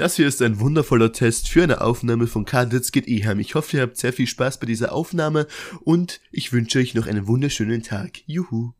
Das 0.00 0.16
hier 0.16 0.26
ist 0.26 0.40
ein 0.40 0.60
wundervoller 0.60 1.12
Test 1.12 1.50
für 1.50 1.62
eine 1.62 1.82
Aufnahme 1.82 2.26
von 2.26 2.46
Kadets 2.46 2.90
geht 2.90 3.06
Eheim. 3.06 3.38
Ich 3.38 3.54
hoffe, 3.54 3.76
ihr 3.76 3.82
habt 3.82 3.98
sehr 3.98 4.14
viel 4.14 4.26
Spaß 4.26 4.58
bei 4.58 4.64
dieser 4.64 4.92
Aufnahme 4.92 5.46
und 5.84 6.22
ich 6.32 6.54
wünsche 6.54 6.78
euch 6.78 6.94
noch 6.94 7.06
einen 7.06 7.26
wunderschönen 7.26 7.82
Tag. 7.82 8.22
Juhu. 8.24 8.72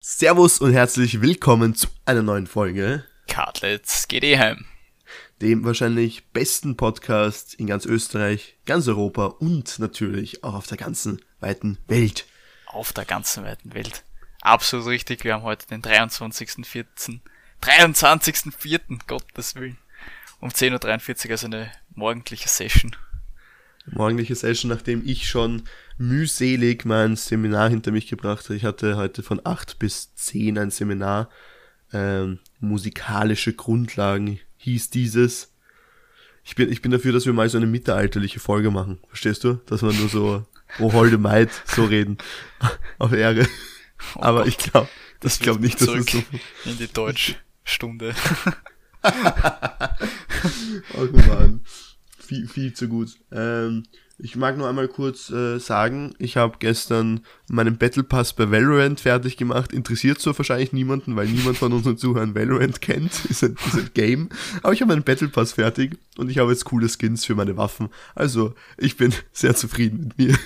Servus 0.00 0.58
und 0.58 0.72
herzlich 0.72 1.20
willkommen 1.20 1.74
zu 1.74 1.88
einer 2.06 2.22
neuen 2.22 2.46
Folge. 2.46 3.04
Kadlets 3.28 4.08
geht 4.08 4.24
Eheim. 4.24 4.64
Dem 5.42 5.64
wahrscheinlich 5.64 6.30
besten 6.32 6.78
Podcast 6.78 7.52
in 7.56 7.66
ganz 7.66 7.84
Österreich, 7.84 8.56
ganz 8.64 8.88
Europa 8.88 9.26
und 9.26 9.78
natürlich 9.78 10.44
auch 10.44 10.54
auf 10.54 10.66
der 10.66 10.78
ganzen 10.78 11.20
weiten 11.40 11.76
Welt 11.88 12.24
auf 12.74 12.92
der 12.92 13.04
ganzen 13.04 13.44
weiten 13.44 13.74
Welt. 13.74 14.04
Absolut 14.40 14.86
richtig, 14.86 15.24
wir 15.24 15.34
haben 15.34 15.42
heute 15.42 15.66
den 15.66 15.82
23.04. 15.82 17.20
23.04. 17.62 19.06
Gottes 19.06 19.54
Willen. 19.54 19.78
Um 20.40 20.48
10.43 20.48 21.26
Uhr, 21.26 21.30
also 21.32 21.46
eine 21.46 21.70
morgendliche 21.94 22.48
Session. 22.48 22.96
Morgendliche 23.86 24.34
Session, 24.34 24.70
nachdem 24.70 25.06
ich 25.06 25.28
schon 25.28 25.64
mühselig 25.98 26.86
mein 26.86 27.16
Seminar 27.16 27.68
hinter 27.68 27.92
mich 27.92 28.06
gebracht 28.06 28.44
habe. 28.44 28.56
Ich 28.56 28.64
hatte 28.64 28.96
heute 28.96 29.22
von 29.22 29.40
8 29.44 29.78
bis 29.78 30.14
10 30.14 30.58
ein 30.58 30.70
Seminar. 30.70 31.28
Ähm, 31.92 32.38
musikalische 32.60 33.52
Grundlagen 33.52 34.40
hieß 34.58 34.90
dieses. 34.90 35.52
Ich 36.44 36.54
bin, 36.54 36.72
ich 36.72 36.80
bin 36.80 36.90
dafür, 36.90 37.12
dass 37.12 37.26
wir 37.26 37.32
mal 37.34 37.48
so 37.48 37.58
eine 37.58 37.66
mittelalterliche 37.66 38.40
Folge 38.40 38.70
machen. 38.70 38.98
Verstehst 39.08 39.44
du? 39.44 39.54
Dass 39.66 39.82
man 39.82 39.96
nur 39.98 40.08
so 40.08 40.46
oh 40.78 40.92
holde 40.92 41.18
Maid, 41.18 41.50
so 41.64 41.84
reden. 41.84 42.18
Auf 42.98 43.12
Ehre. 43.12 43.46
Oh 44.16 44.22
Aber 44.22 44.38
Gott. 44.40 44.48
ich 44.48 44.58
glaube, 44.58 44.88
das 45.20 45.34
ich 45.34 45.40
glaube 45.40 45.60
nicht, 45.60 45.80
dass 45.80 45.88
es 45.88 46.06
so. 46.06 46.22
In 46.64 46.78
die 46.78 46.92
Deutschstunde. 46.92 48.14
oh 50.94 51.08
Mann. 51.28 51.60
Viel, 52.18 52.48
viel 52.48 52.72
zu 52.72 52.88
gut. 52.88 53.10
Ähm, 53.32 53.84
ich 54.22 54.36
mag 54.36 54.56
nur 54.58 54.68
einmal 54.68 54.88
kurz 54.88 55.30
äh, 55.30 55.58
sagen, 55.58 56.14
ich 56.18 56.36
habe 56.36 56.56
gestern 56.58 57.20
meinen 57.48 57.78
Battle 57.78 58.02
Pass 58.02 58.34
bei 58.34 58.50
Valorant 58.50 59.00
fertig 59.00 59.36
gemacht. 59.36 59.72
Interessiert 59.72 60.20
so 60.20 60.36
wahrscheinlich 60.36 60.72
niemanden, 60.72 61.16
weil 61.16 61.26
niemand 61.26 61.56
von 61.56 61.72
unseren 61.72 61.96
Zuhörern 61.96 62.34
Valorant 62.34 62.80
kennt. 62.80 63.24
ist, 63.30 63.42
ein, 63.42 63.56
ist 63.66 63.76
ein 63.76 63.90
Game. 63.94 64.28
Aber 64.62 64.72
ich 64.72 64.82
habe 64.82 64.92
meinen 64.92 65.04
Battle 65.04 65.28
Pass 65.28 65.52
fertig 65.52 65.96
und 66.18 66.30
ich 66.30 66.38
habe 66.38 66.50
jetzt 66.52 66.66
coole 66.66 66.88
Skins 66.88 67.24
für 67.24 67.34
meine 67.34 67.56
Waffen. 67.56 67.88
Also, 68.14 68.54
ich 68.76 68.96
bin 68.96 69.14
sehr 69.32 69.56
zufrieden 69.56 70.00
mit 70.00 70.18
mir. 70.18 70.38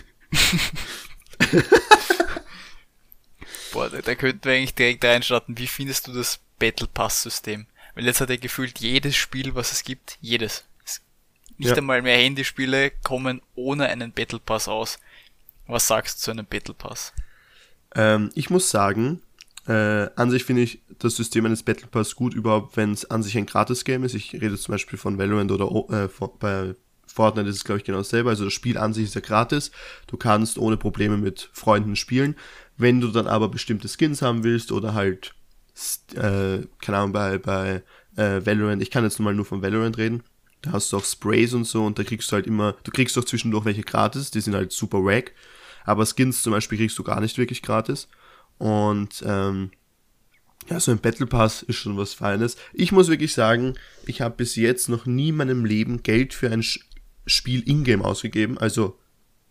Boah, 3.73 3.91
da, 3.91 4.01
da 4.01 4.15
könnten 4.15 4.45
wir 4.45 4.53
eigentlich 4.53 4.75
direkt 4.75 5.05
reinstarten. 5.05 5.59
Wie 5.59 5.67
findest 5.67 6.07
du 6.07 6.13
das 6.13 6.39
Battle 6.59 6.87
Pass 6.87 7.23
System? 7.23 7.67
Weil 7.95 8.07
jetzt 8.07 8.21
hat 8.21 8.31
er 8.31 8.39
gefühlt 8.39 8.79
jedes 8.81 9.17
Spiel, 9.17 9.55
was 9.55 9.73
es 9.73 9.83
gibt, 9.85 10.19
jedes. 10.21 10.65
Nicht 11.57 11.71
ja. 11.71 11.77
einmal 11.77 12.03
mehr 12.03 12.17
Handyspiele 12.17 12.91
kommen 13.03 13.41
ohne 13.55 13.89
einen 13.89 14.13
Battle 14.13 14.41
Pass 14.41 14.69
aus. 14.69 14.99
Was 15.67 15.87
sagst 15.87 16.19
du 16.19 16.23
zu 16.25 16.31
einem 16.33 16.47
Battle 16.47 16.75
Pass? 16.75 17.13
Ähm, 17.95 18.31
ich 18.35 18.51
muss 18.51 18.71
sagen, 18.71 19.23
äh, 19.67 20.09
an 20.17 20.31
sich 20.31 20.45
finde 20.45 20.63
ich 20.63 20.81
das 20.99 21.17
System 21.17 21.47
eines 21.47 21.63
Battle 21.63 21.87
Pass 21.87 22.17
gut, 22.17 22.35
überhaupt 22.35 22.77
wenn 22.77 22.93
es 22.93 23.09
an 23.11 23.23
sich 23.23 23.39
ein 23.39 23.47
Gratis-Game 23.47 24.05
ist. 24.05 24.15
Ich 24.15 24.33
rede 24.35 24.59
zum 24.59 24.73
Beispiel 24.73 24.99
von 24.99 25.17
Valorant 25.17 25.53
oder 25.53 26.05
äh, 26.05 26.09
bei 26.39 26.75
Fortnite 27.07 27.49
ist 27.49 27.57
es, 27.57 27.65
glaube 27.65 27.79
ich, 27.79 27.85
genau 27.85 27.99
dasselbe. 27.99 28.31
Also 28.31 28.45
das 28.45 28.53
Spiel 28.53 28.79
an 28.79 28.93
sich 28.93 29.05
ist 29.05 29.15
ja 29.15 29.21
gratis. 29.21 29.71
Du 30.07 30.17
kannst 30.17 30.59
ohne 30.59 30.77
Probleme 30.77 31.17
mit 31.17 31.51
Freunden 31.53 31.97
spielen. 31.97 32.37
Wenn 32.77 33.01
du 33.01 33.09
dann 33.09 33.27
aber 33.27 33.49
bestimmte 33.49 33.89
Skins 33.89 34.23
haben 34.23 34.45
willst 34.45 34.73
oder 34.73 34.95
halt, 34.95 35.35
äh, 36.15 36.67
keine 36.81 36.99
Ahnung, 36.99 37.13
bei, 37.13 37.39
bei 37.39 37.83
äh, 38.17 38.45
Valorant, 38.45 38.83
ich 38.83 38.91
kann 38.91 39.05
jetzt 39.05 39.21
mal 39.21 39.35
nur 39.35 39.45
von 39.45 39.63
Valorant 39.63 39.99
reden, 39.99 40.23
da 40.63 40.73
hast 40.73 40.93
du 40.93 40.97
auch 40.97 41.05
Sprays 41.05 41.53
und 41.53 41.67
so 41.67 41.85
und 41.85 41.99
da 41.99 42.05
kriegst 42.05 42.31
du 42.31 42.37
halt 42.37 42.47
immer, 42.47 42.75
du 42.85 42.91
kriegst 42.91 43.17
doch 43.17 43.25
zwischendurch 43.25 43.65
welche 43.65 43.83
gratis, 43.83 44.31
die 44.31 44.41
sind 44.41 44.55
halt 44.55 44.73
super 44.73 45.05
wack. 45.05 45.33
Aber 45.85 46.07
Skins 46.07 46.43
zum 46.43 46.53
Beispiel 46.53 46.79
kriegst 46.79 46.99
du 46.99 47.05
gar 47.05 47.21
nicht 47.21 47.37
wirklich 47.37 47.61
gratis. 47.61 48.09
Und 48.59 49.23
ähm, 49.27 49.71
ja, 50.71 50.81
so 50.81 50.91
ein 50.91 50.99
Battle 50.99 51.27
Pass 51.27 51.63
ist 51.63 51.77
schon 51.77 51.97
was 51.99 52.15
Feines. 52.15 52.57
Ich 52.73 52.91
muss 52.91 53.09
wirklich 53.09 53.35
sagen, 53.35 53.75
ich 54.07 54.23
habe 54.23 54.37
bis 54.37 54.57
jetzt 54.57 54.89
noch 54.89 55.05
nie 55.05 55.29
in 55.29 55.37
meinem 55.37 55.65
Leben 55.65 56.03
Geld 56.03 56.33
für 56.33 56.51
ein 56.51 56.65
Spiel 57.27 57.61
in-game 57.69 58.03
ausgegeben. 58.03 58.59
Also, 58.59 58.99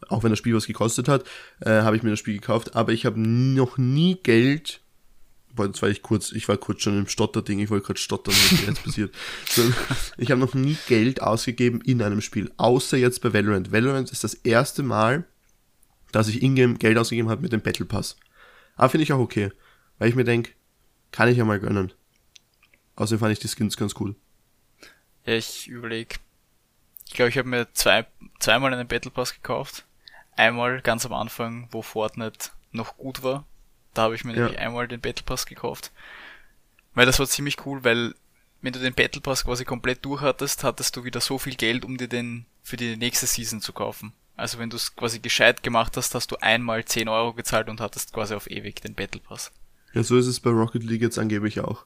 auch 0.09 0.23
wenn 0.23 0.29
das 0.29 0.39
Spiel 0.39 0.55
was 0.55 0.67
gekostet 0.67 1.07
hat, 1.07 1.25
äh, 1.61 1.69
habe 1.69 1.95
ich 1.95 2.03
mir 2.03 2.11
das 2.11 2.19
Spiel 2.19 2.35
gekauft. 2.35 2.75
Aber 2.75 2.91
ich 2.91 3.05
habe 3.05 3.19
noch 3.19 3.77
nie 3.77 4.15
Geld. 4.21 4.81
Boah, 5.55 5.67
jetzt 5.67 5.81
war 5.81 5.89
ich 5.89 6.01
kurz, 6.01 6.31
ich 6.31 6.47
war 6.47 6.57
kurz 6.57 6.81
schon 6.81 6.97
im 6.97 7.07
Stotterding, 7.07 7.59
ich 7.59 7.69
wollte 7.69 7.85
gerade 7.85 7.99
stottern, 7.99 8.33
was 8.33 8.65
jetzt 8.65 8.83
passiert. 8.85 9.13
So, 9.47 9.61
ich 10.17 10.31
habe 10.31 10.41
noch 10.41 10.55
nie 10.55 10.75
Geld 10.87 11.21
ausgegeben 11.21 11.79
in 11.81 12.01
einem 12.01 12.21
Spiel, 12.21 12.51
außer 12.57 12.97
jetzt 12.97 13.21
bei 13.21 13.33
Valorant. 13.33 13.71
Valorant 13.71 14.11
ist 14.11 14.23
das 14.23 14.33
erste 14.33 14.81
Mal, 14.81 15.25
dass 16.11 16.27
ich 16.27 16.41
in-game 16.41 16.79
Geld 16.79 16.97
ausgegeben 16.97 17.29
habe 17.29 17.43
mit 17.43 17.51
dem 17.51 17.61
Battle 17.61 17.85
Pass. 17.85 18.17
Aber 18.75 18.89
finde 18.89 19.03
ich 19.03 19.13
auch 19.13 19.19
okay, 19.19 19.51
weil 19.99 20.09
ich 20.09 20.15
mir 20.15 20.23
denke, 20.23 20.53
kann 21.11 21.29
ich 21.29 21.37
ja 21.37 21.45
mal 21.45 21.59
gönnen. 21.59 21.93
Außerdem 22.95 23.19
fand 23.19 23.33
ich 23.33 23.39
die 23.39 23.47
Skins 23.47 23.77
ganz 23.77 23.93
cool. 23.99 24.15
Ja, 25.25 25.35
ich 25.35 25.67
überlege, 25.67 26.15
ich 27.13 27.15
glaube, 27.15 27.29
ich 27.29 27.37
habe 27.37 27.47
mir 27.47 27.71
zwei, 27.73 28.07
zweimal 28.39 28.73
einen 28.73 28.87
Battle 28.87 29.11
Pass 29.11 29.35
gekauft. 29.35 29.85
Einmal 30.35 30.81
ganz 30.81 31.05
am 31.05 31.13
Anfang, 31.13 31.67
wo 31.69 31.83
Fortnite 31.83 32.49
noch 32.71 32.97
gut 32.97 33.21
war. 33.21 33.45
Da 33.93 34.01
habe 34.01 34.15
ich 34.15 34.23
mir 34.23 34.33
ja. 34.33 34.39
nämlich 34.39 34.57
einmal 34.57 34.87
den 34.87 34.99
Battle 34.99 35.23
Pass 35.23 35.45
gekauft. 35.45 35.91
Weil 36.95 37.05
das 37.05 37.19
war 37.19 37.27
ziemlich 37.27 37.67
cool, 37.67 37.83
weil 37.83 38.15
wenn 38.63 38.73
du 38.73 38.79
den 38.79 38.95
Battle 38.95 39.21
Pass 39.21 39.45
quasi 39.45 39.63
komplett 39.63 40.03
durch 40.03 40.21
hattest, 40.21 40.63
hattest 40.63 40.95
du 40.95 41.03
wieder 41.03 41.21
so 41.21 41.37
viel 41.37 41.53
Geld, 41.53 41.85
um 41.85 41.97
dir 41.97 42.07
den 42.07 42.47
für 42.63 42.77
die 42.77 42.97
nächste 42.97 43.27
Season 43.27 43.61
zu 43.61 43.73
kaufen. 43.73 44.13
Also 44.35 44.57
wenn 44.57 44.71
du 44.71 44.77
es 44.77 44.95
quasi 44.95 45.19
gescheit 45.19 45.61
gemacht 45.61 45.95
hast, 45.97 46.15
hast 46.15 46.31
du 46.31 46.37
einmal 46.37 46.83
10 46.83 47.09
Euro 47.09 47.33
gezahlt 47.33 47.69
und 47.69 47.79
hattest 47.79 48.11
quasi 48.11 48.33
auf 48.33 48.49
ewig 48.49 48.81
den 48.81 48.95
Battle 48.95 49.21
Pass. 49.21 49.51
Ja, 49.93 50.01
so 50.01 50.17
ist 50.17 50.25
es 50.25 50.39
bei 50.39 50.49
Rocket 50.49 50.83
League 50.83 51.03
jetzt 51.03 51.19
angeblich 51.19 51.59
auch. 51.59 51.85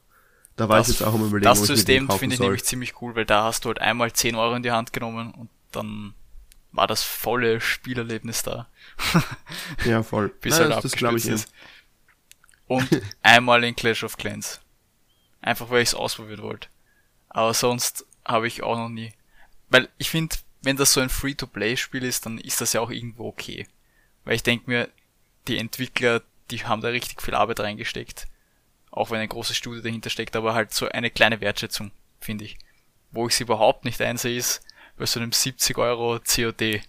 Da 0.58 0.68
war 0.68 0.78
das, 0.78 0.88
ich 0.88 0.98
jetzt 0.98 1.06
auch 1.06 1.14
im 1.14 1.20
Überlegen, 1.20 1.44
Das 1.44 1.62
System 1.62 2.10
finde 2.10 2.34
ich 2.34 2.40
nämlich 2.40 2.64
ziemlich 2.64 3.00
cool, 3.00 3.14
weil 3.14 3.24
da 3.24 3.44
hast 3.44 3.64
du 3.64 3.68
halt 3.68 3.80
einmal 3.80 4.12
10 4.12 4.34
Euro 4.34 4.56
in 4.56 4.64
die 4.64 4.72
Hand 4.72 4.92
genommen 4.92 5.30
und 5.30 5.48
dann 5.70 6.14
war 6.72 6.88
das 6.88 7.04
volle 7.04 7.60
Spielerlebnis 7.60 8.42
da. 8.42 8.68
ja, 9.84 10.02
voll. 10.02 10.30
Bis 10.40 10.58
Nein, 10.58 10.74
halt 10.74 10.84
das 10.84 10.92
glaube 10.92 11.16
ich 11.16 11.26
ist. 11.26 11.52
Und 12.66 12.88
einmal 13.22 13.62
in 13.62 13.76
Clash 13.76 14.02
of 14.02 14.16
Clans. 14.16 14.60
Einfach 15.40 15.70
weil 15.70 15.82
ich 15.82 15.90
es 15.90 15.94
ausprobieren 15.94 16.42
wollte. 16.42 16.66
Aber 17.28 17.54
sonst 17.54 18.04
habe 18.24 18.48
ich 18.48 18.64
auch 18.64 18.76
noch 18.76 18.88
nie. 18.88 19.12
Weil 19.68 19.88
ich 19.96 20.10
finde, 20.10 20.34
wenn 20.62 20.76
das 20.76 20.92
so 20.92 21.00
ein 21.00 21.08
Free-to-Play-Spiel 21.08 22.02
ist, 22.02 22.26
dann 22.26 22.38
ist 22.38 22.60
das 22.60 22.72
ja 22.72 22.80
auch 22.80 22.90
irgendwo 22.90 23.28
okay. 23.28 23.68
Weil 24.24 24.34
ich 24.34 24.42
denke 24.42 24.68
mir, 24.68 24.88
die 25.46 25.58
Entwickler, 25.58 26.22
die 26.50 26.64
haben 26.64 26.80
da 26.80 26.88
richtig 26.88 27.22
viel 27.22 27.36
Arbeit 27.36 27.60
reingesteckt 27.60 28.26
auch 28.98 29.10
wenn 29.10 29.20
ein 29.20 29.28
großes 29.28 29.56
Studio 29.56 29.82
dahinter 29.82 30.10
steckt, 30.10 30.36
aber 30.36 30.54
halt 30.54 30.72
so 30.72 30.88
eine 30.88 31.10
kleine 31.10 31.40
Wertschätzung, 31.40 31.90
finde 32.20 32.44
ich. 32.44 32.58
Wo 33.10 33.26
ich 33.26 33.34
sie 33.34 33.44
überhaupt 33.44 33.84
nicht 33.84 34.00
einsehe, 34.02 34.36
ist 34.36 34.62
bei 34.96 35.06
so 35.06 35.20
einem 35.20 35.32
70 35.32 35.78
Euro 35.78 36.18
COD. 36.20 36.82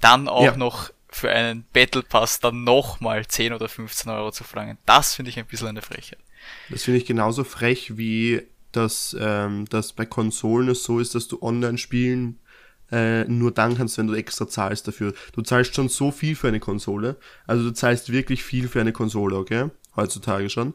Dann 0.00 0.28
auch 0.28 0.44
ja. 0.44 0.56
noch 0.56 0.90
für 1.08 1.30
einen 1.30 1.64
Battle 1.72 2.02
Pass 2.02 2.40
dann 2.40 2.64
nochmal 2.64 3.26
10 3.26 3.54
oder 3.54 3.68
15 3.68 4.12
Euro 4.12 4.30
zu 4.30 4.44
verlangen. 4.44 4.78
Das 4.84 5.14
finde 5.14 5.30
ich 5.30 5.38
ein 5.38 5.46
bisschen 5.46 5.68
eine 5.68 5.82
Frechheit. 5.82 6.18
Das 6.68 6.84
finde 6.84 6.98
ich 6.98 7.06
genauso 7.06 7.42
frech, 7.42 7.96
wie 7.96 8.42
dass, 8.72 9.16
ähm, 9.18 9.64
dass 9.66 9.94
bei 9.94 10.04
Konsolen 10.04 10.68
es 10.68 10.84
so 10.84 11.00
ist, 11.00 11.14
dass 11.14 11.28
du 11.28 11.40
online 11.40 11.78
spielen 11.78 12.38
äh, 12.92 13.24
nur 13.24 13.50
dann 13.50 13.76
kannst, 13.76 13.98
wenn 13.98 14.06
du 14.06 14.14
extra 14.14 14.46
zahlst 14.46 14.86
dafür. 14.86 15.14
Du 15.32 15.42
zahlst 15.42 15.74
schon 15.74 15.88
so 15.88 16.10
viel 16.10 16.36
für 16.36 16.48
eine 16.48 16.60
Konsole. 16.60 17.16
Also 17.46 17.64
du 17.64 17.72
zahlst 17.72 18.12
wirklich 18.12 18.44
viel 18.44 18.68
für 18.68 18.80
eine 18.80 18.92
Konsole, 18.92 19.36
okay? 19.36 19.70
Heutzutage 19.96 20.50
schon. 20.50 20.74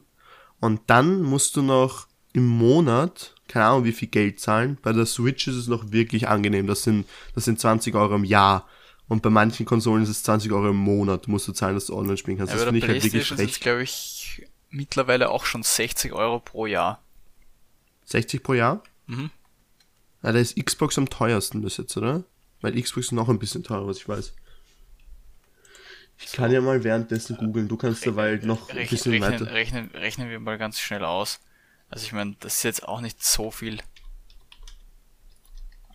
Und 0.61 0.81
dann 0.87 1.21
musst 1.21 1.57
du 1.57 1.61
noch 1.61 2.07
im 2.33 2.47
Monat, 2.47 3.35
keine 3.47 3.65
Ahnung 3.65 3.83
wie 3.83 3.91
viel 3.91 4.07
Geld 4.07 4.39
zahlen. 4.39 4.77
Bei 4.81 4.93
der 4.93 5.05
Switch 5.05 5.47
ist 5.47 5.55
es 5.55 5.67
noch 5.67 5.91
wirklich 5.91 6.29
angenehm. 6.29 6.67
Das 6.67 6.83
sind, 6.83 7.05
das 7.35 7.45
sind 7.45 7.59
20 7.59 7.93
Euro 7.95 8.15
im 8.15 8.23
Jahr. 8.23 8.67
Und 9.09 9.21
bei 9.23 9.29
manchen 9.29 9.65
Konsolen 9.65 10.03
ist 10.03 10.09
es 10.09 10.23
20 10.23 10.53
Euro 10.53 10.69
im 10.69 10.77
Monat, 10.77 11.27
musst 11.27 11.47
du 11.47 11.51
zahlen, 11.51 11.75
dass 11.75 11.87
du 11.87 11.97
online 11.97 12.15
spielen 12.15 12.37
kannst. 12.37 12.53
Ja, 12.53 12.59
das 12.59 12.65
finde 12.65 12.79
ich 12.79 12.87
halt 12.87 13.03
wirklich 13.03 13.27
schlecht. 13.27 13.41
Das 13.41 13.51
ist, 13.51 13.61
glaube 13.61 13.83
ich, 13.83 14.47
mittlerweile 14.69 15.29
auch 15.29 15.43
schon 15.43 15.63
60 15.63 16.13
Euro 16.13 16.39
pro 16.39 16.65
Jahr. 16.65 17.03
60 18.05 18.41
pro 18.41 18.53
Jahr? 18.53 18.83
Mhm. 19.07 19.31
Ja, 20.23 20.31
da 20.31 20.39
ist 20.39 20.55
Xbox 20.55 20.97
am 20.97 21.09
teuersten 21.09 21.61
bis 21.61 21.77
jetzt, 21.77 21.97
oder? 21.97 22.23
Weil 22.61 22.79
Xbox 22.81 23.07
ist 23.07 23.11
noch 23.11 23.27
ein 23.27 23.39
bisschen 23.39 23.63
teurer, 23.63 23.87
was 23.87 23.97
ich 23.97 24.07
weiß. 24.07 24.33
Ich 26.23 26.29
so. 26.29 26.37
kann 26.37 26.51
ja 26.51 26.61
mal 26.61 26.83
währenddessen 26.83 27.37
googeln, 27.37 27.67
du 27.67 27.77
kannst 27.77 28.05
dabei 28.05 28.39
noch 28.43 28.69
ein 28.69 28.87
bisschen 28.87 29.11
rechnen, 29.11 29.31
weiter. 29.31 29.51
Rechnen, 29.51 29.91
rechnen 29.91 30.29
wir 30.29 30.39
mal 30.39 30.57
ganz 30.57 30.79
schnell 30.79 31.03
aus. 31.03 31.39
Also 31.89 32.05
ich 32.05 32.13
meine, 32.13 32.35
das 32.39 32.57
ist 32.57 32.63
jetzt 32.63 32.87
auch 32.87 33.01
nicht 33.01 33.23
so 33.23 33.51
viel. 33.51 33.79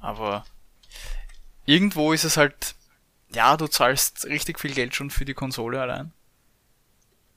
Aber 0.00 0.44
irgendwo 1.64 2.12
ist 2.12 2.24
es 2.24 2.36
halt, 2.36 2.74
ja, 3.34 3.56
du 3.56 3.66
zahlst 3.66 4.26
richtig 4.26 4.60
viel 4.60 4.74
Geld 4.74 4.94
schon 4.94 5.10
für 5.10 5.24
die 5.24 5.34
Konsole 5.34 5.80
allein. 5.80 6.12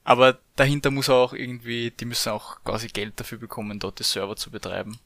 Aber 0.03 0.39
dahinter 0.55 0.91
muss 0.91 1.09
auch 1.09 1.33
irgendwie, 1.33 1.91
die 1.91 2.05
müssen 2.05 2.29
auch 2.29 2.63
quasi 2.63 2.87
Geld 2.87 3.19
dafür 3.19 3.37
bekommen, 3.37 3.79
dort 3.79 3.99
die 3.99 4.03
Server 4.03 4.35
zu 4.35 4.49
betreiben. 4.49 4.99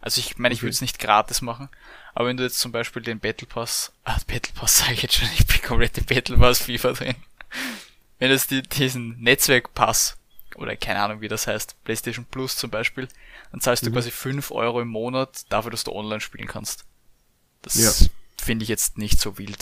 Also 0.00 0.20
ich 0.20 0.38
meine, 0.38 0.54
ich 0.54 0.62
würde 0.62 0.70
es 0.70 0.80
nicht 0.80 0.98
gratis 0.98 1.42
machen, 1.42 1.68
aber 2.14 2.28
wenn 2.28 2.36
du 2.36 2.42
jetzt 2.42 2.58
zum 2.58 2.72
Beispiel 2.72 3.02
den 3.02 3.20
Battle 3.20 3.46
Pass, 3.46 3.92
ah, 4.04 4.18
Battle 4.26 4.52
Pass 4.54 4.78
sage 4.78 4.94
ich 4.94 5.02
jetzt 5.02 5.16
schon, 5.16 5.28
ich 5.34 5.46
bin 5.46 5.60
komplett 5.62 5.98
im 5.98 6.04
Battle 6.04 6.38
Pass 6.38 6.62
FIFA 6.62 6.92
drin. 6.92 7.16
Wenn 8.18 8.28
du 8.28 8.34
jetzt 8.34 8.50
die, 8.50 8.62
diesen 8.62 9.18
Netzwerkpass, 9.20 10.16
oder 10.56 10.76
keine 10.76 11.00
Ahnung 11.00 11.20
wie 11.20 11.28
das 11.28 11.46
heißt, 11.46 11.82
PlayStation 11.84 12.24
Plus 12.26 12.56
zum 12.56 12.70
Beispiel, 12.70 13.08
dann 13.52 13.60
zahlst 13.60 13.84
du 13.84 13.90
Mhm. 13.90 13.94
quasi 13.94 14.10
5 14.10 14.50
Euro 14.50 14.80
im 14.80 14.88
Monat 14.88 15.44
dafür, 15.48 15.70
dass 15.70 15.84
du 15.84 15.92
online 15.92 16.20
spielen 16.20 16.46
kannst. 16.48 16.84
Das 17.62 17.74
Ja. 17.76 17.92
finde 18.42 18.62
ich 18.64 18.68
jetzt 18.68 18.98
nicht 18.98 19.20
so 19.20 19.38
wild, 19.38 19.58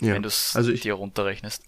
Ja. 0.00 0.14
wenn 0.14 0.22
du 0.22 0.28
es 0.28 0.54
Also 0.56 0.70
ich, 0.70 0.80
dir 0.82 0.94
runterrechnest. 0.94 1.62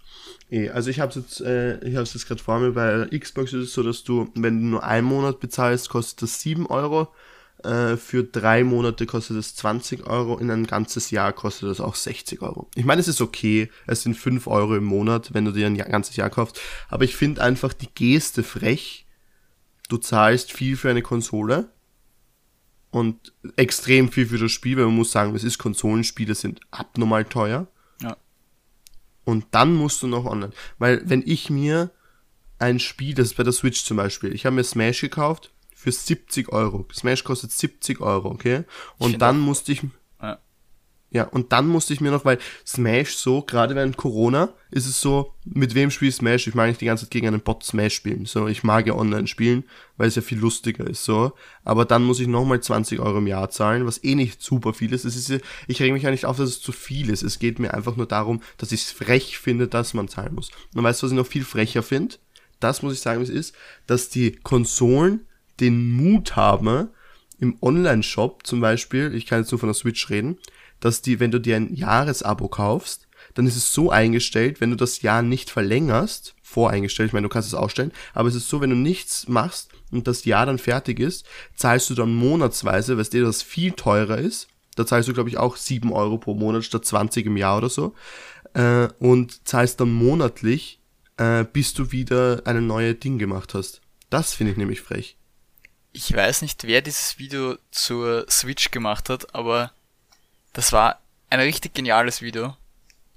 eh, 0.51 0.71
also 0.71 0.89
ich 0.91 1.01
habe 1.01 1.13
jetzt, 1.19 1.41
äh, 1.41 1.79
ich 1.81 1.95
habe 1.95 2.05
es 2.05 2.15
jetzt 2.15 2.27
gerade 2.27 2.43
vor 2.43 2.59
mir. 2.59 2.73
Bei 2.73 3.07
Xbox 3.19 3.53
ist 3.53 3.65
es 3.69 3.73
so, 3.75 3.83
dass 3.83 4.03
du, 4.05 4.31
wenn 4.35 4.61
du 4.61 4.67
nur 4.67 4.85
einen 4.85 5.07
Monat 5.07 5.41
bezahlst, 5.41 5.89
kostet 5.91 6.23
das 6.23 6.41
7 6.41 6.67
Euro. 6.67 7.13
Äh, 7.65 7.97
für 7.97 8.25
drei 8.25 8.65
Monate 8.65 9.07
kostet 9.07 9.37
es 9.37 9.55
20 9.57 10.07
Euro. 10.07 10.39
In 10.39 10.51
ein 10.51 10.67
ganzes 10.67 11.11
Jahr 11.11 11.33
kostet 11.33 11.69
das 11.69 11.81
auch 11.81 11.95
60 11.95 12.41
Euro. 12.43 12.69
Ich 12.75 12.85
meine, 12.85 13.01
es 13.01 13.09
ist 13.09 13.21
okay. 13.21 13.71
Es 13.87 14.03
sind 14.03 14.15
5 14.15 14.47
Euro 14.47 14.77
im 14.77 14.85
Monat, 14.85 15.35
wenn 15.35 15.45
du 15.45 15.53
dir 15.53 15.67
ein 15.67 15.77
ganzes 15.77 16.17
Jahr 16.17 16.31
kaufst. 16.31 16.61
Aber 16.89 17.05
ich 17.05 17.17
finde 17.17 17.43
einfach 17.43 17.73
die 17.73 17.93
Geste 17.95 18.43
frech. 18.43 19.07
Du 19.89 19.99
zahlst 19.99 20.53
viel 20.53 20.77
für 20.77 20.89
eine 20.89 21.03
Konsole 21.03 21.71
und 22.91 23.33
extrem 23.57 24.11
viel 24.11 24.27
für 24.27 24.39
das 24.39 24.53
Spiel, 24.53 24.77
weil 24.77 24.87
man 24.87 24.97
muss 24.97 25.13
sagen, 25.13 25.35
es 25.35 25.45
ist 25.45 25.59
Konsolenspiele 25.59 26.35
sind 26.35 26.61
abnormal 26.71 27.25
teuer. 27.25 27.67
Ja. 28.01 28.17
Und 29.25 29.47
dann 29.51 29.75
musst 29.75 30.03
du 30.03 30.07
noch 30.07 30.25
online. 30.25 30.53
Weil 30.79 31.03
wenn 31.05 31.23
ich 31.27 31.51
mir 31.51 31.91
ein 32.59 32.79
Spiel, 32.79 33.15
das 33.15 33.29
ist 33.29 33.37
bei 33.37 33.43
der 33.43 33.53
Switch 33.53 33.85
zum 33.85 33.97
Beispiel, 33.97 34.33
ich 34.33 34.47
habe 34.47 34.57
mir 34.57 34.65
Smash 34.65 35.01
gekauft 35.01 35.53
für 35.81 35.93
70 35.93 36.53
Euro. 36.53 36.87
Smash 36.93 37.25
kostet 37.25 37.53
70 37.53 38.01
Euro, 38.01 38.29
okay? 38.29 38.65
Und 38.99 39.23
dann 39.23 39.39
musste 39.41 39.73
ich, 39.73 39.83
Ja. 40.23 40.39
ja, 41.11 41.25
und 41.25 41.53
dann 41.53 41.69
musste 41.69 41.95
ich 41.95 42.03
mir 42.03 42.11
noch, 42.11 42.27
weil 42.27 42.39
Smash 42.67 43.17
so, 43.17 43.41
gerade 43.41 43.75
während 43.75 43.97
Corona, 43.97 44.51
ist 44.71 44.87
es 44.87 45.01
so, 45.01 45.33
mit 45.45 45.75
wem 45.75 45.91
spiele 45.91 46.11
ich 46.11 46.17
Smash? 46.17 46.47
Ich 46.47 46.55
mag 46.55 46.69
nicht 46.69 46.83
die 46.83 46.85
ganze 46.85 47.07
Zeit 47.07 47.13
gegen 47.13 47.29
einen 47.29 47.41
Bot 47.41 47.65
Smash 47.65 47.95
spielen. 47.95 48.27
So, 48.27 48.47
ich 48.47 48.63
mag 48.63 48.87
ja 48.87 48.95
online 48.95 49.27
spielen, 49.27 49.65
weil 49.97 50.09
es 50.09 50.17
ja 50.17 50.23
viel 50.23 50.39
lustiger 50.39 50.87
ist, 50.87 51.03
so. 51.03 51.33
Aber 51.65 51.87
dann 51.87 52.05
muss 52.05 52.21
ich 52.21 52.29
nochmal 52.29 52.61
20 52.61 53.01
Euro 53.01 53.17
im 53.17 53.27
Jahr 53.27 53.49
zahlen, 53.49 53.87
was 53.87 54.05
eh 54.05 54.15
nicht 54.15 54.43
super 54.43 54.75
viel 54.75 54.93
ist. 54.93 55.07
Es 55.07 55.17
ist 55.17 55.43
ich 55.67 55.81
reg 55.81 55.95
mich 55.95 56.03
ja 56.03 56.11
nicht 56.11 56.27
auf, 56.27 56.37
dass 56.37 56.51
es 56.51 56.61
zu 56.61 56.73
viel 56.73 57.09
ist. 57.09 57.23
Es 57.23 57.39
geht 57.39 57.59
mir 57.59 57.73
einfach 57.73 57.97
nur 57.97 58.07
darum, 58.07 58.43
dass 58.59 58.71
ich 58.71 58.83
es 58.83 58.91
frech 58.91 59.39
finde, 59.39 59.67
dass 59.67 59.95
man 59.95 60.09
zahlen 60.09 60.35
muss. 60.35 60.51
Und 60.75 60.85
weißt 60.85 61.01
du, 61.01 61.07
was 61.07 61.13
ich 61.13 61.17
noch 61.19 61.27
viel 61.27 61.45
frecher 61.45 61.83
finde? 61.83 62.17
Das 62.61 62.83
muss 62.83 62.93
ich 62.93 63.01
sagen, 63.01 63.21
wie 63.21 63.25
es 63.25 63.31
ist, 63.31 63.55
dass 63.87 64.11
die 64.11 64.33
Konsolen 64.33 65.27
den 65.61 65.93
Mut 65.93 66.37
haben, 66.37 66.89
im 67.39 67.57
Online-Shop 67.61 68.47
zum 68.47 68.61
Beispiel, 68.61 69.15
ich 69.15 69.27
kann 69.27 69.41
jetzt 69.41 69.51
nur 69.51 69.59
von 69.59 69.69
der 69.69 69.75
Switch 69.75 70.11
reden, 70.11 70.39
dass 70.79 71.03
die, 71.03 71.21
wenn 71.21 71.31
du 71.31 71.41
dir 71.41 71.57
ein 71.57 71.75
Jahresabo 71.75 72.49
kaufst, 72.49 73.09
dann 73.35 73.47
ist 73.47 73.57
es 73.57 73.73
so 73.73 73.91
eingestellt, 73.91 74.61
wenn 74.61 74.71
du 74.71 74.77
das 74.77 75.03
Jahr 75.03 75.23
nicht 75.23 75.51
verlängerst, 75.51 76.35
voreingestellt, 76.43 77.09
ich 77.09 77.13
meine, 77.13 77.29
du 77.29 77.33
kannst 77.33 77.49
es 77.49 77.55
ausstellen, 77.55 77.93
aber 78.13 78.29
es 78.29 78.35
ist 78.35 78.49
so, 78.49 78.61
wenn 78.61 78.71
du 78.71 78.77
nichts 78.77 79.29
machst 79.29 79.71
und 79.93 80.07
das 80.07 80.25
Jahr 80.25 80.47
dann 80.47 80.59
fertig 80.59 80.99
ist, 80.99 81.27
zahlst 81.55 81.89
du 81.91 81.95
dann 81.95 82.15
monatsweise, 82.15 82.99
weißt 82.99 83.15
du, 83.15 83.23
das 83.23 83.43
viel 83.43 83.73
teurer 83.73 84.19
ist, 84.19 84.49
da 84.77 84.85
zahlst 84.85 85.09
du, 85.09 85.13
glaube 85.13 85.29
ich, 85.29 85.39
auch 85.39 85.57
7 85.57 85.93
Euro 85.93 86.19
pro 86.19 86.35
Monat 86.35 86.65
statt 86.65 86.85
20 86.85 87.27
im 87.27 87.37
Jahr 87.37 87.59
oder 87.59 87.69
so, 87.69 87.95
äh, 88.55 88.89
und 88.99 89.47
zahlst 89.47 89.81
dann 89.81 89.93
monatlich, 89.93 90.81
äh, 91.17 91.45
bis 91.45 91.75
du 91.75 91.93
wieder 91.93 92.43
eine 92.47 92.63
neue 92.63 92.95
Ding 92.95 93.19
gemacht 93.19 93.55
hast. 93.55 93.81
Das 94.11 94.35
finde 94.35 94.53
ich 94.53 94.59
nämlich 94.59 94.81
frech. 94.81 95.20
Ich 95.93 96.15
weiß 96.15 96.43
nicht, 96.43 96.65
wer 96.65 96.83
dieses 96.83 97.19
Video 97.19 97.57
zur 97.71 98.27
Switch 98.31 98.71
gemacht 98.71 99.09
hat, 99.09 99.35
aber 99.35 99.73
das 100.53 100.73
war 100.73 101.01
ein 101.31 101.41
richtig 101.41 101.75
geniales 101.75 102.23
Video. 102.23 102.57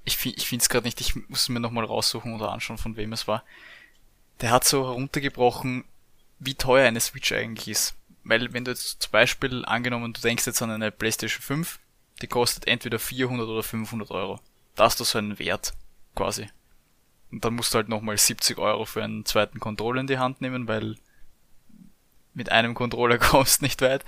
Ich, 0.05 0.17
fi- 0.17 0.33
ich 0.35 0.47
finde 0.47 0.63
es 0.63 0.69
gerade 0.69 0.85
nicht, 0.85 0.99
ich 0.99 1.15
muss 1.29 1.49
mir 1.49 1.59
nochmal 1.59 1.85
raussuchen 1.85 2.33
oder 2.35 2.51
anschauen, 2.51 2.77
von 2.77 2.95
wem 2.97 3.13
es 3.13 3.27
war. 3.27 3.43
Der 4.41 4.49
hat 4.51 4.65
so 4.65 4.85
heruntergebrochen, 4.85 5.85
wie 6.39 6.55
teuer 6.55 6.87
eine 6.87 6.99
Switch 6.99 7.31
eigentlich 7.31 7.67
ist. 7.67 7.93
Weil 8.23 8.53
wenn 8.53 8.65
du 8.65 8.71
jetzt 8.71 9.03
zum 9.03 9.11
Beispiel 9.11 9.65
angenommen, 9.65 10.13
du 10.13 10.21
denkst 10.21 10.45
jetzt 10.45 10.61
an 10.61 10.71
eine 10.71 10.91
PlayStation 10.91 11.41
5, 11.41 11.79
die 12.21 12.27
kostet 12.27 12.67
entweder 12.67 12.99
400 12.99 13.47
oder 13.47 13.63
500 13.63 14.11
Euro. 14.11 14.39
Da 14.75 14.85
hast 14.85 14.99
du 14.99 15.03
so 15.03 15.17
einen 15.19 15.39
Wert, 15.39 15.73
quasi. 16.15 16.49
Und 17.31 17.45
dann 17.45 17.53
musst 17.55 17.73
du 17.73 17.77
halt 17.77 17.89
nochmal 17.89 18.17
70 18.17 18.57
Euro 18.57 18.85
für 18.85 19.03
einen 19.03 19.25
zweiten 19.25 19.59
Controller 19.59 20.01
in 20.01 20.07
die 20.07 20.17
Hand 20.17 20.41
nehmen, 20.41 20.67
weil 20.67 20.95
mit 22.33 22.51
einem 22.51 22.73
Controller 22.73 23.17
kommst 23.19 23.61
nicht 23.61 23.81
weit. 23.81 24.03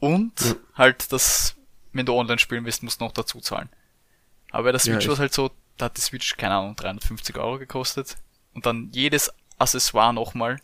Und 0.00 0.40
Ja. 0.40 0.54
halt 0.74 1.12
das, 1.12 1.56
wenn 1.92 2.06
du 2.06 2.14
online 2.14 2.38
spielen 2.38 2.64
willst, 2.64 2.82
musst 2.82 3.00
du 3.00 3.04
noch 3.04 3.12
dazu 3.12 3.40
zahlen. 3.40 3.68
Aber 4.50 4.64
bei 4.64 4.72
der 4.72 4.78
Switch 4.80 5.04
Ja, 5.04 5.08
war 5.08 5.14
es 5.14 5.20
halt 5.20 5.34
so, 5.34 5.50
da 5.76 5.86
hat 5.86 5.96
die 5.96 6.00
Switch, 6.00 6.36
keine 6.36 6.54
Ahnung, 6.54 6.76
350 6.76 7.36
Euro 7.36 7.58
gekostet. 7.58 8.16
Und 8.54 8.66
dann 8.66 8.90
jedes 8.92 9.32
Accessoire 9.58 10.12
nochmal. 10.12 10.60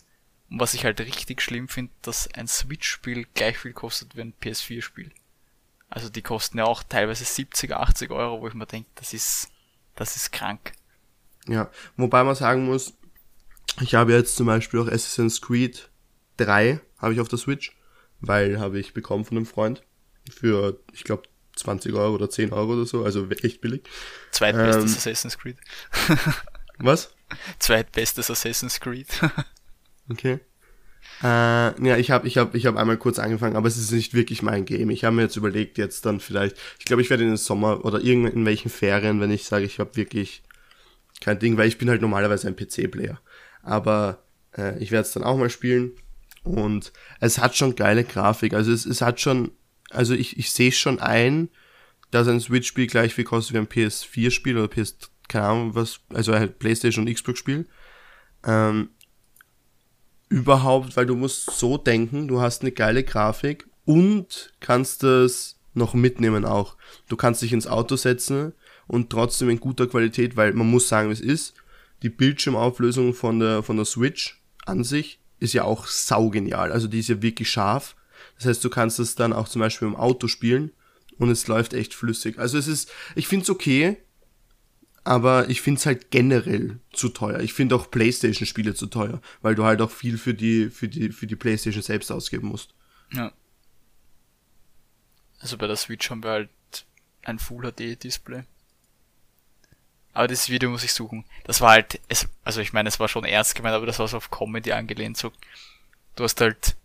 Und 0.50 0.60
was 0.60 0.74
ich 0.74 0.84
halt 0.84 1.00
richtig 1.00 1.42
schlimm 1.42 1.68
finde, 1.68 1.92
dass 2.02 2.32
ein 2.34 2.48
Switch-Spiel 2.48 3.26
gleich 3.34 3.58
viel 3.58 3.72
kostet 3.72 4.16
wie 4.16 4.20
ein 4.22 4.34
PS4-Spiel. 4.40 5.10
Also 5.90 6.08
die 6.08 6.22
kosten 6.22 6.58
ja 6.58 6.64
auch 6.64 6.82
teilweise 6.82 7.24
70, 7.24 7.72
80 7.72 8.10
Euro, 8.10 8.40
wo 8.40 8.48
ich 8.48 8.54
mir 8.54 8.66
denke, 8.66 8.88
das 8.96 9.12
ist, 9.12 9.48
das 9.96 10.16
ist 10.16 10.32
krank. 10.32 10.72
Ja, 11.46 11.70
wobei 11.96 12.24
man 12.24 12.34
sagen 12.34 12.64
muss, 12.66 12.94
ich 13.80 13.94
habe 13.94 14.12
jetzt 14.12 14.36
zum 14.36 14.46
Beispiel 14.46 14.80
auch 14.80 14.88
Assassin's 14.88 15.40
Creed 15.40 15.88
3 16.36 16.80
habe 16.98 17.14
ich 17.14 17.20
auf 17.20 17.28
der 17.28 17.38
Switch, 17.38 17.76
weil 18.20 18.58
habe 18.58 18.78
ich 18.78 18.94
bekommen 18.94 19.24
von 19.24 19.36
einem 19.36 19.46
Freund 19.46 19.82
für, 20.30 20.80
ich 20.92 21.04
glaube, 21.04 21.24
20 21.56 21.94
Euro 21.94 22.14
oder 22.14 22.30
10 22.30 22.52
Euro 22.52 22.72
oder 22.72 22.86
so, 22.86 23.04
also 23.04 23.28
echt 23.30 23.60
billig. 23.60 23.82
Zweitbestes 24.32 24.92
Ähm. 24.92 24.96
Assassin's 24.96 25.38
Creed. 25.38 25.56
Was? 26.78 27.14
Zweitbestes 27.58 28.30
Assassin's 28.30 28.80
Creed. 28.80 29.08
Okay. 30.10 30.38
Äh, 31.22 31.26
ja, 31.26 31.96
ich 31.96 32.10
habe 32.10 32.28
ich 32.28 32.36
hab, 32.36 32.54
ich 32.54 32.66
hab 32.66 32.76
einmal 32.76 32.98
kurz 32.98 33.18
angefangen, 33.18 33.56
aber 33.56 33.68
es 33.68 33.78
ist 33.78 33.90
nicht 33.90 34.12
wirklich 34.12 34.42
mein 34.42 34.66
Game. 34.66 34.90
Ich 34.90 35.04
habe 35.04 35.16
mir 35.16 35.22
jetzt 35.22 35.36
überlegt, 35.36 35.78
jetzt 35.78 36.04
dann 36.04 36.20
vielleicht, 36.20 36.58
ich 36.78 36.84
glaube, 36.84 37.00
ich 37.00 37.08
werde 37.08 37.22
in 37.22 37.30
den 37.30 37.38
Sommer 37.38 37.86
oder 37.86 38.00
in 38.00 38.44
welchen 38.44 38.68
Ferien, 38.68 39.20
wenn 39.20 39.30
ich 39.30 39.44
sage, 39.44 39.64
ich 39.64 39.78
habe 39.78 39.96
wirklich 39.96 40.42
kein 41.22 41.38
Ding, 41.38 41.56
weil 41.56 41.68
ich 41.68 41.78
bin 41.78 41.88
halt 41.88 42.02
normalerweise 42.02 42.48
ein 42.48 42.56
PC-Player. 42.56 43.18
Aber 43.62 44.24
äh, 44.58 44.78
ich 44.78 44.90
werde 44.90 45.06
es 45.06 45.12
dann 45.14 45.24
auch 45.24 45.38
mal 45.38 45.48
spielen 45.48 45.92
und 46.44 46.92
es 47.20 47.38
hat 47.38 47.56
schon 47.56 47.74
geile 47.74 48.04
Grafik. 48.04 48.54
Also 48.54 48.70
es, 48.70 48.86
es 48.86 49.00
hat 49.00 49.20
schon, 49.20 49.50
also 49.90 50.14
ich, 50.14 50.38
ich 50.38 50.52
sehe 50.52 50.72
schon 50.72 51.00
ein, 51.00 51.48
dass 52.10 52.28
ein 52.28 52.40
Switch-Spiel 52.40 52.86
gleich 52.86 53.14
viel 53.14 53.24
kostet 53.24 53.54
wie 53.54 53.58
ein 53.58 53.66
PS4-Spiel 53.66 54.56
oder 54.56 54.68
PS, 54.68 54.96
keine 55.26 55.46
Ahnung 55.46 55.74
was, 55.74 56.00
also 56.10 56.34
halt 56.34 56.58
Playstation 56.58 57.06
und 57.06 57.12
Xbox-Spiel. 57.12 57.66
Ähm, 58.44 58.90
überhaupt, 60.28 60.96
weil 60.96 61.06
du 61.06 61.16
musst 61.16 61.50
so 61.50 61.78
denken, 61.78 62.28
du 62.28 62.40
hast 62.40 62.62
eine 62.62 62.72
geile 62.72 63.02
Grafik 63.02 63.66
und 63.84 64.52
kannst 64.60 65.02
das 65.02 65.58
noch 65.72 65.94
mitnehmen 65.94 66.44
auch. 66.44 66.76
Du 67.08 67.16
kannst 67.16 67.42
dich 67.42 67.52
ins 67.52 67.66
Auto 67.66 67.96
setzen 67.96 68.52
und 68.86 69.10
trotzdem 69.10 69.48
in 69.48 69.60
guter 69.60 69.86
Qualität, 69.86 70.36
weil 70.36 70.52
man 70.52 70.70
muss 70.70 70.88
sagen, 70.88 71.10
es 71.10 71.20
ist, 71.20 71.54
die 72.02 72.10
Bildschirmauflösung 72.10 73.14
von 73.14 73.40
der, 73.40 73.62
von 73.62 73.76
der 73.76 73.86
Switch 73.86 74.42
an 74.66 74.84
sich 74.84 75.20
ist 75.44 75.52
ja 75.52 75.64
auch 75.64 75.86
saugenial. 75.86 76.72
Also 76.72 76.88
die 76.88 76.98
ist 76.98 77.08
ja 77.08 77.22
wirklich 77.22 77.50
scharf. 77.50 77.94
Das 78.36 78.46
heißt, 78.46 78.64
du 78.64 78.70
kannst 78.70 78.98
es 78.98 79.14
dann 79.14 79.32
auch 79.32 79.48
zum 79.48 79.60
Beispiel 79.60 79.86
im 79.86 79.96
Auto 79.96 80.26
spielen 80.26 80.72
und 81.18 81.30
es 81.30 81.46
läuft 81.46 81.74
echt 81.74 81.94
flüssig. 81.94 82.38
Also 82.38 82.58
es 82.58 82.66
ist, 82.66 82.90
ich 83.14 83.28
finde 83.28 83.44
es 83.44 83.50
okay, 83.50 83.98
aber 85.04 85.48
ich 85.50 85.60
finde 85.60 85.78
es 85.78 85.86
halt 85.86 86.10
generell 86.10 86.80
zu 86.92 87.10
teuer. 87.10 87.40
Ich 87.40 87.52
finde 87.52 87.76
auch 87.76 87.90
Playstation-Spiele 87.90 88.74
zu 88.74 88.86
teuer, 88.86 89.20
weil 89.42 89.54
du 89.54 89.64
halt 89.64 89.82
auch 89.82 89.90
viel 89.90 90.18
für 90.18 90.34
die, 90.34 90.70
für 90.70 90.88
die, 90.88 91.12
für 91.12 91.26
die 91.26 91.36
Playstation 91.36 91.82
selbst 91.82 92.10
ausgeben 92.10 92.48
musst. 92.48 92.74
Ja. 93.12 93.32
Also 95.38 95.58
bei 95.58 95.66
der 95.66 95.76
Switch 95.76 96.08
haben 96.10 96.24
wir 96.24 96.30
halt 96.30 96.50
ein 97.22 97.38
Full 97.38 97.70
HD 97.70 98.02
Display. 98.02 98.44
Aber 100.14 100.28
das 100.28 100.48
Video 100.48 100.70
muss 100.70 100.84
ich 100.84 100.92
suchen. 100.92 101.24
Das 101.42 101.60
war 101.60 101.70
halt, 101.70 102.00
es, 102.08 102.28
also 102.44 102.60
ich 102.60 102.72
meine, 102.72 102.88
es 102.88 103.00
war 103.00 103.08
schon 103.08 103.24
ernst 103.24 103.56
gemeint, 103.56 103.74
aber 103.74 103.86
das 103.86 103.98
war 103.98 104.06
so 104.06 104.16
auf 104.16 104.30
Comedy 104.30 104.72
angelehnt. 104.72 105.16
So, 105.16 105.32
du 106.14 106.24
hast 106.24 106.40
halt 106.40 106.76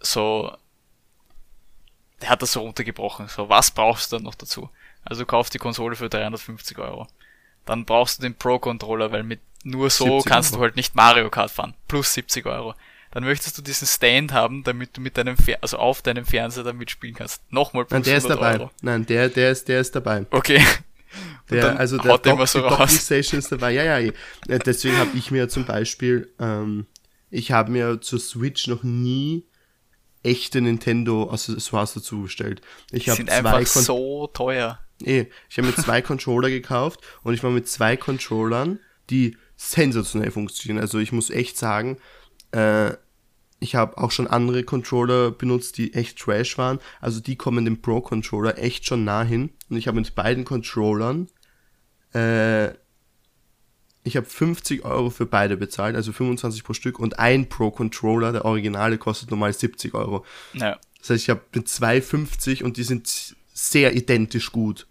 so, 0.00 0.54
der 2.20 2.30
hat 2.30 2.42
das 2.42 2.52
so 2.52 2.60
runtergebrochen. 2.60 3.28
So, 3.28 3.48
was 3.48 3.70
brauchst 3.70 4.10
du 4.10 4.16
dann 4.16 4.24
noch 4.24 4.34
dazu? 4.34 4.68
Also 5.04 5.24
kauf 5.24 5.48
die 5.48 5.58
Konsole 5.58 5.94
für 5.94 6.08
350 6.08 6.76
Euro. 6.78 7.06
Dann 7.66 7.84
brauchst 7.84 8.18
du 8.18 8.22
den 8.22 8.34
Pro-Controller, 8.34 9.12
weil 9.12 9.22
mit 9.22 9.40
nur 9.62 9.90
so 9.90 10.04
70 10.04 10.24
kannst 10.30 10.52
Euro. 10.52 10.58
du 10.58 10.64
halt 10.64 10.76
nicht 10.76 10.94
Mario 10.96 11.30
Kart 11.30 11.52
fahren. 11.52 11.74
Plus 11.86 12.12
70 12.14 12.46
Euro. 12.46 12.74
Dann 13.12 13.24
möchtest 13.24 13.58
du 13.58 13.62
diesen 13.62 13.86
Stand 13.86 14.32
haben, 14.32 14.64
damit 14.64 14.96
du 14.96 15.00
mit 15.00 15.16
deinem, 15.16 15.36
Fer 15.36 15.58
also 15.60 15.78
auf 15.78 16.02
deinem 16.02 16.24
Fernseher 16.24 16.64
damit 16.64 16.90
spielen 16.90 17.14
kannst. 17.14 17.42
Nochmal 17.52 17.84
plus 17.84 17.98
Nein, 17.98 18.02
der 18.04 18.16
ist 18.16 18.24
100 18.24 18.42
dabei. 18.42 18.60
Euro. 18.60 18.70
Nein, 18.82 19.06
der, 19.06 19.28
der 19.28 19.50
ist, 19.50 19.68
der 19.68 19.80
ist 19.80 19.94
dabei. 19.94 20.26
Okay. 20.30 20.64
Der, 21.50 21.78
also 21.78 21.98
der 21.98 22.18
Dock, 22.18 22.46
so 22.46 22.60
Docking 22.60 22.88
Station 22.88 23.38
ist 23.38 23.50
dabei. 23.50 23.72
Ja, 23.72 23.82
ja, 23.82 23.98
ja. 23.98 24.12
Äh, 24.48 24.58
deswegen 24.58 24.96
habe 24.98 25.16
ich 25.16 25.30
mir 25.30 25.48
zum 25.48 25.64
Beispiel, 25.64 26.32
ähm, 26.38 26.86
ich 27.30 27.52
habe 27.52 27.72
mir 27.72 28.00
zur 28.00 28.20
Switch 28.20 28.66
noch 28.66 28.82
nie 28.82 29.46
echte 30.22 30.60
Nintendo 30.60 31.30
Accessoires 31.30 31.94
dazu 31.94 32.22
bestellt. 32.22 32.60
Ich 32.92 33.04
Die 33.04 33.10
sind 33.10 33.30
einfach 33.30 33.64
Kon 33.72 33.82
so 33.82 34.26
teuer. 34.28 34.78
Eh, 35.02 35.26
ich 35.48 35.58
habe 35.58 35.68
mir 35.68 35.74
zwei 35.74 36.02
Controller 36.02 36.50
gekauft 36.50 37.00
und 37.22 37.34
ich 37.34 37.42
war 37.42 37.50
mit 37.50 37.68
zwei 37.68 37.96
Controllern, 37.96 38.78
die 39.08 39.36
sensationell 39.56 40.30
funktionieren. 40.30 40.80
Also 40.80 40.98
ich 40.98 41.12
muss 41.12 41.30
echt 41.30 41.56
sagen, 41.56 41.98
äh, 42.52 42.92
ich 43.60 43.74
habe 43.74 43.98
auch 43.98 44.10
schon 44.10 44.26
andere 44.26 44.64
Controller 44.64 45.30
benutzt, 45.30 45.76
die 45.76 45.92
echt 45.92 46.18
trash 46.18 46.56
waren. 46.56 46.78
Also 47.00 47.20
die 47.20 47.36
kommen 47.36 47.66
dem 47.66 47.80
Pro-Controller 47.80 48.58
echt 48.58 48.86
schon 48.86 49.04
nah 49.04 49.22
hin. 49.22 49.50
Und 49.68 49.76
ich 49.76 49.86
habe 49.86 50.00
mit 50.00 50.14
beiden 50.14 50.44
Controllern, 50.44 51.28
äh, 52.14 52.70
ich 54.02 54.16
habe 54.16 54.24
50 54.24 54.86
Euro 54.86 55.10
für 55.10 55.26
beide 55.26 55.58
bezahlt, 55.58 55.94
also 55.94 56.10
25 56.12 56.64
pro 56.64 56.72
Stück. 56.72 56.98
Und 56.98 57.18
ein 57.18 57.50
Pro-Controller, 57.50 58.32
der 58.32 58.46
Originale, 58.46 58.96
kostet 58.96 59.30
normal 59.30 59.52
70 59.52 59.92
Euro. 59.92 60.24
Ja. 60.54 60.78
Das 60.98 61.10
heißt, 61.10 61.24
ich 61.24 61.30
habe 61.30 61.42
mit 61.54 61.68
2,50 61.68 62.64
und 62.64 62.78
die 62.78 62.82
sind 62.82 63.36
sehr 63.52 63.94
identisch 63.94 64.52
gut. 64.52 64.86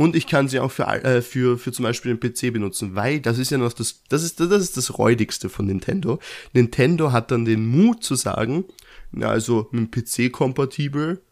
Und 0.00 0.16
ich 0.16 0.26
kann 0.26 0.48
sie 0.48 0.60
auch 0.60 0.70
für, 0.70 0.86
äh, 0.86 1.20
für, 1.20 1.58
für 1.58 1.72
zum 1.72 1.82
Beispiel 1.82 2.16
den 2.16 2.20
PC 2.20 2.54
benutzen, 2.54 2.94
weil 2.94 3.20
das 3.20 3.36
ist 3.36 3.50
ja 3.50 3.58
noch 3.58 3.74
das, 3.74 4.02
das 4.08 4.22
ist, 4.22 4.40
das 4.40 4.62
ist 4.62 4.78
das 4.78 4.96
Räudigste 4.96 5.50
von 5.50 5.66
Nintendo. 5.66 6.20
Nintendo 6.54 7.12
hat 7.12 7.30
dann 7.30 7.44
den 7.44 7.66
Mut 7.66 8.02
zu 8.02 8.14
sagen, 8.14 8.64
na, 9.12 9.28
also 9.28 9.68
mit 9.72 9.94
dem 9.94 10.02
PC 10.30 10.32
kompatibel, 10.32 11.22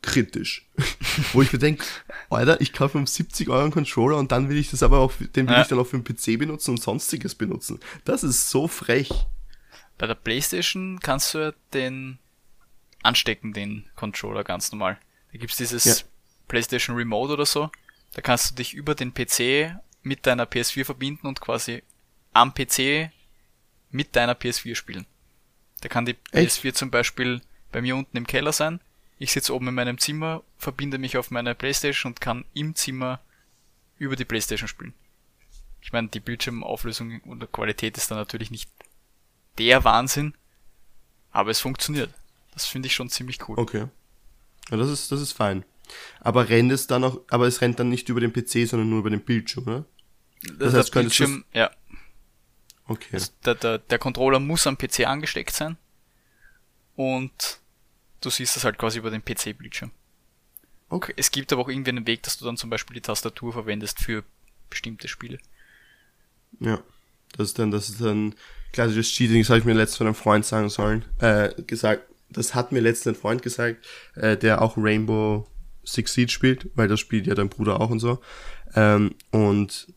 kritisch. 0.00 0.66
Wo 1.34 1.42
ich 1.42 1.52
mir 1.52 1.58
denke, 1.58 1.84
Alter, 2.30 2.62
ich 2.62 2.72
kaufe 2.72 2.96
um 2.96 3.06
70 3.06 3.50
Euro 3.50 3.60
einen 3.60 3.72
Controller 3.72 4.16
und 4.16 4.32
dann 4.32 4.48
will 4.48 4.56
ich 4.56 4.70
das 4.70 4.82
aber 4.82 5.00
auch, 5.00 5.12
den 5.36 5.46
will 5.46 5.56
ja. 5.56 5.60
ich 5.60 5.68
dann 5.68 5.78
auch 5.78 5.86
für 5.86 5.98
den 5.98 6.04
PC 6.04 6.38
benutzen 6.38 6.70
und 6.70 6.80
sonstiges 6.80 7.34
benutzen. 7.34 7.78
Das 8.06 8.24
ist 8.24 8.48
so 8.48 8.68
frech. 8.68 9.10
Bei 9.98 10.06
der 10.06 10.14
Playstation 10.14 10.98
kannst 10.98 11.34
du 11.34 11.38
ja 11.40 11.52
den 11.74 12.18
anstecken, 13.02 13.52
den 13.52 13.84
Controller 13.96 14.44
ganz 14.44 14.72
normal. 14.72 14.96
Da 15.30 15.38
gibt's 15.38 15.58
dieses 15.58 15.84
ja. 15.84 15.94
PlayStation 16.48 16.96
Remote 16.96 17.30
oder 17.30 17.44
so. 17.44 17.68
Da 18.14 18.22
kannst 18.22 18.50
du 18.50 18.54
dich 18.54 18.74
über 18.74 18.94
den 18.94 19.12
PC 19.12 19.76
mit 20.02 20.26
deiner 20.26 20.46
PS4 20.46 20.84
verbinden 20.84 21.26
und 21.26 21.40
quasi 21.40 21.82
am 22.32 22.54
PC 22.54 23.10
mit 23.90 24.16
deiner 24.16 24.34
PS4 24.34 24.74
spielen. 24.74 25.06
Da 25.80 25.88
kann 25.88 26.06
die 26.06 26.16
PS4 26.32 26.74
zum 26.74 26.90
Beispiel 26.90 27.42
bei 27.72 27.82
mir 27.82 27.96
unten 27.96 28.16
im 28.16 28.26
Keller 28.26 28.52
sein. 28.52 28.80
Ich 29.18 29.32
sitze 29.32 29.54
oben 29.54 29.68
in 29.68 29.74
meinem 29.74 29.98
Zimmer, 29.98 30.42
verbinde 30.58 30.98
mich 30.98 31.16
auf 31.16 31.30
meine 31.30 31.54
Playstation 31.54 32.12
und 32.12 32.20
kann 32.20 32.44
im 32.54 32.74
Zimmer 32.74 33.20
über 33.98 34.16
die 34.16 34.24
Playstation 34.24 34.68
spielen. 34.68 34.94
Ich 35.80 35.92
meine, 35.92 36.08
die 36.08 36.20
Bildschirmauflösung 36.20 37.20
und 37.22 37.52
Qualität 37.52 37.96
ist 37.96 38.10
da 38.10 38.14
natürlich 38.14 38.50
nicht 38.50 38.70
der 39.58 39.84
Wahnsinn, 39.84 40.34
aber 41.30 41.50
es 41.50 41.60
funktioniert. 41.60 42.12
Das 42.52 42.66
finde 42.66 42.86
ich 42.86 42.94
schon 42.94 43.10
ziemlich 43.10 43.48
cool. 43.48 43.58
Okay. 43.58 43.88
Ja, 44.70 44.76
das 44.76 44.88
ist, 44.88 45.12
das 45.12 45.20
ist 45.20 45.32
fein. 45.32 45.64
Aber 46.20 46.48
rennt 46.48 46.72
es 46.72 46.86
dann 46.86 47.04
auch, 47.04 47.20
aber 47.28 47.46
es 47.46 47.60
rennt 47.60 47.78
dann 47.78 47.88
nicht 47.88 48.08
über 48.08 48.20
den 48.20 48.32
PC, 48.32 48.68
sondern 48.68 48.88
nur 48.88 49.00
über 49.00 49.10
den 49.10 49.20
Bildschirm, 49.20 49.64
oder? 49.64 49.84
Das, 50.42 50.58
das 50.58 50.74
heißt, 50.74 50.92
Bildschirm, 50.92 51.44
ja. 51.52 51.70
Okay. 52.86 53.10
Also 53.12 53.32
der, 53.44 53.54
der, 53.54 53.78
der 53.78 53.98
Controller 53.98 54.40
muss 54.40 54.66
am 54.66 54.76
PC 54.76 55.06
angesteckt 55.06 55.54
sein. 55.54 55.76
Und 56.96 57.60
du 58.20 58.30
siehst 58.30 58.56
das 58.56 58.64
halt 58.64 58.78
quasi 58.78 58.98
über 58.98 59.10
den 59.10 59.24
PC-Bildschirm. 59.24 59.90
Okay. 60.90 61.14
Es 61.16 61.30
gibt 61.30 61.52
aber 61.52 61.62
auch 61.62 61.68
irgendwie 61.68 61.90
einen 61.90 62.06
Weg, 62.06 62.22
dass 62.22 62.36
du 62.36 62.44
dann 62.44 62.56
zum 62.56 62.70
Beispiel 62.70 62.94
die 62.94 63.00
Tastatur 63.00 63.52
verwendest 63.52 63.98
für 64.00 64.22
bestimmte 64.70 65.08
Spiele. 65.08 65.38
Ja. 66.60 66.82
Das 67.36 67.48
ist 67.48 67.58
dann, 67.58 67.70
das 67.70 67.88
ist 67.88 68.00
dann 68.00 68.34
klassisches 68.72 69.08
Cheating, 69.08 69.40
das 69.40 69.48
habe 69.48 69.58
ich 69.58 69.64
mir 69.64 69.72
letztens 69.72 69.98
von 69.98 70.06
einem 70.06 70.14
Freund 70.14 70.44
sagen 70.44 70.68
sollen, 70.68 71.04
äh, 71.18 71.50
gesagt, 71.62 72.04
das 72.30 72.54
hat 72.54 72.72
mir 72.72 72.80
letztens 72.80 73.16
ein 73.16 73.20
Freund 73.20 73.42
gesagt, 73.42 73.84
äh, 74.14 74.36
der 74.36 74.62
auch 74.62 74.76
Rainbow 74.76 75.46
Six 75.84 76.14
Siege 76.14 76.30
spielt, 76.30 76.68
weil 76.74 76.88
das 76.88 77.00
spielt 77.00 77.26
ja 77.26 77.34
dein 77.34 77.48
Bruder 77.48 77.80
auch 77.80 77.90
und 77.90 78.00
so. 78.00 78.20
Ähm, 78.74 79.14
und 79.30 79.88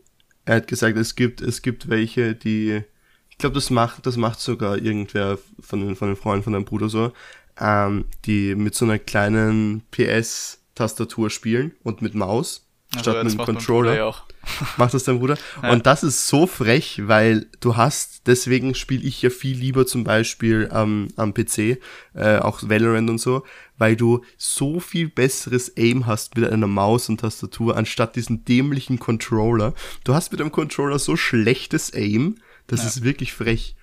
er 0.46 0.58
hat 0.58 0.67
gesagt, 0.67 0.98
es 0.98 1.15
gibt, 1.15 1.41
es 1.41 1.62
gibt 1.62 1.89
welche, 1.89 2.36
die, 2.36 2.82
ich 3.29 3.38
glaube, 3.38 3.56
das 3.56 3.70
macht, 3.70 4.06
das 4.06 4.17
macht 4.17 4.39
sogar 4.39 4.77
irgendwer 4.77 5.38
von 5.60 5.86
den, 5.86 5.96
von 5.96 6.10
den 6.10 6.17
Freunden 6.17 6.44
von 6.44 6.53
deinem 6.53 6.65
Bruder 6.65 6.89
so, 6.89 7.12
ähm, 7.60 8.06
die 8.25 8.56
mit 8.56 8.75
so 8.75 8.86
einer 8.86 9.00
kleinen 9.00 9.84
PS-Tastatur 9.91 11.29
spielen 11.29 11.74
und 11.84 12.01
mit 12.01 12.15
Maus 12.15 12.67
also 12.96 13.12
statt 13.12 13.24
mit 13.24 13.34
dem 13.34 13.46
Controller. 13.46 13.96
Ja 13.96 14.13
macht 14.77 14.94
das 14.94 15.03
dein 15.03 15.20
Bruder? 15.20 15.38
Ja. 15.62 15.72
Und 15.72 15.86
das 15.86 16.03
ist 16.03 16.27
so 16.27 16.48
frech, 16.48 17.01
weil 17.06 17.48
du 17.60 17.75
hast, 17.75 18.27
deswegen 18.27 18.75
spiele 18.75 19.03
ich 19.03 19.22
ja 19.22 19.29
viel 19.29 19.58
lieber 19.58 19.86
zum 19.86 20.03
Beispiel 20.03 20.70
ähm, 20.72 21.10
am 21.15 21.34
PC, 21.34 21.79
äh, 22.13 22.38
auch 22.39 22.62
Valorant 22.63 23.10
und 23.10 23.20
so, 23.20 23.44
weil 23.77 23.96
du 23.96 24.24
so 24.38 24.79
viel 24.79 25.10
besseres 25.10 25.75
Aim 25.77 26.05
hast 26.05 26.36
mit 26.36 26.50
einer 26.50 26.67
Maus 26.67 27.10
und 27.10 27.19
Tastatur, 27.19 27.77
anstatt 27.77 28.15
diesen 28.15 28.46
dämlichen 28.46 29.00
Controller. 29.00 29.74
Du 30.03 30.13
hast 30.13 30.31
mit 30.31 30.39
dem 30.39 30.51
Controller 30.51 31.00
so 31.00 31.15
schlechtes 31.15 31.93
Aim, 31.93 32.38
das 32.67 32.81
ja. 32.81 32.88
ist 32.88 33.03
wirklich 33.03 33.34
frech. 33.34 33.75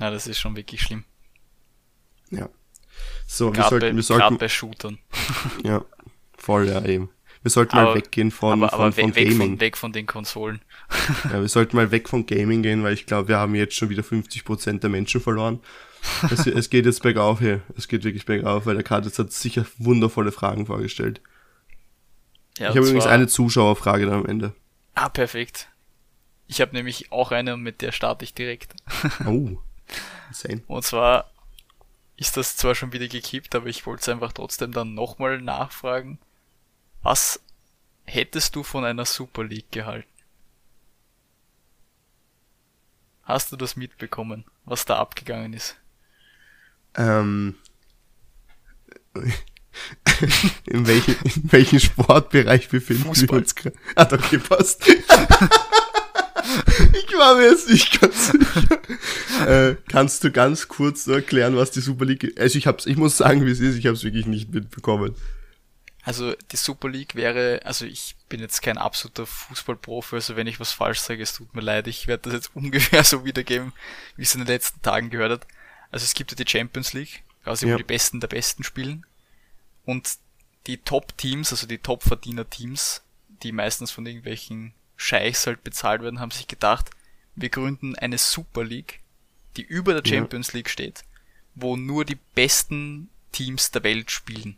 Ja, 0.00 0.10
das 0.10 0.26
ist 0.26 0.38
schon 0.38 0.56
wirklich 0.56 0.82
schlimm. 0.82 1.04
Ja. 2.30 2.48
So, 3.26 3.54
wir 3.54 3.64
sollten, 3.64 3.96
wir 3.96 4.02
sollten. 4.02 4.38
bei 4.38 4.48
Shootern. 4.48 4.98
ja, 5.64 5.84
voll, 6.36 6.68
ja, 6.68 6.84
eben. 6.84 7.10
Wir 7.42 7.50
sollten 7.50 7.76
aber, 7.76 7.90
mal 7.90 7.96
weggehen 7.96 8.30
von, 8.30 8.52
aber, 8.64 8.72
aber 8.72 8.92
von, 8.92 9.04
von 9.04 9.16
weg 9.16 9.28
Gaming. 9.30 9.50
Von, 9.50 9.60
weg 9.60 9.76
von 9.76 9.92
den 9.92 10.06
Konsolen. 10.06 10.60
ja, 11.24 11.40
wir 11.40 11.48
sollten 11.48 11.76
mal 11.76 11.90
weg 11.90 12.08
von 12.08 12.26
Gaming 12.26 12.62
gehen, 12.62 12.82
weil 12.82 12.94
ich 12.94 13.06
glaube, 13.06 13.28
wir 13.28 13.38
haben 13.38 13.54
jetzt 13.54 13.74
schon 13.74 13.90
wieder 13.90 14.02
50% 14.02 14.80
der 14.80 14.90
Menschen 14.90 15.20
verloren. 15.20 15.60
Es, 16.30 16.46
es, 16.46 16.70
geht 16.70 16.84
jetzt 16.84 17.02
bergauf 17.02 17.38
hier. 17.38 17.62
Es 17.76 17.86
geht 17.86 18.02
wirklich 18.02 18.26
bergauf, 18.26 18.66
weil 18.66 18.74
der 18.74 18.82
Kartitz 18.82 19.18
hat 19.18 19.32
sicher 19.32 19.64
wundervolle 19.78 20.32
Fragen 20.32 20.66
vorgestellt. 20.66 21.20
Ja, 22.58 22.70
ich 22.70 22.76
habe 22.76 22.86
übrigens 22.86 23.06
eine 23.06 23.28
Zuschauerfrage 23.28 24.06
dann 24.06 24.20
am 24.20 24.26
Ende. 24.26 24.52
Ah, 24.94 25.08
perfekt. 25.08 25.68
Ich 26.48 26.60
habe 26.60 26.74
nämlich 26.74 27.12
auch 27.12 27.30
eine 27.30 27.54
und 27.54 27.62
mit 27.62 27.82
der 27.82 27.92
starte 27.92 28.24
ich 28.24 28.34
direkt. 28.34 28.74
Oh. 29.26 29.58
Insane. 30.28 30.62
Und 30.66 30.84
zwar 30.84 31.30
ist 32.16 32.36
das 32.36 32.56
zwar 32.56 32.74
schon 32.74 32.92
wieder 32.92 33.08
gekippt, 33.08 33.54
aber 33.54 33.66
ich 33.66 33.86
wollte 33.86 34.02
es 34.02 34.08
einfach 34.08 34.32
trotzdem 34.32 34.72
dann 34.72 34.94
nochmal 34.94 35.40
nachfragen. 35.40 36.18
Was 37.02 37.40
hättest 38.04 38.56
du 38.56 38.62
von 38.62 38.84
einer 38.84 39.04
Super 39.04 39.44
League 39.44 39.70
gehalten? 39.70 40.08
Hast 43.22 43.52
du 43.52 43.56
das 43.56 43.76
mitbekommen, 43.76 44.44
was 44.64 44.84
da 44.84 44.98
abgegangen 44.98 45.52
ist? 45.52 45.76
Ähm, 46.96 47.54
in, 50.66 50.86
welchen, 50.86 51.14
in 51.24 51.52
welchem 51.52 51.78
Sportbereich 51.80 52.68
befinden 52.68 53.04
Fußball. 53.04 53.38
wir 53.38 53.42
uns 53.42 53.54
gerade? 53.54 53.76
Ah, 53.94 54.08
okay, 54.10 54.38
passt. 54.38 54.86
ich 54.88 54.98
war 57.16 57.36
mir 57.36 57.50
jetzt 57.50 57.68
nicht 57.68 58.00
ganz 58.00 58.32
sicher. 58.32 58.80
Äh, 59.46 59.76
kannst 59.88 60.24
du 60.24 60.32
ganz 60.32 60.68
kurz 60.68 61.06
erklären, 61.06 61.56
was 61.56 61.70
die 61.70 61.80
Super 61.80 62.04
League 62.04 62.24
ist? 62.24 62.38
Also 62.38 62.58
ich 62.58 62.66
hab's, 62.66 62.86
ich 62.86 62.96
muss 62.96 63.16
sagen, 63.16 63.46
wie 63.46 63.50
es 63.50 63.60
ist, 63.60 63.76
ich 63.76 63.86
habe 63.86 63.94
es 63.94 64.04
wirklich 64.04 64.26
nicht 64.26 64.52
mitbekommen. 64.52 65.14
Also 66.02 66.34
die 66.52 66.56
Super 66.56 66.88
League 66.88 67.14
wäre, 67.14 67.60
also 67.64 67.84
ich 67.84 68.16
bin 68.28 68.40
jetzt 68.40 68.62
kein 68.62 68.78
absoluter 68.78 69.26
Fußballprofi, 69.26 70.14
also 70.14 70.36
wenn 70.36 70.46
ich 70.46 70.58
was 70.58 70.72
falsch 70.72 71.00
sage, 71.00 71.22
es 71.22 71.34
tut 71.34 71.54
mir 71.54 71.60
leid, 71.60 71.86
ich 71.86 72.06
werde 72.06 72.22
das 72.24 72.32
jetzt 72.32 72.50
ungefähr 72.54 73.04
so 73.04 73.24
wiedergeben, 73.24 73.72
wie 74.16 74.22
es 74.22 74.34
in 74.34 74.40
den 74.40 74.48
letzten 74.48 74.80
Tagen 74.80 75.10
gehört 75.10 75.32
hat. 75.32 75.46
Also 75.90 76.04
es 76.04 76.14
gibt 76.14 76.30
ja 76.30 76.36
die 76.36 76.50
Champions 76.50 76.92
League, 76.92 77.22
also 77.44 77.66
ja. 77.66 77.74
wo 77.74 77.78
die 77.78 77.84
Besten 77.84 78.20
der 78.20 78.28
Besten 78.28 78.64
spielen. 78.64 79.06
Und 79.84 80.18
die 80.66 80.78
Top-Teams, 80.78 81.50
also 81.52 81.66
die 81.66 81.78
Top-Verdiener-Teams, 81.78 83.02
die 83.42 83.52
meistens 83.52 83.90
von 83.90 84.04
irgendwelchen 84.06 84.74
Scheichs 84.96 85.46
halt 85.46 85.64
bezahlt 85.64 86.02
werden, 86.02 86.20
haben 86.20 86.30
sich 86.30 86.46
gedacht, 86.46 86.90
wir 87.36 87.48
gründen 87.48 87.94
eine 87.94 88.18
Super 88.18 88.64
League, 88.64 89.00
die 89.56 89.62
über 89.62 89.98
der 89.98 90.08
Champions 90.08 90.48
ja. 90.48 90.58
League 90.58 90.68
steht, 90.68 91.04
wo 91.54 91.76
nur 91.76 92.04
die 92.04 92.18
besten 92.34 93.08
Teams 93.32 93.70
der 93.70 93.84
Welt 93.84 94.10
spielen. 94.10 94.56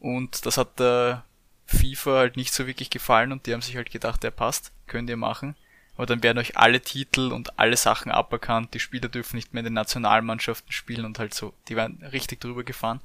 Und 0.00 0.46
das 0.46 0.56
hat 0.56 0.80
der 0.80 1.24
FIFA 1.66 2.18
halt 2.18 2.36
nicht 2.36 2.52
so 2.52 2.66
wirklich 2.66 2.90
gefallen 2.90 3.32
und 3.32 3.46
die 3.46 3.52
haben 3.52 3.62
sich 3.62 3.76
halt 3.76 3.90
gedacht, 3.90 4.22
der 4.22 4.30
passt, 4.30 4.72
könnt 4.86 5.10
ihr 5.10 5.16
machen. 5.16 5.54
Aber 6.00 6.06
dann 6.06 6.22
werden 6.22 6.38
euch 6.38 6.56
alle 6.56 6.80
Titel 6.80 7.30
und 7.30 7.58
alle 7.58 7.76
Sachen 7.76 8.10
aberkannt, 8.10 8.72
die 8.72 8.80
Spieler 8.80 9.10
dürfen 9.10 9.36
nicht 9.36 9.52
mehr 9.52 9.60
in 9.60 9.66
den 9.66 9.74
Nationalmannschaften 9.74 10.72
spielen 10.72 11.04
und 11.04 11.18
halt 11.18 11.34
so, 11.34 11.52
die 11.68 11.76
werden 11.76 12.02
richtig 12.02 12.40
drüber 12.40 12.64
gefahren. 12.64 13.02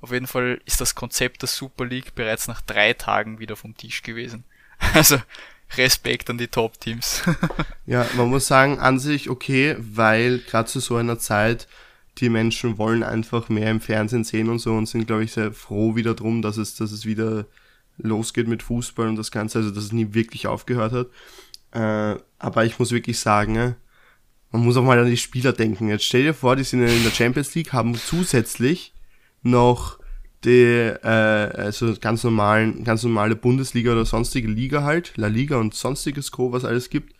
Auf 0.00 0.10
jeden 0.10 0.26
Fall 0.26 0.60
ist 0.64 0.80
das 0.80 0.96
Konzept 0.96 1.42
der 1.42 1.48
Super 1.48 1.84
League 1.84 2.16
bereits 2.16 2.48
nach 2.48 2.60
drei 2.60 2.92
Tagen 2.92 3.38
wieder 3.38 3.54
vom 3.54 3.76
Tisch 3.76 4.02
gewesen. 4.02 4.42
Also 4.94 5.18
Respekt 5.76 6.28
an 6.28 6.38
die 6.38 6.48
Top-Teams. 6.48 7.22
ja, 7.86 8.04
man 8.16 8.30
muss 8.30 8.48
sagen, 8.48 8.80
an 8.80 8.98
sich 8.98 9.30
okay, 9.30 9.76
weil 9.78 10.40
gerade 10.40 10.68
zu 10.68 10.80
so 10.80 10.96
einer 10.96 11.20
Zeit 11.20 11.68
die 12.16 12.30
Menschen 12.30 12.78
wollen 12.78 13.04
einfach 13.04 13.48
mehr 13.48 13.70
im 13.70 13.80
Fernsehen 13.80 14.24
sehen 14.24 14.48
und 14.48 14.58
so 14.58 14.74
und 14.74 14.86
sind, 14.86 15.06
glaube 15.06 15.22
ich, 15.22 15.30
sehr 15.30 15.52
froh 15.52 15.94
wieder 15.94 16.14
drum, 16.14 16.42
dass 16.42 16.56
es, 16.56 16.74
dass 16.74 16.90
es 16.90 17.06
wieder 17.06 17.46
losgeht 17.96 18.48
mit 18.48 18.64
Fußball 18.64 19.08
und 19.08 19.16
das 19.16 19.30
Ganze, 19.30 19.58
also 19.58 19.70
dass 19.70 19.84
es 19.84 19.92
nie 19.92 20.14
wirklich 20.14 20.48
aufgehört 20.48 20.92
hat. 20.92 21.06
Äh, 21.72 22.16
aber 22.38 22.64
ich 22.64 22.78
muss 22.78 22.92
wirklich 22.92 23.18
sagen, 23.18 23.56
äh, 23.56 23.74
man 24.50 24.64
muss 24.64 24.76
auch 24.76 24.82
mal 24.82 24.98
an 24.98 25.06
die 25.06 25.16
Spieler 25.16 25.52
denken. 25.52 25.88
Jetzt 25.88 26.04
stell 26.04 26.22
dir 26.22 26.34
vor, 26.34 26.56
die 26.56 26.64
sind 26.64 26.80
in 26.80 27.04
der 27.04 27.10
Champions 27.10 27.54
League, 27.54 27.72
haben 27.72 27.94
zusätzlich 27.94 28.94
noch 29.42 29.98
die, 30.44 30.64
äh, 31.02 31.06
also 31.06 31.94
ganz 32.00 32.24
normalen, 32.24 32.84
ganz 32.84 33.02
normale 33.02 33.36
Bundesliga 33.36 33.92
oder 33.92 34.04
sonstige 34.04 34.48
Liga 34.48 34.82
halt, 34.84 35.12
La 35.16 35.26
Liga 35.26 35.56
und 35.56 35.74
sonstiges 35.74 36.30
Co, 36.30 36.52
was 36.52 36.64
alles 36.64 36.90
gibt 36.90 37.14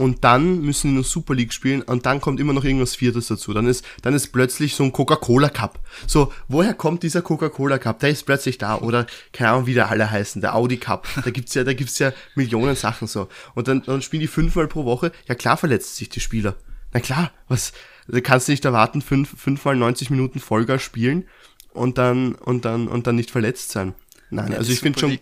und 0.00 0.24
dann 0.24 0.62
müssen 0.62 0.88
die 0.88 0.94
nur 0.94 1.04
Super 1.04 1.34
League 1.34 1.52
spielen 1.52 1.82
und 1.82 2.06
dann 2.06 2.22
kommt 2.22 2.40
immer 2.40 2.54
noch 2.54 2.64
irgendwas 2.64 2.96
Viertes 2.96 3.26
dazu. 3.26 3.52
Dann 3.52 3.66
ist, 3.66 3.84
dann 4.00 4.14
ist 4.14 4.28
plötzlich 4.28 4.74
so 4.74 4.82
ein 4.82 4.92
Coca-Cola 4.92 5.50
Cup. 5.50 5.78
So, 6.06 6.32
woher 6.48 6.72
kommt 6.72 7.02
dieser 7.02 7.20
Coca-Cola 7.20 7.76
Cup? 7.76 7.98
Der 7.98 8.08
ist 8.08 8.24
plötzlich 8.24 8.56
da 8.56 8.78
oder 8.78 9.04
keine 9.34 9.50
Ahnung, 9.50 9.66
wie 9.66 9.74
der 9.74 9.90
alle 9.90 10.10
heißen, 10.10 10.40
der 10.40 10.54
Audi 10.54 10.78
Cup. 10.78 11.06
Da 11.22 11.30
gibt's 11.30 11.52
ja, 11.52 11.64
da 11.64 11.74
gibt's 11.74 11.98
ja 11.98 12.14
Millionen 12.34 12.76
Sachen 12.76 13.08
so. 13.08 13.28
Und 13.54 13.68
dann, 13.68 13.82
dann 13.82 14.00
spielen 14.00 14.22
die 14.22 14.26
fünfmal 14.26 14.68
pro 14.68 14.86
Woche. 14.86 15.12
Ja 15.28 15.34
klar 15.34 15.58
verletzt 15.58 15.96
sich 15.96 16.08
die 16.08 16.20
Spieler. 16.20 16.56
Na 16.94 17.00
klar, 17.00 17.30
was, 17.46 17.74
da 18.08 18.22
kannst 18.22 18.48
du 18.48 18.52
nicht 18.52 18.64
erwarten, 18.64 19.02
fünf, 19.02 19.38
fünfmal 19.38 19.76
90 19.76 20.08
Minuten 20.08 20.40
Vollgas 20.40 20.80
spielen 20.80 21.28
und 21.74 21.98
dann, 21.98 22.36
und 22.36 22.64
dann, 22.64 22.88
und 22.88 23.06
dann 23.06 23.16
nicht 23.16 23.30
verletzt 23.30 23.72
sein. 23.72 23.94
Nein, 24.30 24.52
ja, 24.52 24.58
also 24.58 24.72
ich 24.72 24.80
finde 24.80 24.98
schon. 24.98 25.18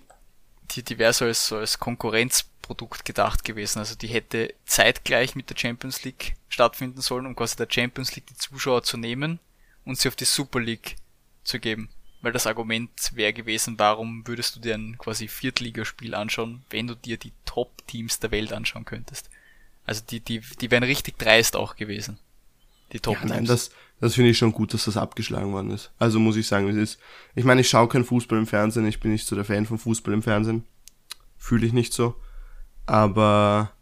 Die, 0.71 0.85
die 0.85 0.97
so 1.13 1.25
als, 1.25 1.49
so 1.49 1.57
als 1.57 1.81
Konkurrenz 1.81 2.45
Produkt 2.69 3.07
gedacht 3.07 3.45
gewesen. 3.45 3.79
Also 3.79 3.95
die 3.95 4.09
hätte 4.09 4.55
zeitgleich 4.67 5.35
mit 5.35 5.49
der 5.49 5.57
Champions 5.57 6.05
League 6.05 6.37
stattfinden 6.51 7.01
sollen, 7.01 7.25
um 7.25 7.35
quasi 7.35 7.57
der 7.57 7.67
Champions 7.69 8.15
League 8.15 8.27
die 8.27 8.37
Zuschauer 8.37 8.83
zu 8.83 8.99
nehmen 8.99 9.41
und 9.87 9.99
sie 9.99 10.09
auf 10.09 10.17
die 10.17 10.27
Super 10.27 10.61
League 10.61 10.97
zu 11.45 11.59
geben. 11.59 11.89
Weil 12.21 12.33
das 12.33 12.47
Argument 12.47 12.91
wäre 13.15 13.33
gewesen, 13.33 13.79
warum 13.79 14.27
würdest 14.27 14.55
du 14.55 14.61
dir 14.61 14.75
ein 14.75 14.99
quasi 14.99 15.29
Viertligaspiel 15.29 16.15
anschauen, 16.15 16.63
wenn 16.69 16.87
du 16.87 16.95
dir 16.95 17.17
die 17.17 17.33
Top-Teams 17.47 18.21
der 18.21 18.33
Welt 18.33 18.53
anschauen 18.53 18.85
könntest. 18.85 19.31
Also 19.87 20.03
die, 20.09 20.21
die, 20.21 20.41
die 20.61 20.71
wären 20.71 20.83
richtig 20.83 21.17
dreist 21.17 21.57
auch 21.57 21.75
gewesen. 21.75 22.19
Die 22.93 23.01
Top-Teams. 23.01 23.31
Ja, 23.31 23.37
nein, 23.37 23.47
das, 23.47 23.71
das 23.99 24.15
finde 24.15 24.31
ich 24.31 24.39
schon 24.39 24.53
gut, 24.53 24.75
dass 24.75 24.85
das 24.85 24.99
abgeschlagen 24.99 25.55
worden 25.55 25.71
ist. 25.71 25.91
Also 25.99 26.19
muss 26.19 26.37
ich 26.37 26.47
sagen, 26.47 26.69
es 26.69 26.77
ist. 26.77 27.01
Ich 27.35 27.45
meine, 27.45 27.63
ich 27.63 27.69
schaue 27.71 27.89
kein 27.89 28.05
Fußball 28.05 28.39
im 28.39 28.47
Fernsehen, 28.47 28.87
ich 28.87 29.01
bin 29.01 29.13
nicht 29.13 29.27
so 29.27 29.37
der 29.37 29.47
Fan 29.47 29.65
von 29.65 29.79
Fußball 29.79 30.13
im 30.13 30.23
Fernsehen. 30.23 30.67
Fühle 31.39 31.67
ich 31.67 31.73
nicht 31.73 31.95
so. 31.95 32.15
Aber 32.89 33.73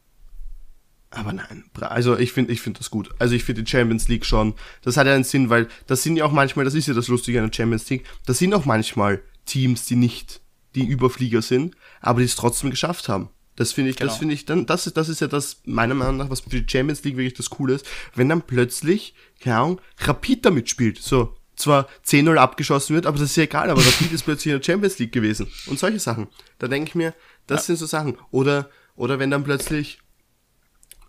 aber 1.11 1.33
nein, 1.33 1.65
also 1.81 2.19
ich 2.19 2.33
finde 2.33 2.53
ich 2.53 2.61
finde 2.61 2.79
das 2.79 2.91
gut. 2.91 3.11
Also 3.19 3.35
ich 3.35 3.45
finde 3.45 3.63
die 3.63 3.71
Champions 3.71 4.09
League 4.09 4.27
schon, 4.27 4.55
das 4.83 4.97
hat 4.97 5.07
ja 5.07 5.15
einen 5.15 5.25
Sinn, 5.25 5.49
weil 5.49 5.69
das 5.87 6.03
sind 6.03 6.17
ja 6.17 6.25
auch 6.25 6.33
manchmal, 6.33 6.65
das 6.65 6.75
ist 6.75 6.89
ja 6.89 6.95
das 6.95 7.09
Lustige 7.09 7.41
an 7.41 7.49
der 7.51 7.57
Champions 7.57 7.89
League, 7.89 8.05
das 8.27 8.39
sind 8.39 8.53
auch 8.53 8.65
manchmal 8.65 9.23
Teams, 9.47 9.87
die 9.87 9.97
nicht 9.97 10.41
die 10.75 10.87
Überflieger 10.87 11.41
sind, 11.41 11.75
aber 12.01 12.19
die 12.19 12.27
es 12.27 12.37
trotzdem 12.37 12.71
geschafft 12.71 13.09
haben. 13.09 13.31
Das 13.55 13.73
finde 13.73 13.91
ich, 13.91 13.97
genau. 13.97 14.11
das 14.11 14.19
finde 14.19 14.35
ich 14.35 14.45
dann, 14.45 14.67
das 14.67 14.87
ist, 14.87 14.97
das 14.99 15.09
ist 15.09 15.21
ja 15.21 15.29
das, 15.29 15.63
meiner 15.65 15.95
Meinung 15.95 16.19
nach, 16.19 16.29
was 16.29 16.41
für 16.41 16.51
die 16.51 16.67
Champions 16.69 17.03
League 17.05 17.17
wirklich 17.17 17.35
das 17.35 17.49
Coole 17.49 17.75
ist, 17.75 17.87
wenn 18.15 18.29
dann 18.29 18.43
plötzlich, 18.43 19.15
keine 19.41 19.57
Ahnung, 19.57 19.81
Rapid 20.01 20.45
da 20.45 20.51
mitspielt. 20.51 21.01
So, 21.01 21.35
zwar 21.57 21.89
10-0 22.07 22.37
abgeschossen 22.37 22.95
wird, 22.95 23.07
aber 23.07 23.19
das 23.19 23.31
ist 23.31 23.37
ja 23.37 23.45
egal, 23.45 23.71
aber 23.71 23.81
Rapid 23.81 24.13
ist 24.13 24.25
plötzlich 24.25 24.53
in 24.53 24.61
der 24.61 24.65
Champions 24.65 24.99
League 24.99 25.13
gewesen. 25.13 25.47
Und 25.67 25.79
solche 25.79 25.99
Sachen. 25.99 26.29
Da 26.59 26.69
denke 26.69 26.91
ich 26.91 26.95
mir, 26.95 27.15
das 27.47 27.63
ja. 27.63 27.67
sind 27.69 27.77
so 27.77 27.87
Sachen. 27.87 28.19
Oder, 28.31 28.69
oder 28.97 29.19
wenn 29.19 29.31
dann 29.31 29.45
plötzlich, 29.45 29.99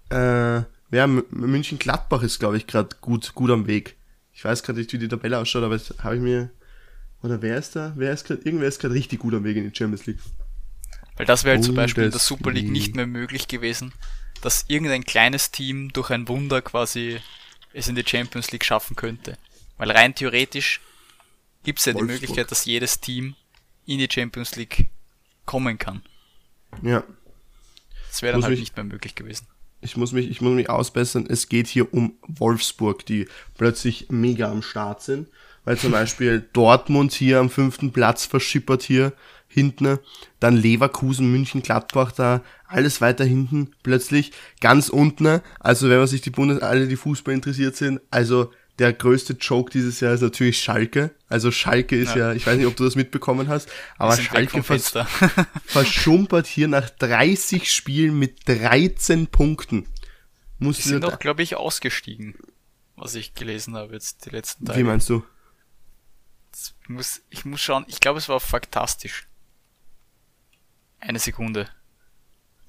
äh, 0.10 0.62
ja, 0.92 1.08
München-Gladbach 1.08 2.22
ist, 2.22 2.40
glaube 2.40 2.58
ich, 2.58 2.68
gerade 2.68 2.96
gut, 3.02 3.34
gut 3.34 3.50
am 3.52 3.68
Weg. 3.68 3.98
Ich 4.34 4.46
weiß 4.46 4.64
gerade 4.64 4.80
nicht, 4.80 4.94
wie 4.94 5.00
die 5.00 5.08
Tabelle 5.08 5.40
ausschaut, 5.40 5.64
aber 5.64 5.80
habe 6.04 6.16
ich 6.16 6.22
mir, 6.22 6.52
oder 7.24 7.42
wer 7.42 7.58
ist 7.58 7.76
da? 7.76 7.94
Wer 7.96 8.14
ist 8.14 8.26
gerade, 8.26 8.42
irgendwer 8.44 8.68
ist 8.68 8.80
gerade 8.80 8.94
richtig 8.94 9.20
gut 9.20 9.34
am 9.34 9.44
Weg 9.44 9.58
in 9.58 9.70
die 9.70 9.76
Champions 9.76 10.06
League. 10.06 10.20
Weil 11.16 11.26
das 11.26 11.44
wäre 11.44 11.56
halt 11.56 11.66
zum 11.66 11.76
Beispiel 11.76 12.04
in 12.04 12.12
der 12.12 12.20
Super 12.20 12.52
League 12.52 12.70
nicht 12.70 12.96
mehr 12.96 13.08
möglich 13.08 13.48
gewesen, 13.48 13.92
dass 14.42 14.66
irgendein 14.68 15.04
kleines 15.04 15.52
Team 15.52 15.92
durch 15.92 16.12
ein 16.12 16.28
Wunder 16.28 16.62
quasi 16.62 17.20
es 17.74 17.88
in 17.88 17.96
die 17.96 18.06
Champions 18.06 18.52
League 18.52 18.64
schaffen 18.64 18.96
könnte. 18.96 19.38
Weil 19.78 19.92
rein 19.92 20.14
theoretisch 20.14 20.80
gibt 21.64 21.80
es 21.80 21.86
ja 21.86 21.94
Wolfsburg. 21.94 22.08
die 22.08 22.14
Möglichkeit, 22.14 22.52
dass 22.52 22.66
jedes 22.66 23.00
Team 23.00 23.36
in 23.86 23.98
die 23.98 24.08
Champions 24.12 24.56
League 24.56 24.88
kommen 25.46 25.80
kann. 25.80 26.04
Ja. 26.84 27.04
Das 28.18 28.24
wäre 28.24 28.34
dann 28.34 28.42
halt 28.42 28.52
mich, 28.54 28.62
nicht 28.62 28.76
mehr 28.76 28.84
möglich 28.84 29.14
gewesen. 29.14 29.46
Ich 29.80 29.96
muss 29.96 30.12
mich, 30.12 30.28
ich 30.28 30.42
muss 30.42 30.56
mich 30.56 30.72
ausbessern. 30.72 31.28
Es 31.30 31.50
geht 31.50 31.68
hier 31.68 31.94
um 31.94 32.18
Wolfsburg, 32.28 33.06
die 33.06 33.28
plötzlich 33.60 34.08
mega 34.10 34.50
am 34.50 34.64
Start 34.64 35.04
sind. 35.04 35.30
Weil 35.66 35.78
zum 35.78 35.92
Beispiel 36.00 36.44
Dortmund 36.52 37.14
hier 37.14 37.40
am 37.40 37.52
fünften 37.52 37.94
Platz 37.94 38.26
verschippert 38.26 38.82
hier 38.82 39.14
hinten. 39.48 40.00
Dann 40.40 40.58
Leverkusen, 40.58 41.32
München, 41.32 41.62
Gladbach 41.62 42.12
da, 42.12 42.42
alles 42.66 43.02
weiter 43.02 43.24
hinten 43.24 43.70
plötzlich. 43.84 44.32
Ganz 44.62 44.90
unten. 44.90 45.42
Also 45.60 45.88
wenn 45.88 46.00
man 46.00 46.08
sich 46.08 46.22
die 46.22 46.32
Bundes, 46.32 46.64
alle 46.64 46.88
die 46.88 46.96
Fußball 46.96 47.36
interessiert 47.36 47.76
sind, 47.76 48.02
also 48.10 48.52
der 48.80 48.94
größte 48.94 49.34
Joke 49.34 49.72
dieses 49.72 50.00
Jahr 50.00 50.14
ist 50.14 50.22
natürlich 50.22 50.62
Schalke. 50.62 51.12
Also 51.28 51.52
Schalke 51.52 51.98
ist 51.98 52.16
ja, 52.16 52.30
ja 52.30 52.34
ich 52.34 52.46
weiß 52.46 52.58
nicht, 52.58 52.68
ob 52.68 52.76
du 52.76 52.84
das 52.84 52.96
mitbekommen 52.96 53.48
hast, 53.48 53.70
aber 53.98 54.16
Schalke 54.16 54.62
vers 54.62 54.94
verschumpert 55.66 56.46
hier 56.46 56.68
nach 56.68 56.90
30 56.90 57.72
Spielen 57.72 58.18
mit 58.20 58.48
13 58.48 59.28
Punkten. 59.28 59.88
Muss 60.60 60.78
die 60.78 60.90
sind 60.90 61.04
doch, 61.04 61.20
glaube 61.20 61.44
ich, 61.44 61.56
ausgestiegen, 61.56 62.36
was 62.96 63.16
ich 63.16 63.34
gelesen 63.34 63.76
habe 63.76 63.94
jetzt 63.94 64.26
die 64.26 64.30
letzten 64.30 64.66
Tage. 64.66 64.80
Wie 64.80 64.84
meinst 64.84 65.10
du? 65.10 65.24
Ich 66.54 66.90
muss, 66.90 67.22
ich 67.30 67.46
muss 67.46 67.62
schauen, 67.62 67.86
ich 67.88 68.00
glaube, 68.00 68.20
es 68.20 68.30
war 68.30 68.40
faktastisch. 68.40 69.28
Eine 71.00 71.20
Sekunde. 71.20 71.70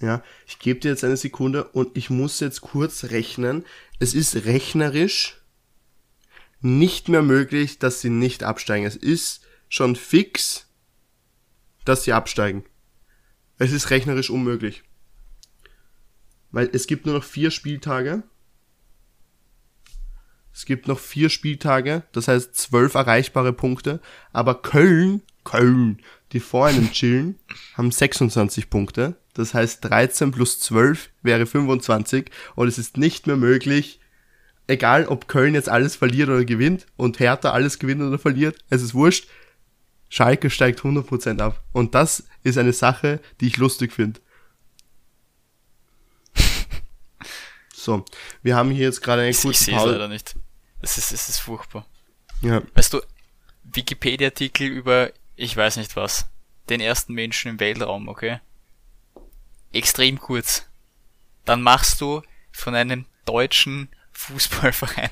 Ja, 0.01 0.23
ich 0.47 0.59
gebe 0.59 0.81
dir 0.81 0.91
jetzt 0.91 1.05
eine 1.05 1.17
Sekunde 1.17 1.65
und 1.65 1.97
ich 1.97 2.11
muss 2.11 2.41
jetzt 2.41 2.61
kurz 2.61 3.05
rechnen. 3.05 3.65
Es 3.99 4.15
ist 4.15 4.45
rechnerisch 4.45 5.38
nicht 6.61 7.09
mehr 7.09 7.23
möglich, 7.23 7.79
dass 7.79 8.01
sie 8.01 8.11
nicht 8.11 8.43
absteigen. 8.43 8.87
Es 8.87 8.97
ist 8.97 9.47
schon 9.69 9.97
fix, 9.97 10.67
dass 11.85 12.05
sie 12.05 12.13
absteigen. 12.13 12.65
Es 13.59 13.73
ist 13.73 13.91
rechnerisch 13.91 14.31
unmöglich. 14.31 14.83
Weil 16.51 16.71
es 16.73 16.87
gibt 16.87 17.07
nur 17.07 17.17
noch 17.17 17.25
vier 17.25 17.51
Spieltage. 17.51 18.23
Es 20.53 20.65
gibt 20.65 20.89
noch 20.89 20.99
vier 20.99 21.31
Spieltage, 21.31 22.03
das 22.13 22.27
heißt 22.27 22.57
zwölf 22.57 22.95
erreichbare 22.95 23.53
Punkte. 23.53 24.01
Aber 24.33 24.61
Köln, 24.61 25.23
Köln, 25.45 26.01
die 26.33 26.41
vor 26.41 26.67
einem 26.67 26.91
chillen, 26.91 27.39
haben 27.75 27.93
26 27.93 28.69
Punkte. 28.69 29.17
Das 29.35 29.55
heißt 29.55 29.85
13 29.85 30.33
plus 30.33 30.59
12 30.59 31.11
wäre 31.23 31.47
25 31.47 32.31
und 32.57 32.67
es 32.67 32.77
ist 32.79 32.97
nicht 32.97 33.29
mehr 33.29 33.37
möglich, 33.37 33.98
egal 34.69 35.07
ob 35.07 35.27
Köln 35.27 35.55
jetzt 35.55 35.69
alles 35.69 35.97
verliert 35.97 36.29
oder 36.29 36.45
gewinnt 36.45 36.87
und 36.97 37.19
Hertha 37.19 37.51
alles 37.51 37.81
gewinnt 37.81 38.03
oder 38.03 38.19
verliert, 38.19 38.63
es 38.71 38.83
ist 38.83 38.95
wurscht. 38.95 39.27
Schalke 40.11 40.49
steigt 40.49 40.81
100% 40.81 41.41
ab. 41.41 41.63
Und 41.73 41.95
das 41.95 42.25
ist 42.43 42.57
eine 42.57 42.73
Sache, 42.73 43.21
die 43.41 43.49
ich 43.49 43.57
lustig 43.57 43.93
finde. 43.93 44.21
so, 47.75 48.05
wir 48.43 48.57
haben 48.57 48.71
hier 48.71 48.87
jetzt 48.87 49.03
gerade 49.03 49.23
eine 49.23 49.35
kurze 49.35 49.65
ich, 49.65 49.69
ich 49.69 49.75
Pause. 49.75 49.93
leider 49.93 50.09
nicht. 50.09 50.37
Es 50.81 50.97
ist, 50.97 51.13
es 51.13 51.29
ist 51.29 51.41
furchtbar. 51.41 51.87
Ja. 52.41 52.63
Weißt 52.75 52.93
du, 52.93 53.03
Wikipedia-Artikel 53.65 54.69
über, 54.69 55.11
ich 55.37 55.57
weiß 55.57 55.77
nicht 55.77 55.97
was, 55.97 56.27
den 56.69 56.81
ersten 56.81 57.13
Menschen 57.13 57.51
im 57.51 57.61
Weltraum, 57.61 58.09
okay? 58.09 58.41
Extrem 59.73 60.19
kurz. 60.19 60.67
Dann 61.45 61.63
machst 61.63 62.01
du 62.01 62.23
von 62.53 62.75
einem 62.75 63.07
deutschen 63.25 63.89
Fußballverein 64.19 65.11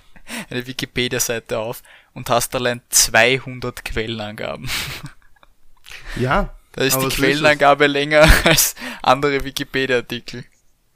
eine 0.51 0.67
Wikipedia-Seite 0.67 1.59
auf 1.59 1.83
und 2.13 2.29
hast 2.31 2.55
allein 2.55 2.81
200 2.89 3.85
Quellenangaben. 3.85 4.69
Ja. 6.17 6.55
Da 6.73 6.85
ist 6.85 6.99
die 6.99 7.09
Quellenangabe 7.09 7.87
länger 7.87 8.29
als 8.45 8.75
andere 9.03 9.45
Wikipedia-Artikel. 9.45 10.45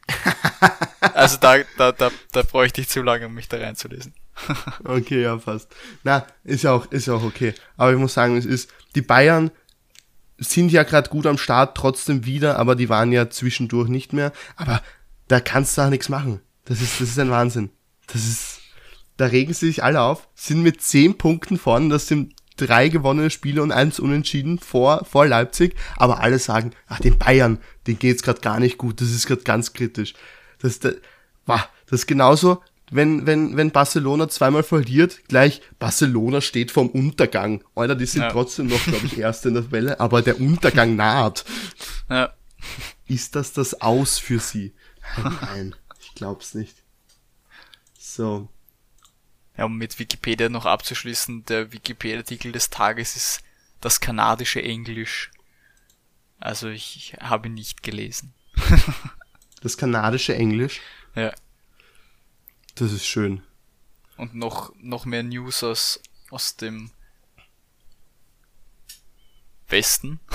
also 1.14 1.36
da, 1.36 1.58
da, 1.78 1.92
da, 1.92 2.10
da 2.32 2.42
bräuchte 2.42 2.80
ich 2.80 2.88
zu 2.88 3.02
lange, 3.02 3.26
um 3.26 3.34
mich 3.34 3.48
da 3.48 3.58
reinzulesen. 3.58 4.12
okay, 4.84 5.22
ja, 5.22 5.38
fast. 5.38 5.74
Na, 6.02 6.26
ist 6.44 6.64
ja 6.64 6.72
auch, 6.72 6.90
ist 6.90 7.06
ja 7.06 7.14
auch 7.14 7.22
okay. 7.22 7.54
Aber 7.76 7.92
ich 7.92 7.98
muss 7.98 8.14
sagen, 8.14 8.36
es 8.36 8.44
ist, 8.44 8.70
die 8.94 9.02
Bayern 9.02 9.50
sind 10.38 10.72
ja 10.72 10.82
gerade 10.82 11.10
gut 11.10 11.26
am 11.26 11.38
Start, 11.38 11.76
trotzdem 11.76 12.24
wieder, 12.24 12.58
aber 12.58 12.74
die 12.74 12.88
waren 12.88 13.12
ja 13.12 13.30
zwischendurch 13.30 13.88
nicht 13.88 14.12
mehr. 14.12 14.32
Aber 14.56 14.82
da 15.28 15.38
kannst 15.40 15.78
du 15.78 15.82
auch 15.82 15.90
nichts 15.90 16.08
machen. 16.08 16.40
Das 16.64 16.80
ist, 16.80 17.00
das 17.00 17.10
ist 17.10 17.18
ein 17.18 17.30
Wahnsinn. 17.30 17.70
Das 18.12 18.24
ist, 18.26 18.60
da 19.16 19.26
regen 19.26 19.52
sie 19.52 19.66
sich 19.66 19.82
alle 19.84 20.00
auf, 20.00 20.28
sind 20.34 20.62
mit 20.62 20.80
zehn 20.82 21.16
Punkten 21.18 21.58
vorne, 21.58 21.88
das 21.88 22.06
sind 22.06 22.34
drei 22.56 22.88
gewonnene 22.88 23.30
Spiele 23.30 23.62
und 23.62 23.72
eins 23.72 23.98
unentschieden 23.98 24.58
vor, 24.58 25.04
vor 25.04 25.26
Leipzig, 25.26 25.74
aber 25.96 26.20
alle 26.20 26.38
sagen, 26.38 26.72
ach, 26.88 27.00
den 27.00 27.18
Bayern, 27.18 27.58
den 27.86 27.98
geht's 27.98 28.22
gerade 28.22 28.40
gar 28.40 28.60
nicht 28.60 28.76
gut, 28.78 29.00
das 29.00 29.10
ist 29.10 29.26
gerade 29.26 29.42
ganz 29.42 29.72
kritisch. 29.72 30.14
Das, 30.60 30.78
das, 30.78 30.94
das 31.46 32.00
ist 32.00 32.06
genauso, 32.06 32.62
wenn, 32.90 33.24
wenn, 33.26 33.56
wenn 33.56 33.70
Barcelona 33.70 34.28
zweimal 34.28 34.62
verliert, 34.62 35.20
gleich 35.28 35.62
Barcelona 35.78 36.40
steht 36.40 36.70
vorm 36.72 36.88
Untergang. 36.88 37.62
Alter, 37.74 37.94
die 37.94 38.04
sind 38.06 38.22
Ja. 38.22 38.32
trotzdem 38.32 38.66
noch, 38.66 38.82
glaube 38.84 39.06
ich, 39.06 39.16
Erste 39.16 39.48
in 39.48 39.54
der 39.54 39.70
Welle, 39.70 40.00
aber 40.00 40.22
der 40.22 40.40
Untergang 40.40 40.96
naht. 40.96 41.44
Ja. 42.10 42.34
Ist 43.06 43.36
das 43.36 43.52
das 43.52 43.80
Aus 43.80 44.18
für 44.18 44.38
sie? 44.40 44.74
Nein, 45.40 45.74
ich 46.00 46.14
glaub's 46.14 46.54
nicht. 46.54 46.79
So, 48.10 48.48
Ja, 49.56 49.66
um 49.66 49.76
mit 49.76 50.00
Wikipedia 50.00 50.48
noch 50.48 50.66
abzuschließen, 50.66 51.44
der 51.44 51.70
Wikipedia-Artikel 51.70 52.50
des 52.50 52.68
Tages 52.68 53.14
ist 53.14 53.42
das 53.80 54.00
kanadische 54.00 54.60
Englisch. 54.60 55.30
Also 56.40 56.68
ich, 56.68 57.14
habe 57.20 57.46
ihn 57.46 57.54
nicht 57.54 57.84
gelesen. 57.84 58.34
das 59.62 59.76
kanadische 59.76 60.34
Englisch, 60.34 60.80
Ja. 61.14 61.32
das 62.74 62.90
ist 62.92 63.06
schön. 63.06 63.44
Und 64.16 64.34
noch, 64.34 64.74
noch 64.80 65.04
mehr 65.04 65.22
News 65.22 65.62
aus, 65.62 66.02
aus 66.30 66.56
dem 66.56 66.90
Westen. 69.68 70.18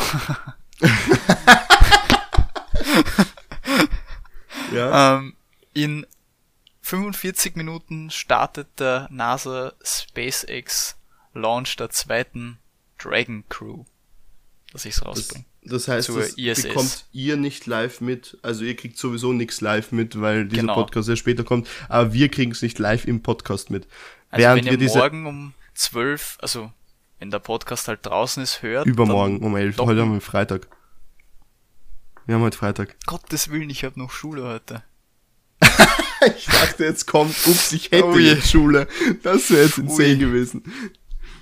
Ja. 4.72 5.18
Ähm, 5.18 5.36
in 5.74 6.06
45 6.86 7.56
Minuten 7.56 8.12
startet 8.12 8.68
der 8.80 9.08
NASA 9.10 9.74
SpaceX 9.84 10.96
Launch 11.34 11.76
der 11.78 11.90
zweiten 11.90 12.60
Dragon 13.00 13.44
Crew, 13.50 13.86
dass 14.72 14.86
ich's 14.86 14.98
Das, 14.98 15.08
rausbringe. 15.08 15.46
das 15.64 15.88
heißt, 15.88 16.06
zur 16.06 16.20
das 16.20 16.34
ISS. 16.38 16.62
bekommt 16.62 17.06
ihr 17.12 17.38
nicht 17.38 17.66
live 17.66 18.02
mit. 18.02 18.38
Also 18.44 18.64
ihr 18.66 18.76
kriegt 18.76 19.00
sowieso 19.00 19.34
nichts 19.34 19.62
live 19.62 19.92
mit, 19.94 20.22
weil 20.22 20.46
dieser 20.48 20.62
Genau. 20.62 20.76
Podcast 20.76 21.10
ja 21.10 21.16
später 21.16 21.44
kommt. 21.44 21.68
Aber 21.90 22.14
wir 22.14 22.30
kriegen 22.30 22.52
es 22.52 22.62
nicht 22.62 22.78
live 22.78 23.06
im 23.06 23.24
Podcast 23.24 23.72
mit. 23.72 23.88
Also 24.30 24.44
Während 24.44 24.66
wenn 24.68 24.80
ihr 24.80 24.90
morgen 24.90 25.26
um 25.26 25.54
12, 25.74 26.38
also 26.40 26.72
wenn 27.18 27.32
der 27.32 27.40
Podcast 27.40 27.88
halt 27.88 28.06
draußen 28.06 28.44
ist, 28.44 28.62
hört. 28.62 28.86
übermorgen 28.86 29.40
um 29.40 29.56
11. 29.56 29.76
doppeln- 29.78 29.88
Heute 29.90 30.02
haben 30.02 30.14
wir 30.14 30.22
Freitag. 30.22 30.68
Wir 32.28 32.36
haben 32.36 32.44
heute 32.44 32.60
Freitag. 32.60 32.96
Gottes 33.08 33.50
Willen, 33.50 33.72
ich 33.72 33.84
habe 33.84 34.00
noch 34.00 34.12
Schule 34.12 34.44
heute. 34.44 34.84
Ich 36.38 36.46
dachte, 36.46 36.86
jetzt 36.86 37.06
kommt, 37.08 37.36
ups, 37.48 37.72
ich 37.72 37.92
hätte 37.92 38.06
Oh 38.06 38.18
je. 38.18 38.34
jetzt 38.34 38.50
Schule. 38.52 38.88
Das 39.24 39.50
wäre 39.52 39.64
jetzt 39.66 39.78
insane 39.78 40.10
Ui. 40.10 40.18
gewesen. 40.18 40.64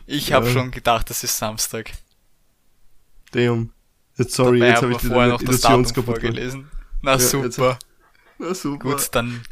Ich 0.06 0.34
habe 0.34 0.48
Ja. 0.48 0.54
schon 0.54 0.72
gedacht, 0.72 1.10
das 1.10 1.24
ist 1.24 1.38
Samstag. 1.38 1.92
Damn. 3.32 3.72
Jetzt 4.18 4.34
sorry, 4.36 4.60
Dabei 4.60 4.72
jetzt 4.72 4.82
habe 4.82 4.92
ich 4.92 4.98
dir 5.00 5.08
vorher 5.08 5.32
noch 5.32 5.42
das 5.42 5.62
Datum 5.62 5.86
vorgelesen. 5.86 6.70
Na 7.02 7.12
Ja, 7.14 7.18
jetzt- 7.18 7.32
super. 7.32 7.80
Na 8.38 8.54
super. 8.54 8.90
Gut, 8.92 9.10
dann 9.14 9.44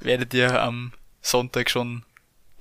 werdet 0.00 0.32
ihr 0.34 0.60
am 0.62 0.92
Sonntag 1.20 1.70
schon 1.70 2.04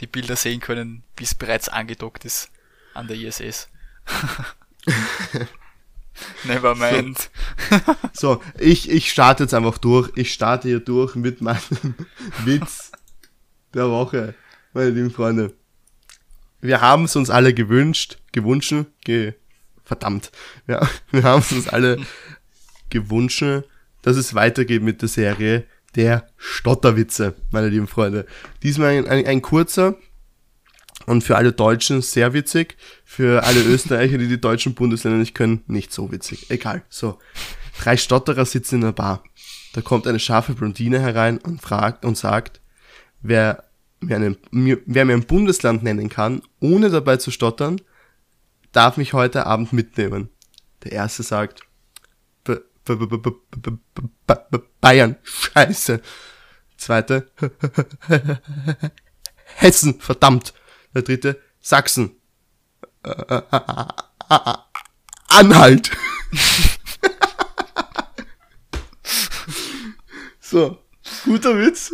die 0.01 0.07
Bilder 0.07 0.35
sehen 0.35 0.59
können, 0.59 1.03
wie 1.17 1.23
es 1.23 1.33
bereits 1.33 1.69
angedockt 1.69 2.25
ist 2.25 2.49
an 2.93 3.07
der 3.07 3.17
ISS. 3.17 3.67
Never 6.43 6.75
mind. 6.75 7.29
So, 8.13 8.41
ich, 8.57 8.89
ich 8.89 9.11
starte 9.11 9.43
jetzt 9.43 9.53
einfach 9.53 9.77
durch. 9.77 10.11
Ich 10.15 10.33
starte 10.33 10.67
hier 10.67 10.79
durch 10.79 11.15
mit 11.15 11.41
meinem 11.41 11.59
Witz 12.45 12.91
der 13.73 13.89
Woche, 13.89 14.33
meine 14.73 14.89
lieben 14.89 15.11
Freunde. 15.11 15.53
Wir 16.61 16.81
haben 16.81 17.03
es 17.03 17.15
uns 17.15 17.29
alle 17.29 17.53
gewünscht, 17.53 18.17
gewünscht, 18.31 18.73
ge, 19.03 19.33
verdammt. 19.83 20.31
Ja, 20.67 20.87
wir 21.11 21.23
haben 21.23 21.41
es 21.41 21.51
uns 21.51 21.67
alle 21.67 21.99
gewünscht, 22.89 23.43
dass 24.01 24.17
es 24.17 24.33
weitergeht 24.33 24.81
mit 24.81 25.01
der 25.01 25.09
Serie 25.09 25.65
der 25.95 26.27
Stotterwitze, 26.37 27.35
meine 27.51 27.69
lieben 27.69 27.87
Freunde. 27.87 28.25
Diesmal 28.63 28.97
ein, 28.97 29.07
ein, 29.07 29.25
ein 29.25 29.41
kurzer 29.41 29.95
und 31.07 31.23
für 31.23 31.37
alle 31.37 31.53
Deutschen 31.53 32.01
sehr 32.01 32.33
witzig, 32.33 32.75
für 33.05 33.45
alle 33.45 33.63
Österreicher, 33.63 34.17
die 34.17 34.27
die 34.27 34.41
deutschen 34.41 34.75
Bundesländer 34.75 35.17
nicht 35.17 35.33
können, 35.33 35.63
nicht 35.65 35.93
so 35.93 36.11
witzig. 36.11 36.51
Egal. 36.51 36.83
So, 36.89 37.17
drei 37.79 37.95
Stotterer 37.95 38.45
sitzen 38.45 38.75
in 38.75 38.81
der 38.81 38.91
Bar. 38.91 39.23
Da 39.71 39.79
kommt 39.79 40.05
eine 40.05 40.19
scharfe 40.19 40.53
Blondine 40.53 40.99
herein 40.99 41.37
und 41.37 41.61
fragt 41.61 42.03
und 42.03 42.17
sagt, 42.17 42.59
wer 43.21 43.63
mir, 44.01 44.17
einen, 44.17 44.37
mir, 44.51 44.79
wer 44.85 45.05
mir 45.05 45.13
ein 45.13 45.25
Bundesland 45.25 45.81
nennen 45.81 46.09
kann, 46.09 46.41
ohne 46.59 46.89
dabei 46.89 47.15
zu 47.15 47.31
stottern, 47.31 47.79
darf 48.73 48.97
mich 48.97 49.13
heute 49.13 49.45
Abend 49.45 49.71
mitnehmen. 49.71 50.27
Der 50.83 50.91
erste 50.91 51.23
sagt, 51.23 51.61
B 52.43 52.55
-b 52.85 53.33
-b 53.55 54.61
Bayern, 54.81 55.15
scheiße. 55.23 56.01
Zweite, 56.75 57.31
Hessen, 59.55 60.01
verdammt. 60.01 60.53
Der 60.97 61.03
dritte, 61.03 61.39
Sachsen. 61.61 62.15
Äh, 63.03 63.11
äh, 63.11 63.41
äh, 63.51 64.53
Anhalt. 65.27 65.91
so, 70.39 70.79
guter 71.23 71.55
Witz. 71.59 71.93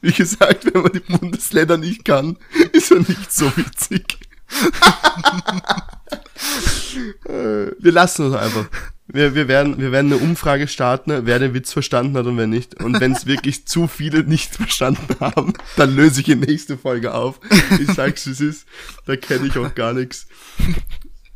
Wie 0.00 0.12
gesagt, 0.12 0.74
wenn 0.74 0.82
man 0.82 0.90
die 0.90 0.98
Bundesländer 0.98 1.76
nicht 1.76 2.04
kann, 2.04 2.36
ist 2.72 2.90
er 2.90 2.98
nicht 2.98 3.32
so 3.32 3.56
witzig. 3.56 4.18
Wir 7.78 7.92
lassen 7.92 8.32
es 8.32 8.34
einfach. 8.34 8.66
Wir, 9.06 9.34
wir, 9.34 9.48
werden, 9.48 9.78
wir 9.78 9.92
werden 9.92 10.12
eine 10.12 10.22
Umfrage 10.22 10.66
starten, 10.66 11.26
wer 11.26 11.38
den 11.38 11.52
Witz 11.52 11.72
verstanden 11.72 12.16
hat 12.16 12.26
und 12.26 12.38
wer 12.38 12.46
nicht. 12.46 12.82
Und 12.82 13.00
wenn 13.00 13.12
es 13.12 13.26
wirklich 13.26 13.66
zu 13.66 13.86
viele 13.86 14.24
nicht 14.24 14.54
verstanden 14.54 15.16
haben, 15.20 15.52
dann 15.76 15.94
löse 15.94 16.22
ich 16.22 16.28
in 16.28 16.40
nächste 16.40 16.78
Folge 16.78 17.12
auf. 17.12 17.38
Ich 17.78 17.92
sag's, 17.92 18.26
wie 18.26 18.30
es 18.30 18.40
ist. 18.40 18.66
Da 19.04 19.16
kenne 19.16 19.46
ich 19.46 19.58
auch 19.58 19.74
gar 19.74 19.92
nichts. 19.92 20.26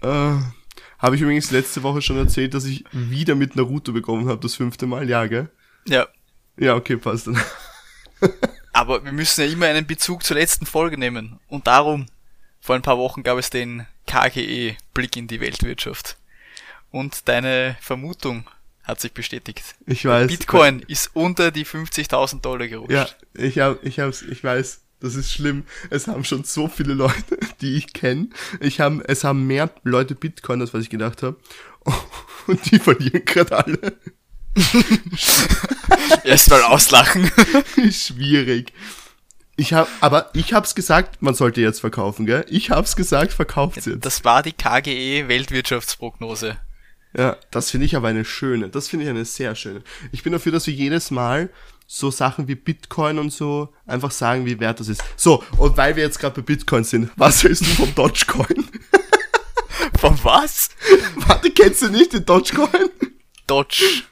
Äh, 0.00 0.36
habe 0.98 1.14
ich 1.14 1.20
übrigens 1.20 1.50
letzte 1.50 1.82
Woche 1.82 2.02
schon 2.02 2.16
erzählt, 2.16 2.54
dass 2.54 2.64
ich 2.64 2.84
wieder 2.92 3.34
mit 3.34 3.54
Naruto 3.54 3.92
bekommen 3.92 4.28
habe, 4.28 4.40
das 4.40 4.54
fünfte 4.54 4.86
Mal, 4.86 5.08
ja, 5.08 5.26
gell? 5.26 5.50
Ja, 5.86 6.08
Ja, 6.58 6.74
okay, 6.74 6.96
passt 6.96 7.28
dann. 7.28 7.40
aber 8.72 9.04
wir 9.04 9.12
müssen 9.12 9.42
ja 9.42 9.46
immer 9.46 9.66
einen 9.66 9.86
Bezug 9.86 10.24
zur 10.24 10.36
letzten 10.36 10.66
Folge 10.66 10.98
nehmen. 10.98 11.38
Und 11.46 11.66
darum, 11.66 12.06
vor 12.60 12.74
ein 12.74 12.82
paar 12.82 12.98
Wochen 12.98 13.22
gab 13.22 13.38
es 13.38 13.50
den 13.50 13.86
KGE 14.06 14.76
Blick 14.92 15.16
in 15.16 15.28
die 15.28 15.40
Weltwirtschaft. 15.40 16.17
Und 16.90 17.28
deine 17.28 17.76
Vermutung 17.80 18.48
hat 18.82 19.00
sich 19.00 19.12
bestätigt. 19.12 19.76
Ich 19.86 20.04
weiß. 20.04 20.28
Bitcoin 20.28 20.80
ist 20.88 21.10
unter 21.14 21.50
die 21.50 21.66
50.000 21.66 22.40
Dollar 22.40 22.66
gerutscht. 22.68 22.90
Ja, 22.90 23.06
ich 23.34 23.58
hab, 23.58 23.84
ich 23.84 24.00
hab's, 24.00 24.22
ich 24.22 24.42
weiß, 24.42 24.80
das 25.00 25.14
ist 25.14 25.32
schlimm. 25.32 25.64
Es 25.90 26.08
haben 26.08 26.24
schon 26.24 26.44
so 26.44 26.68
viele 26.68 26.94
Leute, 26.94 27.38
die 27.60 27.76
ich 27.76 27.92
kenne. 27.92 28.28
Ich 28.60 28.80
haben, 28.80 29.02
es 29.06 29.24
haben 29.24 29.46
mehr 29.46 29.70
Leute 29.84 30.14
Bitcoin, 30.14 30.60
als 30.60 30.72
was 30.72 30.82
ich 30.82 30.90
gedacht 30.90 31.22
habe. 31.22 31.36
Und 32.46 32.70
die 32.70 32.78
verlieren 32.78 33.24
gerade 33.24 33.56
alle. 33.56 33.98
Erstmal 36.24 36.62
auslachen. 36.62 37.30
Schwierig. 37.90 38.72
Ich 39.56 39.72
hab, 39.74 39.88
aber 40.00 40.30
ich 40.34 40.54
hab's 40.54 40.74
gesagt, 40.74 41.20
man 41.20 41.34
sollte 41.34 41.60
jetzt 41.60 41.80
verkaufen, 41.80 42.26
gell? 42.26 42.46
Ich 42.48 42.70
hab's 42.70 42.96
gesagt, 42.96 43.32
verkauft's 43.32 43.86
jetzt. 43.86 44.06
Das 44.06 44.24
war 44.24 44.42
die 44.42 44.52
KGE 44.52 45.28
Weltwirtschaftsprognose. 45.28 46.56
Ja, 47.16 47.36
das 47.50 47.70
finde 47.70 47.86
ich 47.86 47.96
aber 47.96 48.08
eine 48.08 48.24
schöne. 48.24 48.68
Das 48.68 48.88
finde 48.88 49.04
ich 49.04 49.10
eine 49.10 49.24
sehr 49.24 49.54
schöne. 49.54 49.82
Ich 50.12 50.22
bin 50.22 50.32
dafür, 50.32 50.52
dass 50.52 50.66
wir 50.66 50.74
jedes 50.74 51.10
Mal 51.10 51.50
so 51.86 52.10
Sachen 52.10 52.48
wie 52.48 52.54
Bitcoin 52.54 53.18
und 53.18 53.30
so 53.32 53.72
einfach 53.86 54.10
sagen, 54.10 54.44
wie 54.44 54.60
wert 54.60 54.78
das 54.80 54.88
ist. 54.88 55.02
So, 55.16 55.42
und 55.56 55.76
weil 55.78 55.96
wir 55.96 56.02
jetzt 56.04 56.18
gerade 56.18 56.34
bei 56.36 56.42
Bitcoin 56.42 56.84
sind, 56.84 57.10
was 57.16 57.42
hältst 57.42 57.62
du 57.62 57.66
vom 57.70 57.94
Dogecoin? 57.94 58.68
Von 59.98 60.18
was? 60.22 60.68
Warte, 61.16 61.50
kennst 61.50 61.82
du 61.82 61.88
nicht 61.88 62.12
den 62.12 62.24
Dogecoin? 62.24 62.90
Dodge. 63.46 64.02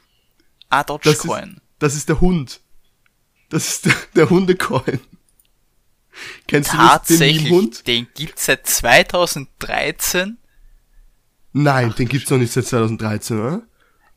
Ah, 0.69 0.83
Das 0.83 0.97
ist, 1.05 1.23
Dogecoin. 1.23 1.61
das 1.79 1.95
ist 1.95 2.09
der 2.09 2.19
Hund. 2.19 2.59
Das 3.49 3.67
ist 3.69 3.85
der, 3.85 3.93
der 4.15 4.29
Hundecoin. 4.29 4.99
Kennst 6.47 6.73
du 6.73 6.77
nicht 6.77 6.83
den 6.83 6.89
Tatsächlich, 6.89 7.43
Meme-Hund? 7.43 7.87
den 7.87 8.07
gibt's 8.15 8.45
seit 8.45 8.65
2013. 8.67 10.37
Nein, 11.59 11.91
den 11.97 12.07
gibt's 12.07 12.29
noch 12.29 12.37
nicht 12.37 12.53
seit 12.53 12.65
2013, 12.65 13.39
oder? 13.39 13.63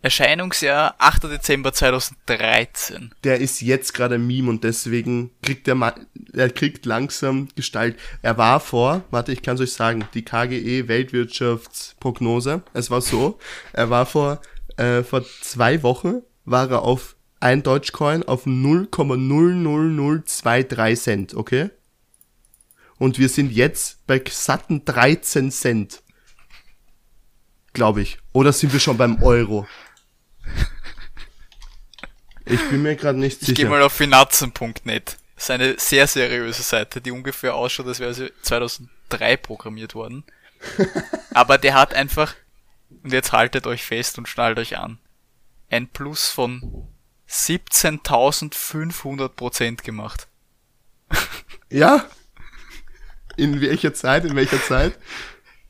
Erscheinungsjahr 0.03 0.94
8. 0.98 1.24
Dezember 1.24 1.72
2013. 1.72 3.14
Der 3.24 3.40
ist 3.40 3.62
jetzt 3.62 3.94
gerade 3.94 4.16
ein 4.16 4.26
Meme 4.26 4.50
und 4.50 4.62
deswegen 4.62 5.31
kriegt 5.42 5.66
der 5.66 5.74
Ma 5.74 5.94
er 6.35 6.50
kriegt 6.50 6.85
langsam 6.85 7.48
Gestalt. 7.57 7.96
Er 8.20 8.37
war 8.37 8.61
vor, 8.61 9.05
warte, 9.11 9.33
ich 9.33 9.40
kann 9.42 9.55
es 9.55 9.62
euch 9.62 9.72
sagen, 9.72 10.05
die 10.12 10.22
KGE 10.22 10.87
Weltwirtschaftsprognose. 10.88 12.62
Es 12.74 12.90
war 12.90 13.00
so, 13.00 13.38
er 13.72 13.88
war 13.88 14.05
vor 14.05 14.42
äh, 14.76 15.03
vor 15.03 15.24
zwei 15.40 15.83
Wochen 15.83 16.20
war 16.44 16.70
er 16.70 16.83
auf 16.83 17.16
ein 17.40 17.62
Deutschcoin 17.62 18.22
auf 18.22 18.44
0,00023 18.46 20.96
Cent, 20.96 21.33
okay? 21.35 21.70
Und 22.98 23.18
wir 23.18 23.31
sind 23.31 23.50
jetzt 23.50 24.07
bei 24.07 24.22
satten 24.29 24.85
13 24.85 25.50
Cent. 25.50 26.03
Glaube 27.72 28.02
ich. 28.02 28.18
Oder 28.33 28.52
sind 28.52 28.72
wir 28.72 28.80
schon 28.80 28.96
beim 28.96 29.22
Euro? 29.22 29.66
Ich 32.46 32.61
bin 32.68 32.83
mir 32.83 32.96
gerade 32.96 33.18
nicht 33.18 33.40
Ich 33.42 33.48
sicher. 33.48 33.62
gehe 33.62 33.68
mal 33.70 33.83
auf 33.83 33.92
finanzen.net. 33.92 35.16
Das 35.37 35.44
ist 35.44 35.50
eine 35.50 35.78
sehr 35.78 36.06
seriöse 36.06 36.62
Seite, 36.62 37.00
die 37.00 37.11
ungefähr 37.12 37.54
ausschaut, 37.54 37.87
als 37.87 38.00
wäre 38.00 38.12
sie 38.12 38.33
2003 38.42 39.37
programmiert 39.37 39.94
worden. 39.94 40.24
Aber 41.35 41.59
der 41.59 41.74
hat 41.74 41.94
einfach, 41.94 42.35
und 43.02 43.12
jetzt 43.12 43.33
haltet 43.33 43.66
euch 43.66 43.85
fest 43.85 44.18
und 44.18 44.28
schnallt 44.28 44.59
euch 44.59 44.76
an, 44.78 44.98
ein 45.70 45.88
Plus 45.88 46.28
von 46.28 46.88
17.500 47.28 49.28
Prozent 49.28 49.85
gemacht. 49.85 50.26
Ja? 51.70 52.04
In 53.37 53.61
welcher 53.61 53.94
Zeit? 53.94 54.24
In 54.24 54.35
welcher 54.35 54.61
Zeit? 54.62 54.98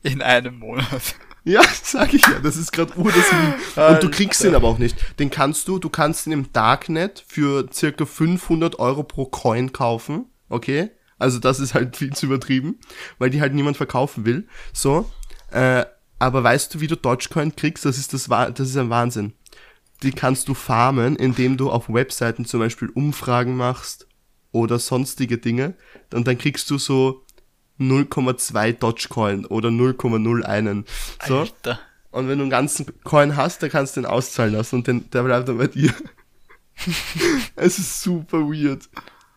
In 0.01 0.21
einem 0.23 0.57
Monat. 0.57 1.15
Ja, 1.43 1.61
sag 1.83 2.13
ich 2.13 2.21
ja, 2.21 2.39
das 2.39 2.57
ist 2.57 2.71
gerade 2.71 2.97
ur 2.97 3.11
das 3.11 3.31
Meme. 3.31 3.89
Und 3.89 4.03
du 4.03 4.09
kriegst 4.09 4.43
den 4.43 4.55
aber 4.55 4.67
auch 4.67 4.77
nicht. 4.77 4.97
Den 5.19 5.29
kannst 5.29 5.67
du, 5.67 5.79
du 5.79 5.89
kannst 5.89 6.27
ihn 6.27 6.33
im 6.33 6.53
Darknet 6.53 7.23
für 7.27 7.67
circa 7.73 8.05
500 8.05 8.79
Euro 8.79 9.03
pro 9.03 9.25
Coin 9.25 9.71
kaufen, 9.71 10.25
okay? 10.49 10.91
Also 11.17 11.39
das 11.39 11.59
ist 11.59 11.73
halt 11.73 11.97
viel 11.97 12.13
zu 12.13 12.25
übertrieben, 12.25 12.79
weil 13.19 13.29
die 13.29 13.41
halt 13.41 13.53
niemand 13.53 13.77
verkaufen 13.77 14.25
will. 14.25 14.47
So, 14.73 15.09
äh, 15.51 15.85
aber 16.19 16.43
weißt 16.43 16.73
du, 16.73 16.79
wie 16.81 16.87
du 16.87 16.95
Dogecoin 16.95 17.55
kriegst? 17.55 17.85
Das 17.85 17.97
ist 17.97 18.13
das, 18.13 18.25
das 18.25 18.69
ist 18.69 18.77
ein 18.77 18.89
Wahnsinn. 18.89 19.33
Die 20.03 20.11
kannst 20.11 20.47
du 20.47 20.53
farmen, 20.53 21.15
indem 21.15 21.57
du 21.57 21.69
auf 21.69 21.89
Webseiten 21.89 22.45
zum 22.45 22.59
Beispiel 22.59 22.89
Umfragen 22.89 23.55
machst 23.55 24.07
oder 24.51 24.79
sonstige 24.79 25.37
Dinge. 25.37 25.75
Und 26.13 26.27
dann 26.27 26.37
kriegst 26.37 26.69
du 26.69 26.77
so 26.77 27.23
0,2 27.79 28.73
Dogecoin 28.73 29.45
oder 29.45 29.69
0,01. 29.69 30.85
So. 31.25 31.39
Alter. 31.39 31.79
Und 32.11 32.27
wenn 32.27 32.37
du 32.37 32.43
einen 32.43 32.51
ganzen 32.51 32.85
Coin 33.03 33.37
hast, 33.37 33.63
dann 33.63 33.69
kannst 33.69 33.95
du 33.95 34.01
den 34.01 34.09
auszahlen 34.09 34.53
lassen 34.53 34.75
und 34.75 34.87
den, 34.87 35.09
der 35.11 35.23
bleibt 35.23 35.47
dann 35.47 35.57
bei 35.57 35.67
dir. 35.67 35.93
es 37.55 37.79
ist 37.79 38.01
super 38.01 38.39
weird. 38.39 38.89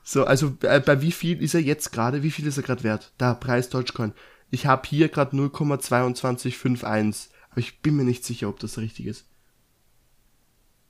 So, 0.02 0.24
also 0.24 0.50
bei, 0.50 0.80
bei 0.80 1.00
wie 1.00 1.12
viel 1.12 1.42
ist 1.42 1.54
er 1.54 1.60
jetzt 1.60 1.92
gerade? 1.92 2.22
Wie 2.22 2.30
viel 2.30 2.46
ist 2.46 2.56
er 2.56 2.62
gerade 2.62 2.82
wert? 2.82 3.12
Da, 3.16 3.34
Preis 3.34 3.70
Dogecoin. 3.70 4.12
Ich 4.50 4.66
habe 4.66 4.86
hier 4.88 5.08
gerade 5.08 5.36
0,2251. 5.36 7.28
Aber 7.50 7.60
ich 7.60 7.80
bin 7.80 7.96
mir 7.96 8.04
nicht 8.04 8.24
sicher, 8.24 8.48
ob 8.48 8.58
das 8.58 8.76
richtig 8.78 9.06
ist. 9.06 9.26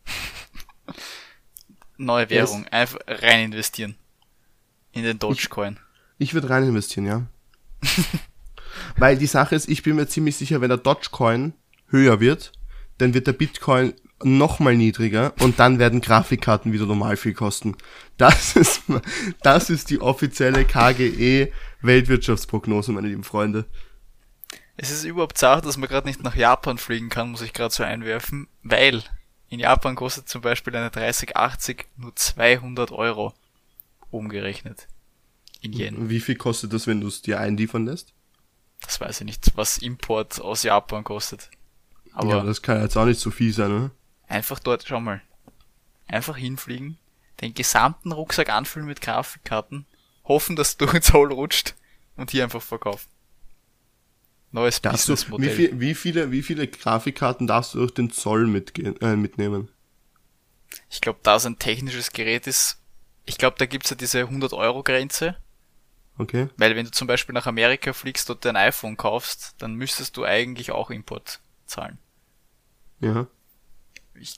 Neue 1.97 2.29
Währung. 2.31 2.67
Einfach 2.69 2.99
rein 3.07 3.45
investieren. 3.45 3.95
In 4.93 5.05
den 5.05 5.19
Dogecoin. 5.19 5.79
Ich, 6.19 6.29
ich 6.29 6.35
würde 6.35 6.49
rein 6.51 6.65
investieren, 6.65 7.07
ja. 7.07 7.27
Weil 8.97 9.17
die 9.19 9.27
Sache 9.27 9.55
ist, 9.55 9.69
ich 9.69 9.83
bin 9.83 9.97
mir 9.97 10.07
ziemlich 10.07 10.37
sicher, 10.37 10.61
wenn 10.61 10.69
der 10.69 10.79
Dogecoin 10.79 11.55
höher 11.89 12.21
wird, 12.21 12.53
dann 12.99 13.15
wird 13.15 13.27
der 13.27 13.33
Bitcoin 13.33 13.95
nochmal 14.23 14.77
niedriger 14.77 15.35
und 15.41 15.59
dann 15.59 15.79
werden 15.79 16.01
Grafikkarten 16.01 16.73
wieder 16.73 16.87
normal 16.87 17.17
viel 17.17 17.35
kosten. 17.35 17.77
Das 18.17 18.57
ist, 18.57 18.83
das 19.43 19.71
ist 19.71 19.91
die 19.91 20.01
offizielle 20.01 20.65
KGE 20.65 21.53
Weltwirtschaftsprognose, 21.83 22.93
meine 22.93 23.09
lieben 23.09 23.25
Freunde. 23.25 23.67
Es 24.77 24.91
ist 24.91 25.05
überhaupt 25.05 25.39
zart, 25.39 25.67
dass 25.67 25.77
man 25.77 25.89
gerade 25.89 26.09
nicht 26.09 26.23
nach 26.23 26.35
Japan 26.35 26.79
fliegen 26.79 27.09
kann, 27.09 27.31
muss 27.31 27.43
ich 27.43 27.53
gerade 27.53 27.73
so 27.73 27.85
einwerfen, 27.85 28.49
weil 28.63 29.03
in 29.49 29.61
Japan 29.61 29.95
kostet 29.95 30.29
zum 30.29 30.41
Beispiel 30.41 30.75
eine 30.75 30.91
3080 30.91 31.87
nur 31.97 32.17
200 32.17 32.91
Euro 32.91 33.35
umgerechnet. 34.11 34.89
In 35.65 35.73
Yen. 35.73 36.11
Wie 36.11 36.21
viel 36.21 36.37
kostet 36.37 36.73
das, 36.75 36.87
wenn 36.87 37.01
du 37.01 37.09
es 37.09 37.23
dir 37.23 37.41
einliefern 37.41 37.87
lässt? 37.87 38.13
Das 38.83 39.01
weiß 39.01 39.21
ich 39.21 39.27
nicht, 39.27 39.53
was 39.55 39.79
Import 39.79 40.39
aus 40.41 40.63
Japan 40.63 41.05
kostet. 41.05 41.51
Aber 42.13 42.29
ja, 42.29 42.45
das 42.45 42.61
kann 42.61 42.83
jetzt 42.83 42.97
auch 42.99 43.07
nicht 43.07 43.19
so 43.19 43.31
viel 43.31 43.53
sein, 43.53 43.73
oder? 43.73 43.91
Einfach 44.29 44.59
dort, 44.59 44.85
schau 44.87 45.01
mal. 45.01 45.23
Einfach 46.07 46.37
hinfliegen, 46.37 46.99
den 47.41 47.55
gesamten 47.55 48.13
Rucksack 48.13 48.51
anfüllen 48.51 48.87
mit 48.87 49.01
Grafikkarten, 49.01 49.87
hoffen, 50.25 50.55
dass 50.55 50.77
du 50.77 50.85
ins 50.95 51.07
Zoll 51.07 51.33
rutscht 51.33 51.75
und 52.17 52.31
hier 52.31 52.45
einfach 52.45 52.63
verkaufen. 52.63 53.09
Neues 54.53 54.81
Businessmodell. 54.81 55.51
Wie, 55.51 55.55
viel, 55.55 55.81
wie, 55.81 55.95
viele, 55.95 56.31
wie 56.31 56.43
viele 56.43 56.69
Grafikkarten 56.69 57.47
darfst 57.47 57.75
du 57.75 57.79
durch 57.79 57.95
den 57.95 58.11
Zoll 58.11 58.47
mitgehen, 58.47 59.01
äh, 59.01 59.17
mitnehmen? 59.17 59.71
Ich 60.91 61.01
glaube, 61.01 61.21
da 61.23 61.37
es 61.37 61.47
ein 61.47 61.59
technisches 61.59 62.13
Gerät 62.13 62.47
ist, 62.47 62.79
ich 63.25 63.39
glaube, 63.39 63.57
da 63.59 63.67
gibt's 63.67 63.91
ja 63.91 63.97
diese 63.97 64.21
100 64.21 64.53
Euro 64.53 64.83
Grenze. 64.83 65.37
Okay. 66.17 66.49
Weil 66.57 66.77
wenn 66.77 66.87
du 66.87 66.93
zum 66.93 67.09
Beispiel 67.09 67.33
nach 67.33 67.47
Amerika 67.47 67.93
fliegst 67.93 68.31
und 68.31 68.45
dein 68.45 68.57
iPhone 68.57 68.97
kaufst, 68.97 69.55
dann 69.59 69.75
müsstest 69.75 70.17
du 70.17 70.25
eigentlich 70.25 70.71
auch 70.71 70.91
Import 70.91 71.41
zahlen. 71.67 71.99
Ja. 73.01 73.27
Ich 74.15 74.37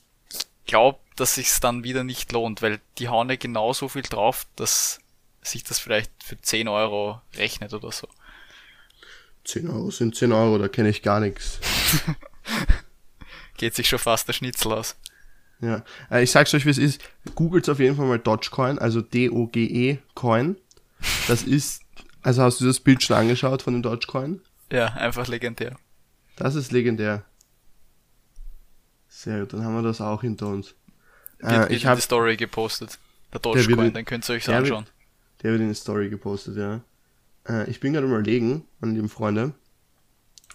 glaube, 0.65 0.99
dass 1.17 1.35
sich's 1.35 1.61
dann 1.61 1.85
wieder 1.85 2.03
nicht 2.03 2.33
lohnt, 2.33 2.63
weil 2.63 2.81
die 2.99 3.09
hauen 3.09 3.29
ja 3.29 3.37
genauso 3.37 3.89
viel 3.89 4.03
drauf, 4.03 4.47
dass 4.57 5.01
sich 5.43 5.65
das 5.65 5.79
vielleicht 5.79 6.11
für 6.23 6.41
10 6.41 6.69
Euro 6.69 7.21
rechnet 7.35 7.73
oder 7.75 7.93
so. 7.93 8.09
10 9.45 9.69
Euro 9.71 9.91
sind 9.91 10.17
10 10.17 10.33
Euro, 10.33 10.59
da 10.59 10.69
kenne 10.69 10.89
ich 10.89 11.03
gar 11.03 11.21
nichts. 11.21 11.61
Geht 13.57 13.75
sich 13.75 13.89
schon 13.89 13.99
fast 13.99 14.29
der 14.29 14.33
Schnitzel 14.33 14.73
aus. 14.73 14.97
Ja, 15.61 15.85
äh, 16.11 16.23
ich 16.23 16.31
sag's 16.31 16.53
euch, 16.53 16.67
wie 16.67 16.71
es 16.71 16.79
ist. 16.79 17.01
Googelt 17.35 17.69
auf 17.69 17.79
jeden 17.79 17.97
Fall 17.97 18.07
mal 18.07 18.19
Dogecoin, 18.19 18.79
also 18.79 19.01
D-O-G-E 19.01 19.99
Coin. 20.15 20.57
Das 21.29 21.43
ist, 21.43 21.83
also 22.23 22.43
hast 22.43 22.61
du 22.61 22.67
das 22.67 22.81
Bild 22.81 23.03
schon 23.03 23.17
angeschaut 23.17 23.63
von 23.63 23.75
dem 23.75 23.83
Dogecoin? 23.83 24.41
Ja, 24.71 24.87
einfach 24.95 25.29
legendär. 25.29 25.77
Das 26.37 26.55
ist 26.55 26.73
legendär. 26.73 27.25
Sehr 29.09 29.41
gut, 29.41 29.53
dann 29.53 29.65
haben 29.65 29.75
wir 29.75 29.83
das 29.83 30.01
auch 30.01 30.21
hinter 30.21 30.49
uns. 30.49 30.75
Wird, 31.39 31.71
äh, 31.71 31.75
ich 31.75 31.87
habe 31.87 31.97
die 31.97 32.03
Story 32.03 32.37
gepostet. 32.37 32.99
Der 33.33 33.41
Dogecoin, 33.41 33.93
dann 33.93 34.05
könnt 34.05 34.29
ihr 34.29 34.35
euch 34.35 34.45
der 34.45 34.59
anschauen. 34.59 34.85
Wird, 34.85 35.43
der 35.43 35.53
wird 35.53 35.63
in 35.63 35.69
die 35.69 35.75
Story 35.75 36.09
gepostet, 36.09 36.57
ja. 36.57 36.81
Äh, 37.49 37.69
ich 37.71 37.81
bin 37.81 37.93
gerade 37.93 38.07
überlegen, 38.07 38.65
meine 38.81 38.95
lieben 38.95 39.09
Freunde, 39.09 39.55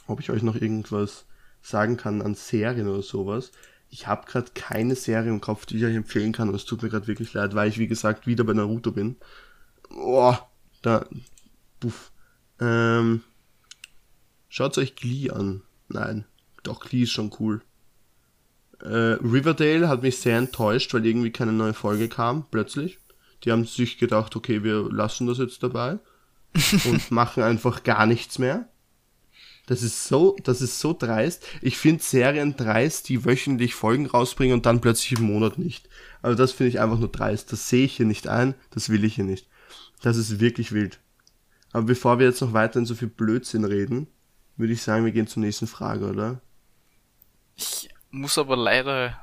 ob 0.07 0.19
ich 0.19 0.29
euch 0.29 0.43
noch 0.43 0.55
irgendwas 0.55 1.25
sagen 1.61 1.97
kann 1.97 2.21
an 2.21 2.35
Serien 2.35 2.87
oder 2.87 3.01
sowas. 3.01 3.51
Ich 3.89 4.07
habe 4.07 4.25
gerade 4.25 4.51
keine 4.55 4.95
Serie 4.95 5.29
im 5.29 5.41
Kopf, 5.41 5.65
die 5.65 5.77
ich 5.77 5.85
euch 5.85 5.95
empfehlen 5.95 6.31
kann 6.31 6.49
und 6.49 6.55
es 6.55 6.65
tut 6.65 6.81
mir 6.81 6.89
gerade 6.89 7.07
wirklich 7.07 7.33
leid, 7.33 7.55
weil 7.55 7.69
ich 7.69 7.77
wie 7.77 7.87
gesagt 7.87 8.25
wieder 8.25 8.43
bei 8.43 8.53
Naruto 8.53 8.91
bin. 8.91 9.17
Boah, 9.95 10.49
da, 10.81 11.05
buff. 11.79 12.11
Ähm, 12.59 13.23
schaut 14.49 14.77
euch 14.77 14.95
Glee 14.95 15.29
an. 15.31 15.63
Nein, 15.89 16.25
doch 16.63 16.79
Glee 16.79 17.03
ist 17.03 17.11
schon 17.11 17.31
cool. 17.39 17.61
Äh, 18.81 19.17
Riverdale 19.21 19.87
hat 19.87 20.01
mich 20.01 20.17
sehr 20.17 20.37
enttäuscht, 20.37 20.93
weil 20.93 21.05
irgendwie 21.05 21.31
keine 21.31 21.51
neue 21.51 21.73
Folge 21.73 22.07
kam, 22.07 22.45
plötzlich. 22.49 22.99
Die 23.43 23.51
haben 23.51 23.65
sich 23.65 23.97
gedacht, 23.97 24.35
okay, 24.35 24.63
wir 24.63 24.91
lassen 24.91 25.27
das 25.27 25.37
jetzt 25.37 25.63
dabei 25.63 25.99
und 26.85 27.11
machen 27.11 27.43
einfach 27.43 27.83
gar 27.83 28.05
nichts 28.05 28.39
mehr. 28.39 28.67
Das 29.67 29.83
ist 29.83 30.07
so, 30.07 30.35
das 30.43 30.61
ist 30.61 30.79
so 30.79 30.95
dreist. 30.97 31.45
Ich 31.61 31.77
finde 31.77 32.03
Serien 32.03 32.55
dreist, 32.57 33.07
die 33.09 33.23
wöchentlich 33.25 33.75
Folgen 33.75 34.07
rausbringen 34.07 34.55
und 34.55 34.65
dann 34.65 34.81
plötzlich 34.81 35.19
im 35.19 35.25
Monat 35.25 35.57
nicht. 35.57 35.87
Also 36.21 36.37
das 36.37 36.51
finde 36.51 36.69
ich 36.69 36.79
einfach 36.79 36.99
nur 36.99 37.09
dreist. 37.09 37.51
Das 37.51 37.69
sehe 37.69 37.85
ich 37.85 37.97
hier 37.97 38.05
nicht 38.05 38.27
ein, 38.27 38.55
das 38.71 38.89
will 38.89 39.03
ich 39.03 39.15
hier 39.15 39.23
nicht. 39.23 39.47
Das 40.01 40.17
ist 40.17 40.39
wirklich 40.39 40.71
wild. 40.71 40.99
Aber 41.71 41.85
bevor 41.85 42.19
wir 42.19 42.27
jetzt 42.27 42.41
noch 42.41 42.53
weiter 42.53 42.79
in 42.79 42.85
so 42.85 42.95
viel 42.95 43.07
Blödsinn 43.07 43.63
reden, 43.63 44.07
würde 44.57 44.73
ich 44.73 44.81
sagen, 44.81 45.05
wir 45.05 45.11
gehen 45.11 45.27
zur 45.27 45.41
nächsten 45.41 45.67
Frage, 45.67 46.09
oder? 46.09 46.41
Ich 47.55 47.89
muss 48.09 48.37
aber 48.37 48.57
leider 48.57 49.17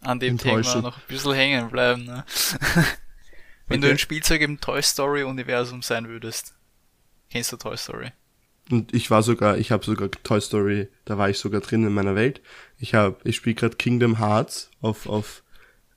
an 0.00 0.18
dem 0.18 0.38
Thema 0.38 0.60
noch 0.80 0.96
ein 0.96 1.02
bisschen 1.08 1.34
hängen 1.34 1.70
bleiben. 1.70 2.04
Ne? 2.04 2.24
Wenn 3.66 3.78
okay. 3.78 3.86
du 3.86 3.90
ein 3.90 3.98
Spielzeug 3.98 4.40
im 4.40 4.60
Toy 4.60 4.82
Story 4.82 5.22
Universum 5.22 5.82
sein 5.82 6.08
würdest. 6.08 6.54
Kennst 7.28 7.52
du 7.52 7.56
Toy 7.56 7.76
Story? 7.76 8.10
Und 8.70 8.94
ich 8.94 9.10
war 9.10 9.22
sogar, 9.22 9.58
ich 9.58 9.72
habe 9.72 9.84
sogar 9.84 10.10
Toy 10.10 10.40
Story, 10.40 10.88
da 11.04 11.18
war 11.18 11.28
ich 11.28 11.38
sogar 11.38 11.60
drin 11.60 11.84
in 11.84 11.92
meiner 11.92 12.14
Welt. 12.14 12.40
Ich 12.78 12.94
habe, 12.94 13.16
ich 13.24 13.36
spiele 13.36 13.56
gerade 13.56 13.76
Kingdom 13.76 14.18
Hearts 14.18 14.70
auf 14.80 15.08
auf 15.08 15.42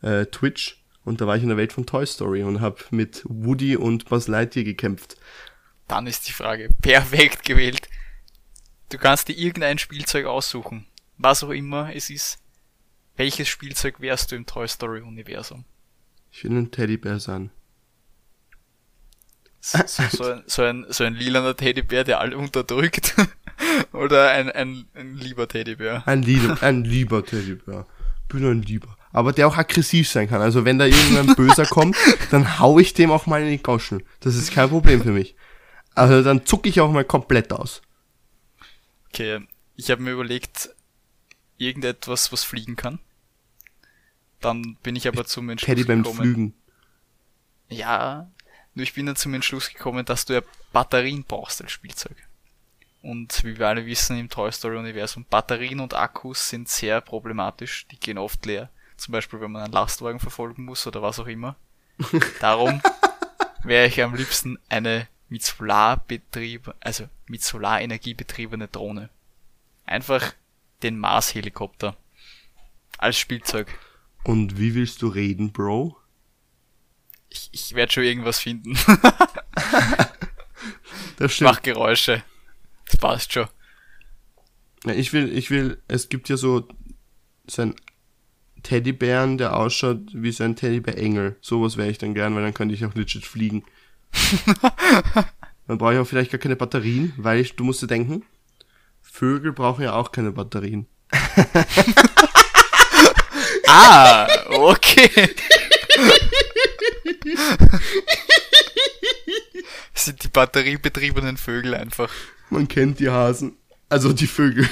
äh, 0.02 0.26
Twitch 0.26 0.83
und 1.06 1.22
da 1.22 1.28
war 1.28 1.36
ich 1.36 1.44
in 1.44 1.50
der 1.50 1.58
Welt 1.58 1.74
von 1.74 1.86
Toy 1.86 2.06
Story 2.06 2.44
und 2.44 2.62
habe 2.62 2.78
mit 2.92 3.24
Woody 3.26 3.76
und 3.76 4.06
Buzz 4.06 4.28
Lightyear 4.28 4.64
gekämpft. 4.64 5.18
Dann 5.88 6.08
ist 6.08 6.28
die 6.28 6.34
Frage 6.34 6.70
perfekt 6.82 7.44
gewählt. 7.46 7.90
Du 8.90 8.98
kannst 8.98 9.28
dir 9.28 9.38
irgendein 9.38 9.80
Spielzeug 9.80 10.26
aussuchen, 10.26 10.86
was 11.18 11.44
auch 11.44 11.50
immer 11.50 11.94
es 11.94 12.10
ist. 12.10 12.40
Welches 13.16 13.48
Spielzeug 13.48 14.00
wärst 14.00 14.32
du 14.32 14.36
im 14.36 14.46
Toy 14.46 14.68
Story 14.68 15.02
Universum? 15.02 15.66
Ich 16.32 16.44
will 16.44 16.52
ein 16.52 16.72
Teddybär 16.72 17.20
sein. 17.20 17.52
So, 19.60 19.80
so, 19.86 20.24
ein, 20.26 20.44
so, 20.46 20.64
ein, 20.64 20.86
so 20.90 21.04
ein 21.04 21.14
lilaner 21.14 21.56
Teddybär, 21.56 22.04
der 22.04 22.20
alle 22.20 22.38
unterdrückt. 22.38 23.16
Oder 23.94 24.32
ein, 24.32 24.52
ein, 24.52 24.86
ein 24.94 25.16
lieber 25.16 25.48
Teddybär. 25.48 26.04
Ein, 26.06 26.22
lieber, 26.22 26.62
ein 26.62 26.84
lieber 26.84 27.24
Teddybär. 27.24 27.86
Bin 28.28 28.46
ein 28.46 28.62
lieber. 28.62 28.98
Aber 29.14 29.32
der 29.32 29.48
auch 29.48 29.58
aggressiv 29.58 30.10
sein 30.10 30.28
kann. 30.28 30.42
Also 30.42 30.66
wenn 30.66 30.80
da 30.80 30.86
irgendein 30.86 31.36
Böser 31.36 31.66
kommt, 31.66 31.96
dann 32.32 32.60
hau 32.60 32.80
ich 32.80 32.94
dem 32.94 33.12
auch 33.12 33.28
mal 33.28 33.42
in 33.44 33.52
die 33.52 33.64
Goschen. 33.64 34.04
Das 34.20 34.36
ist 34.36 34.52
kein 34.52 34.70
Problem 34.70 35.02
für 35.02 35.12
mich. 35.12 35.36
Also 35.96 36.24
dann 36.24 36.46
zucke 36.46 36.68
ich 36.68 36.82
auch 36.82 36.92
mal 36.92 37.06
komplett 37.06 37.54
aus. 37.54 37.82
Okay, 39.10 39.48
ich 39.76 39.92
habe 39.92 40.02
mir 40.02 40.12
überlegt, 40.12 40.72
irgendetwas, 41.58 42.32
was 42.32 42.44
fliegen 42.44 42.76
kann. 42.76 43.00
Dann 44.42 44.76
bin 44.82 44.96
ich 44.96 45.08
aber 45.08 45.26
zum 45.26 45.50
Entschluss 45.50 45.68
Teddy 45.68 45.84
beim 45.84 46.04
Flügen. 46.04 46.54
Ja, 47.70 48.30
Nur 48.74 48.84
ich 48.84 48.94
bin 48.94 49.06
dann 49.06 49.16
zum 49.16 49.34
Entschluss 49.34 49.70
gekommen, 49.70 50.04
dass 50.06 50.26
du 50.26 50.34
ja 50.34 50.42
Batterien 50.74 51.24
brauchst 51.24 51.62
als 51.62 51.72
Spielzeug. 51.72 52.18
Und 53.04 53.44
wie 53.44 53.60
wir 53.60 53.68
alle 53.68 53.86
wissen 53.86 54.18
im 54.18 54.30
Toy 54.30 54.52
Story 54.52 54.78
Universum, 54.78 55.26
Batterien 55.30 55.80
und 55.80 55.94
Akkus 55.94 56.50
sind 56.50 56.70
sehr 56.70 57.02
problematisch. 57.02 57.86
Die 57.92 58.00
gehen 58.00 58.18
oft 58.18 58.46
leer. 58.46 58.70
Zum 59.04 59.12
Beispiel, 59.12 59.42
wenn 59.42 59.52
man 59.52 59.64
einen 59.64 59.74
Lastwagen 59.74 60.22
verfolgen 60.22 60.64
muss 60.64 60.88
oder 60.88 61.02
was 61.02 61.20
auch 61.20 61.28
immer. 61.28 61.58
Darum 62.40 62.82
wäre 63.64 63.88
ich 63.88 64.02
am 64.02 64.16
liebsten 64.16 64.58
eine 64.70 65.10
mit 65.28 65.44
Solarbetrieb, 65.44 66.74
also 66.80 67.10
mit 67.28 67.44
Solarenergie 67.44 68.14
betriebene 68.14 68.70
Drohne. 68.70 69.10
Einfach 69.84 70.34
den 70.84 70.98
Mars-Helikopter. 70.98 71.98
Als 72.98 73.18
Spielzeug. 73.18 73.78
Und 74.24 74.58
wie 74.58 74.74
willst 74.74 75.02
du 75.02 75.10
reden, 75.10 75.52
Bro? 75.52 75.98
Ich, 77.28 77.50
ich 77.52 77.76
werde 77.76 77.92
schon 77.92 78.04
irgendwas 78.04 78.40
finden. 78.40 78.78
Das 81.18 81.34
stimmt. 81.34 81.52
mach 81.52 81.62
Geräusche. 81.62 82.24
Das 82.88 82.98
passt 82.98 83.34
schon. 83.34 83.48
Ja, 84.86 84.94
ich 84.94 85.12
will, 85.12 85.36
ich 85.38 85.52
will, 85.52 85.82
es 85.90 86.08
gibt 86.08 86.30
ja 86.30 86.38
so, 86.38 86.68
so 87.46 87.62
einen 87.62 87.76
Teddybären, 88.64 89.38
der 89.38 89.56
ausschaut 89.56 90.00
wie 90.14 90.32
so 90.32 90.44
ein 90.44 90.56
Teddybär-Engel. 90.56 91.36
Sowas 91.42 91.78
wäre 91.78 91.90
ich 91.90 91.98
dann 91.98 92.14
gern, 92.14 92.36
weil 92.36 92.44
dann 92.44 92.54
könnte 92.54 92.74
ich 92.74 92.86
auch 92.86 92.96
legit 92.96 93.26
fliegen. 93.26 93.64
dann 95.68 95.78
brauche 95.78 95.94
ich 95.94 96.00
auch 96.00 96.08
vielleicht 96.08 96.32
gar 96.32 96.40
keine 96.40 96.56
Batterien, 96.56 97.14
weil 97.18 97.40
ich, 97.40 97.56
du 97.56 97.64
musst 97.64 97.82
dir 97.82 97.88
denken, 97.88 98.24
Vögel 99.02 99.54
brauchen 99.54 99.84
ja 99.84 99.94
auch 99.94 100.12
keine 100.12 100.32
Batterien. 100.32 100.88
Ah, 103.76 104.28
okay. 104.50 105.10
Das 109.94 110.06
sind 110.06 110.24
die 110.24 110.28
batteriebetriebenen 110.28 111.38
Vögel 111.38 111.74
einfach. 111.74 112.12
Man 112.52 112.68
kennt 112.68 113.00
die 113.00 113.10
Hasen. 113.10 113.58
Also 113.90 114.14
die 114.14 114.28
Vögel. 114.28 114.70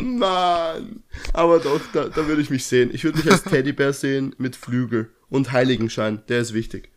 Mann. 0.00 1.02
Aber 1.32 1.58
doch, 1.58 1.80
da, 1.92 2.08
da 2.08 2.26
würde 2.26 2.42
ich 2.42 2.50
mich 2.50 2.64
sehen. 2.64 2.90
Ich 2.92 3.04
würde 3.04 3.18
mich 3.18 3.30
als 3.30 3.42
Teddybär 3.42 3.92
sehen 3.92 4.34
mit 4.38 4.56
Flügel 4.56 5.10
und 5.28 5.52
Heiligenschein. 5.52 6.22
Der 6.28 6.40
ist 6.40 6.54
wichtig. 6.54 6.90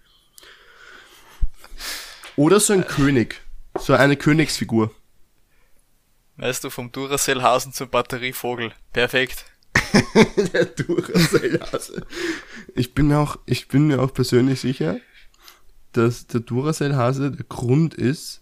Oder 2.36 2.60
so 2.60 2.74
ein 2.74 2.86
König. 2.86 3.42
So 3.80 3.94
eine 3.94 4.18
Königsfigur. 4.18 4.92
Weißt 6.38 6.64
du, 6.64 6.70
vom 6.70 6.92
Duracell-Hasen 6.92 7.74
zum 7.74 7.90
Batterievogel. 7.90 8.72
Perfekt. 8.92 9.46
Der 10.54 10.66
Duracell-Hase. 10.66 12.06
Ich 12.76 12.94
bin 12.94 13.08
mir 13.08 13.20
auch, 13.20 13.38
ich 13.46 13.68
bin 13.68 13.88
mir 13.88 14.02
auch 14.02 14.14
persönlich 14.14 14.60
sicher, 14.62 14.98
dass 15.92 16.26
der 16.26 16.40
Duracell-Hase 16.40 17.32
der 17.32 17.46
Grund 17.46 17.94
ist, 17.94 18.42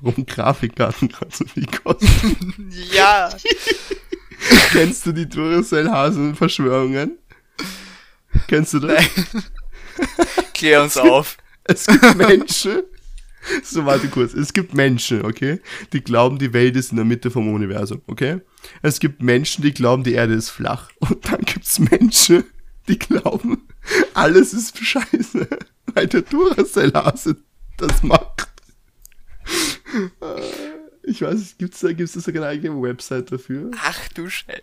warum 0.00 0.26
Grafikkarten 0.26 1.08
gerade 1.08 1.34
so 1.34 1.44
viel 1.46 1.66
kosten. 1.66 2.72
Ja. 2.92 3.30
Kennst 4.72 5.04
du 5.06 5.12
die 5.12 5.28
Duracell-Hasen-Verschwörungen? 5.28 7.18
Kennst 8.46 8.74
du 8.74 8.78
das? 8.80 9.04
Klär 10.54 10.82
uns 10.82 10.96
auf. 10.96 11.36
Es 11.64 11.86
gibt 11.86 12.16
Menschen, 12.16 12.82
so 13.62 13.84
warte 13.84 14.08
kurz, 14.08 14.34
es 14.34 14.52
gibt 14.52 14.74
Menschen, 14.74 15.24
okay, 15.24 15.60
die 15.92 16.02
glauben, 16.02 16.38
die 16.38 16.52
Welt 16.52 16.76
ist 16.76 16.92
in 16.92 16.96
der 16.96 17.04
Mitte 17.04 17.30
vom 17.30 17.52
Universum, 17.52 18.00
okay? 18.06 18.40
Es 18.82 19.00
gibt 19.00 19.22
Menschen, 19.22 19.62
die 19.62 19.74
glauben, 19.74 20.04
die 20.04 20.14
Erde 20.14 20.34
ist 20.34 20.50
flach. 20.50 20.90
Und 21.00 21.30
dann 21.30 21.40
gibt's 21.40 21.78
Menschen, 21.78 22.44
die 22.86 22.98
glauben, 22.98 23.68
alles 24.14 24.54
ist 24.54 24.78
scheiße, 24.78 25.48
weil 25.94 26.06
der 26.06 26.22
Duracell-Hase 26.22 27.36
das 27.76 28.02
macht. 28.02 28.47
Äh, 30.20 30.40
Ich 31.02 31.22
weiß, 31.22 31.34
nicht, 31.34 31.58
gibt's 31.58 31.80
da, 31.80 31.92
gibt's 31.92 32.12
da 32.12 32.20
sogar 32.20 32.42
eine 32.44 32.52
eigene 32.52 32.82
Website 32.82 33.32
dafür? 33.32 33.70
Ach 33.82 34.08
du 34.08 34.28
Scheiße. 34.28 34.62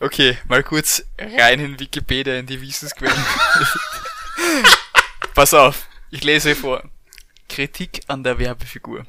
Okay, 0.00 0.36
mal 0.48 0.62
kurz 0.62 1.04
rein 1.18 1.60
in 1.60 1.78
Wikipedia 1.78 2.34
in 2.38 2.46
die 2.46 2.60
Wissensquellen. 2.60 3.14
Pass 5.34 5.54
auf, 5.54 5.86
ich 6.10 6.24
lese 6.24 6.56
vor. 6.56 6.82
Kritik 7.48 8.00
an 8.08 8.24
der 8.24 8.38
Werbefigur. 8.38 9.06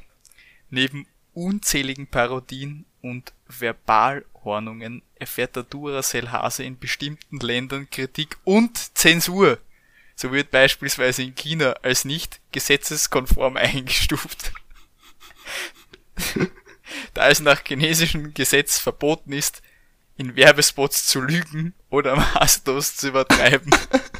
Neben 0.70 1.06
unzähligen 1.34 2.06
Parodien 2.06 2.84
und 3.02 3.32
Verbalhornungen 3.48 5.02
erfährt 5.16 5.56
der 5.56 5.64
Duracell-Hase 5.64 6.62
in 6.64 6.78
bestimmten 6.78 7.40
Ländern 7.40 7.90
Kritik 7.90 8.36
und 8.44 8.96
Zensur. 8.96 9.58
So 10.14 10.32
wird 10.32 10.50
beispielsweise 10.50 11.22
in 11.22 11.34
China 11.34 11.72
als 11.82 12.04
nicht 12.04 12.40
gesetzeskonform 12.52 13.56
eingestuft. 13.56 14.52
da 17.14 17.28
es 17.28 17.40
nach 17.40 17.62
chinesischem 17.64 18.34
Gesetz 18.34 18.78
verboten 18.78 19.32
ist, 19.32 19.62
in 20.16 20.36
Werbespots 20.36 21.06
zu 21.06 21.20
lügen 21.20 21.74
oder 21.88 22.16
maßlos 22.34 22.96
zu 22.96 23.08
übertreiben. 23.08 23.74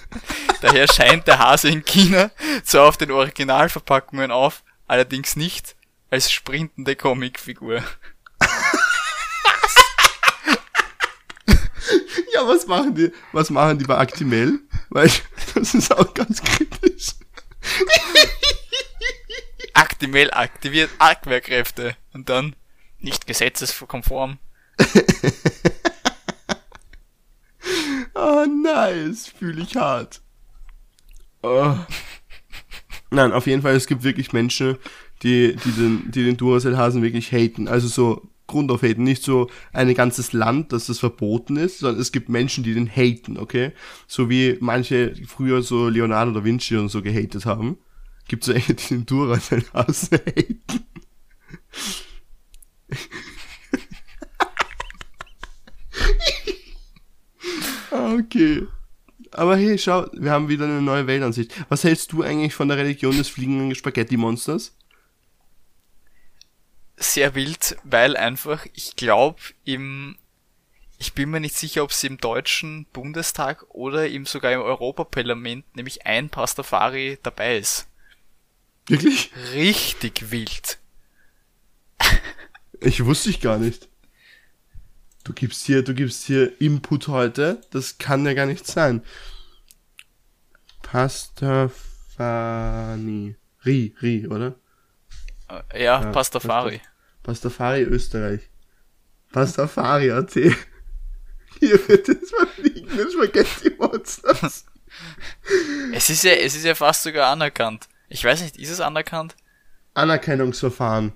Daher 0.63 0.89
scheint 0.89 1.27
der 1.27 1.39
Hase 1.39 1.69
in 1.69 1.85
China 1.85 2.31
zwar 2.65 2.89
auf 2.89 2.97
den 2.97 3.11
Originalverpackungen 3.11 4.31
auf, 4.31 4.63
allerdings 4.87 5.37
nicht 5.37 5.77
als 6.11 6.31
sprintende 6.31 6.97
Comicfigur. 6.97 7.83
Ja, 12.33 12.47
was 12.47 12.67
machen 12.67 12.95
die, 12.95 13.13
was 13.33 13.51
machen 13.51 13.79
die 13.79 13.85
bei 13.85 13.99
Actimel? 13.99 14.61
Weil, 14.89 15.11
das 15.55 15.75
ist 15.75 15.95
auch 15.95 16.15
ganz 16.15 16.43
kritisch. 16.43 17.15
Actimel 19.75 20.31
aktiviert 20.33 20.91
Abwehrkräfte 20.99 21.97
und 22.13 22.29
dann 22.29 22.57
nicht 22.99 23.27
gesetzeskonform. 23.27 24.39
Oh, 28.15 28.45
nice. 28.45 29.29
Fühle 29.29 29.63
ich 29.63 29.77
hart. 29.77 30.21
Oh. 31.43 31.75
Nein, 33.11 33.33
auf 33.33 33.47
jeden 33.47 33.63
Fall, 33.63 33.75
es 33.75 33.87
gibt 33.87 34.05
wirklich 34.05 34.33
Menschen, 34.33 34.77
die, 35.23 35.57
die 35.57 35.73
den, 35.73 36.11
die 36.11 36.25
den 36.25 36.37
Duracell-Hasen 36.37 37.03
wirklich 37.03 37.33
haten. 37.33 37.67
Also 37.67 37.89
so 37.89 38.31
Grund 38.47 38.71
auf 38.71 38.83
haten. 38.83 39.05
Nicht 39.05 39.23
so 39.23 39.49
ein 39.73 39.93
ganzes 39.95 40.33
Land, 40.33 40.73
dass 40.73 40.87
das 40.87 40.99
verboten 40.99 41.57
ist, 41.57 41.79
sondern 41.79 42.01
es 42.01 42.13
gibt 42.13 42.29
Menschen, 42.29 42.63
die 42.63 42.75
den 42.75 42.89
haten, 42.89 43.39
okay? 43.39 43.73
So 44.07 44.29
wie 44.29 44.59
manche 44.61 45.15
früher 45.27 45.63
so 45.63 45.89
Leonardo 45.89 46.33
da 46.33 46.45
Vinci 46.45 46.77
und 46.77 46.89
so 46.89 47.01
gehatet 47.01 47.47
haben. 47.47 47.79
Gibt 48.31 48.47
es 48.47 48.65
die 48.65 48.75
den 48.77 49.07
Duracell-Hasen 49.07 50.19
haten. 50.19 50.87
Ah, 57.91 58.15
Okay. 58.15 58.69
Aber 59.33 59.57
hey, 59.57 59.77
schau, 59.79 60.07
wir 60.13 60.31
haben 60.31 60.49
wieder 60.49 60.67
eine 60.67 60.81
neue 60.81 61.09
Weltansicht. 61.09 61.53
Was 61.69 61.83
hältst 61.83 62.13
du 62.13 62.23
eigentlich 62.23 62.55
von 62.55 62.69
der 62.69 62.77
Religion 62.79 63.17
des 63.17 63.29
fliegenden 63.29 63.75
Spaghetti-Monsters? 63.75 64.77
Sehr 66.97 67.35
wild, 67.35 67.77
weil 67.83 68.17
einfach, 68.17 68.65
ich 68.75 68.95
glaube, 68.95 69.41
im, 69.65 70.17
ich 70.99 71.15
bin 71.15 71.31
mir 71.31 71.41
nicht 71.41 71.57
sicher, 71.57 71.83
ob 71.83 71.91
es 71.91 72.05
im 72.05 72.19
deutschen 72.19 72.87
Bundestag 72.93 73.65
oder 73.71 74.09
im 74.09 74.25
sogar 74.25 74.53
im 74.53 74.61
Europaparlament 74.61 75.65
nämlich 75.75 76.07
ein 76.07 76.31
Pastafari 76.31 77.19
dabei 77.25 77.59
ist. 77.59 77.90
Wirklich? 78.91 79.31
Richtig 79.53 80.31
wild. 80.31 80.79
Ich 82.81 83.05
wusste 83.05 83.31
ich 83.31 83.41
gar 83.41 83.59
nicht. 83.59 83.89
Du 85.25 85.33
gibst 85.35 85.65
hier, 85.67 85.83
du 85.83 85.95
gibst 85.95 86.25
hier 86.25 86.61
Input 86.61 87.09
heute. 87.09 87.61
Das 87.71 87.99
kann 87.99 88.25
ja 88.25 88.33
gar 88.35 88.47
nicht 88.47 88.67
sein. 88.67 89.03
Pastafani. 92.19 93.37
Ri, 93.65 93.95
Ri, 94.03 94.27
oder? 94.27 94.55
Äh, 95.49 95.85
Ja, 95.85 96.03
Ja, 96.03 96.11
Pastafari. 96.11 96.81
Pastafari 97.23 97.83
Österreich. 97.83 98.49
Pastafari 99.33 100.11
AT. 100.11 100.35
Hier 100.35 101.89
wird 101.89 102.09
das 102.09 102.31
verfliegende 102.31 103.11
Spaghetti-Monsters. 103.13 104.65
Es 105.93 106.09
ist 106.11 106.25
ja, 106.25 106.33
es 106.33 106.55
ist 106.57 106.65
ja 106.65 106.75
fast 106.75 107.03
sogar 107.03 107.31
anerkannt. 107.31 107.90
Ich 108.13 108.25
weiß 108.25 108.43
nicht, 108.43 108.57
ist 108.57 108.71
es 108.71 108.81
anerkannt? 108.81 109.37
Anerkennungsverfahren. 109.95 111.13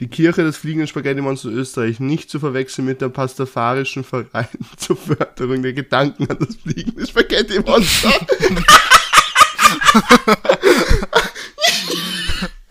Die 0.00 0.08
Kirche 0.08 0.42
des 0.42 0.58
fliegenden 0.58 0.86
Spaghetti-Monsters 0.86 1.50
Österreich 1.50 1.98
nicht 1.98 2.28
zu 2.28 2.38
verwechseln 2.38 2.84
mit 2.84 3.00
der 3.00 3.08
pastafarischen 3.08 4.04
Verein 4.04 4.48
zur 4.76 4.96
Förderung 4.96 5.62
der 5.62 5.72
Gedanken 5.72 6.30
an 6.30 6.36
das 6.38 6.56
fliegende 6.56 7.06
Spaghetti-Monster. 7.06 8.10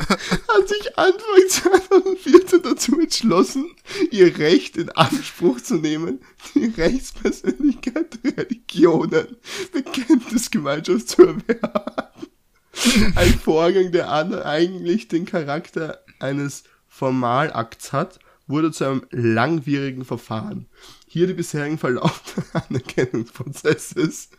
Hat 0.10 0.68
sich 0.68 0.98
Anfang 0.98 1.50
2014 1.50 2.62
dazu 2.62 3.00
entschlossen, 3.00 3.72
ihr 4.12 4.38
Recht 4.38 4.78
in 4.78 4.92
Anspruch 4.92 5.60
zu 5.62 5.76
nehmen, 5.76 6.20
die 6.54 6.66
Rechtspersönlichkeit 6.66 8.20
der 8.24 8.38
Religionen 8.38 9.38
Bekenntnisgemeinschaft 9.72 11.10
zu 11.10 11.24
erwerben. 11.24 12.29
Ein 13.16 13.34
Vorgang, 13.40 13.92
der 13.92 14.12
eigentlich 14.46 15.08
den 15.08 15.26
Charakter 15.26 16.04
eines 16.20 16.64
Formalakts 16.88 17.94
hat, 17.94 18.20
wurde 18.48 18.72
zu 18.72 18.86
einem 18.86 19.06
langwierigen 19.12 20.06
Verfahren. 20.06 20.68
Hier 21.08 21.28
die 21.28 21.34
bisherigen 21.34 21.78
Verlauf 21.78 22.22
des 22.36 22.44
Anerkennungsprozesses 22.70 24.30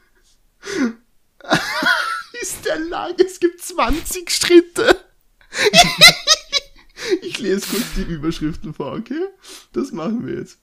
ist 2.43 2.64
der 2.64 2.78
lang. 2.78 3.14
Es 3.18 3.41
gibt 3.41 3.61
20 3.61 4.31
Schritte. 4.31 4.97
ich 7.22 7.39
lese 7.39 7.66
kurz 7.66 7.85
die 7.97 8.03
Überschriften 8.03 8.74
vor, 8.74 8.93
okay? 8.93 9.28
Das 9.72 9.93
machen 9.93 10.26
wir 10.26 10.39
jetzt. 10.39 10.59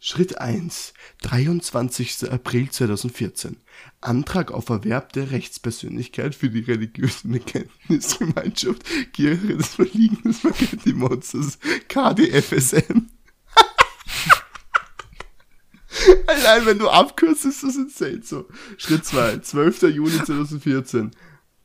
Schritt 0.00 0.38
1. 0.38 0.94
23. 1.22 2.30
April 2.30 2.70
2014. 2.70 3.56
Antrag 4.00 4.52
auf 4.52 4.68
Erwerb 4.68 5.12
der 5.12 5.32
Rechtspersönlichkeit 5.32 6.36
für 6.36 6.50
die 6.50 6.60
religiöse 6.60 7.26
Bekenntnisgemeinschaft 7.26 8.84
Kirche 9.12 9.56
des 9.56 9.74
Verliegen 9.74 10.32
Spaghetti 10.32 10.92
Monsters 10.92 11.58
KDFSM. 11.88 13.08
Allein 16.28 16.66
wenn 16.66 16.78
du 16.78 16.88
abkürzt, 16.88 17.44
ist 17.44 17.64
das 17.64 17.74
insane. 17.74 18.22
So. 18.22 18.46
Schritt 18.76 19.04
2. 19.04 19.38
12. 19.38 19.82
Juni 19.82 20.22
2014. 20.22 21.10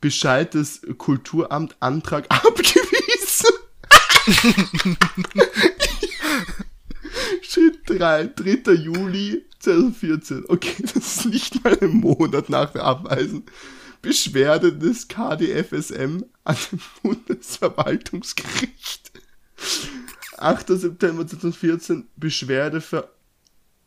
Bescheid 0.01 0.55
des 0.55 0.81
Kulturamt 0.97 1.75
Antrag 1.79 2.25
abgewiesen. 2.29 3.51
Schritt 7.43 7.87
3. 7.87 8.31
3. 8.35 8.73
Juli 8.73 9.45
2014. 9.59 10.45
Okay, 10.47 10.83
das 10.93 10.95
ist 10.95 11.25
nicht 11.25 11.63
mal 11.63 11.77
ein 11.79 11.95
Monat 11.95 12.49
nach 12.49 12.71
der 12.71 12.83
Abweisung. 12.83 13.43
Beschwerde 14.01 14.73
des 14.73 15.07
KDFSM 15.07 16.23
an 16.43 16.57
dem 16.71 16.79
Bundesverwaltungsgericht. 17.03 19.11
8. 20.37 20.67
September 20.67 21.25
2014. 21.25 22.09
Beschwerde 22.17 22.81
für 22.81 23.09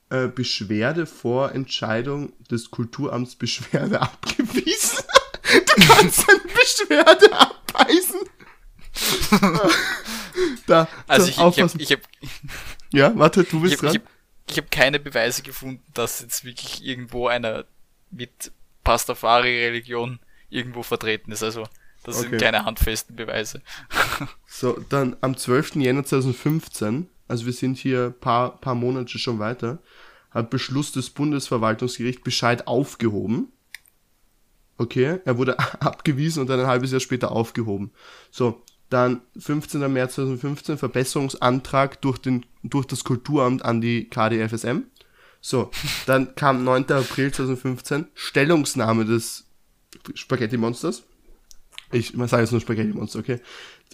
äh, 0.08 0.28
Beschwerde 0.28 1.04
vor 1.06 1.52
Entscheidung 1.52 2.32
des 2.50 2.70
Kulturamts 2.70 3.36
Beschwerde 3.36 4.00
abgewiesen. 4.02 5.04
Du 5.42 5.86
kannst 5.86 6.28
eine 6.28 6.40
Beschwerde 6.40 7.32
abweisen. 7.32 8.20
da, 10.66 10.88
also 11.06 11.28
ich, 11.28 11.36
ich, 11.36 11.40
hab, 11.40 11.56
ich 11.80 11.92
hab, 11.92 12.00
Ja, 12.92 13.12
warte, 13.18 13.44
du 13.44 13.60
bist 13.60 13.74
ich 13.74 13.82
hab, 13.82 13.92
dran. 13.92 14.02
Ich, 14.46 14.52
ich 14.52 14.56
habe 14.58 14.68
keine 14.70 14.98
Beweise 15.00 15.42
gefunden, 15.42 15.82
dass 15.94 16.20
jetzt 16.20 16.44
wirklich 16.44 16.84
irgendwo 16.84 17.28
einer 17.28 17.64
mit 18.10 18.52
Pastafari-Religion 18.84 20.20
irgendwo 20.48 20.82
vertreten 20.82 21.32
ist. 21.32 21.42
Also 21.42 21.64
das 22.04 22.18
Okay. 22.20 22.28
sind 22.30 22.40
keine 22.40 22.64
handfesten 22.64 23.16
Beweise. 23.16 23.62
So, 24.46 24.78
dann 24.88 25.16
am 25.20 25.36
12. 25.36 25.74
Jänner 25.76 26.04
2015, 26.04 27.10
also 27.28 27.44
wir 27.44 27.52
sind 27.52 27.76
hier 27.76 28.10
paar, 28.10 28.58
paar 28.58 28.74
Monate 28.74 29.18
schon 29.18 29.38
weiter, 29.38 29.80
hat 30.30 30.48
Beschluss 30.48 30.92
des 30.92 31.10
Bundesverwaltungsgerichts 31.10 32.22
Bescheid 32.22 32.66
aufgehoben. 32.66 33.52
Okay, 34.78 35.20
er 35.24 35.36
wurde 35.36 35.58
abgewiesen 35.80 36.40
und 36.40 36.46
dann 36.48 36.60
ein 36.60 36.66
halbes 36.66 36.92
Jahr 36.92 37.00
später 37.00 37.32
aufgehoben. 37.32 37.90
So, 38.30 38.62
dann 38.90 39.22
15. 39.38 39.92
März 39.92 40.14
2015 40.14 40.78
Verbesserungsantrag 40.78 42.00
durch, 42.00 42.18
den, 42.18 42.46
durch 42.62 42.86
das 42.86 43.04
Kulturamt 43.04 43.64
an 43.64 43.80
die 43.80 44.08
KDFSM. 44.08 44.82
So, 45.40 45.70
dann 46.06 46.34
kam 46.34 46.64
9. 46.64 46.90
April 46.90 47.32
2015 47.32 48.06
Stellungnahme 48.14 49.04
des 49.04 49.44
Spaghetti 50.14 50.56
Monsters. 50.56 51.02
Ich 51.92 52.12
sage 52.16 52.42
jetzt 52.42 52.50
nur 52.50 52.60
Spaghetti 52.60 52.92
Monster, 52.92 53.20
okay. 53.20 53.40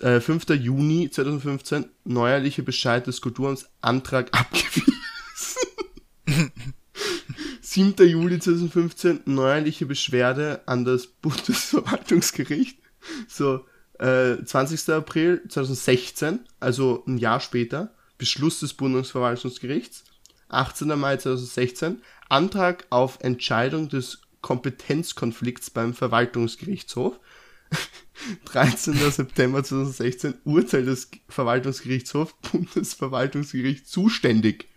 Äh, 0.00 0.20
5. 0.20 0.48
Juni 0.50 1.10
2015 1.10 1.86
neuerliche 2.04 2.62
Bescheid 2.62 3.06
des 3.06 3.20
Kulturamts 3.20 3.68
Antrag 3.82 4.28
abgewiesen. 4.32 4.94
7. 7.60 7.94
Juli 8.08 8.38
2015 8.38 9.20
neuerliche 9.26 9.86
Beschwerde 9.86 10.62
an 10.66 10.84
das 10.84 11.06
Bundesverwaltungsgericht. 11.06 12.78
So, 13.28 13.66
äh, 14.02 14.44
20. 14.44 14.88
April 14.90 15.42
2016, 15.48 16.40
also 16.60 17.04
ein 17.06 17.18
Jahr 17.18 17.40
später, 17.40 17.94
Beschluss 18.18 18.60
des 18.60 18.74
Bundesverwaltungsgerichts. 18.74 20.04
18. 20.48 20.88
Mai 20.98 21.16
2016, 21.16 22.02
Antrag 22.28 22.86
auf 22.90 23.18
Entscheidung 23.20 23.88
des 23.88 24.20
Kompetenzkonflikts 24.42 25.70
beim 25.70 25.94
Verwaltungsgerichtshof. 25.94 27.18
13. 28.44 28.94
September 29.10 29.64
2016, 29.64 30.34
Urteil 30.44 30.84
des 30.84 31.10
Verwaltungsgerichtshofs, 31.28 32.34
Bundesverwaltungsgericht 32.52 33.86
zuständig. 33.86 34.68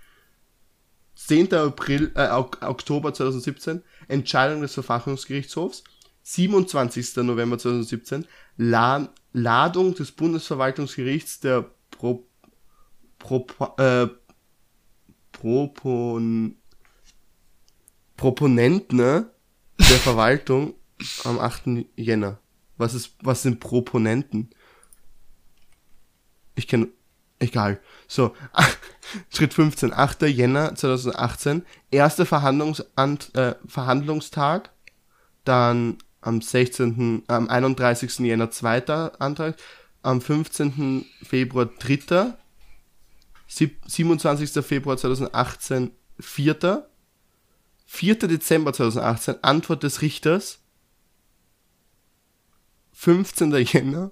10. 1.15 1.53
April, 1.53 2.11
äh, 2.15 2.29
Ok- 2.29 2.61
Oktober 2.61 3.13
2017, 3.13 3.81
Entscheidung 4.07 4.61
des 4.61 4.73
Verfassungsgerichtshofs. 4.73 5.83
27. 6.27 7.17
November 7.17 7.59
2017, 7.59 8.25
La 8.57 9.09
Ladung 9.31 9.93
des 9.93 10.11
Bundesverwaltungsgerichts 10.11 11.39
der 11.39 11.69
Pro, 11.91 12.27
Pro, 13.19 13.45
äh, 13.77 14.07
Propon, 15.31 16.57
Proponenten 18.17 18.97
ne, 18.97 19.29
der 19.77 19.97
Verwaltung 19.97 20.73
am 21.25 21.37
8. 21.37 21.85
Jänner. 21.95 22.39
Was 22.77 22.95
ist, 22.95 23.15
was 23.21 23.43
sind 23.43 23.59
Proponenten? 23.59 24.49
Ich 26.55 26.67
kenne, 26.67 26.87
egal. 27.37 27.79
So, 28.07 28.35
Schritt 29.29 29.53
15, 29.53 29.93
8. 29.93 30.23
Jänner 30.23 30.73
2018, 30.73 31.63
erster 31.91 32.23
äh, 32.23 33.55
Verhandlungstag, 33.67 34.71
dann 35.43 35.97
am 36.25 36.41
16., 36.41 37.23
am 37.27 37.47
31. 37.47 38.19
Jänner 38.19 38.49
zweiter 38.49 39.19
Antrag, 39.21 39.57
am 40.01 40.21
15. 40.21 41.05
Februar 41.21 41.67
dritter, 41.67 42.37
sieb- 43.47 43.81
27. 43.87 44.65
Februar 44.65 44.97
2018 44.97 45.91
vierter, 46.19 46.89
4. 47.85 48.15
Dezember 48.15 48.73
2018 48.73 49.43
Antwort 49.43 49.83
des 49.83 50.01
Richters, 50.01 50.59
15. 52.93 53.53
Jänner 53.53 54.11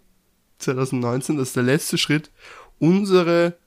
2019, 0.59 1.37
das 1.37 1.49
ist 1.49 1.55
der 1.55 1.63
letzte 1.63 1.97
Schritt, 1.97 2.31
unsere 2.77 3.57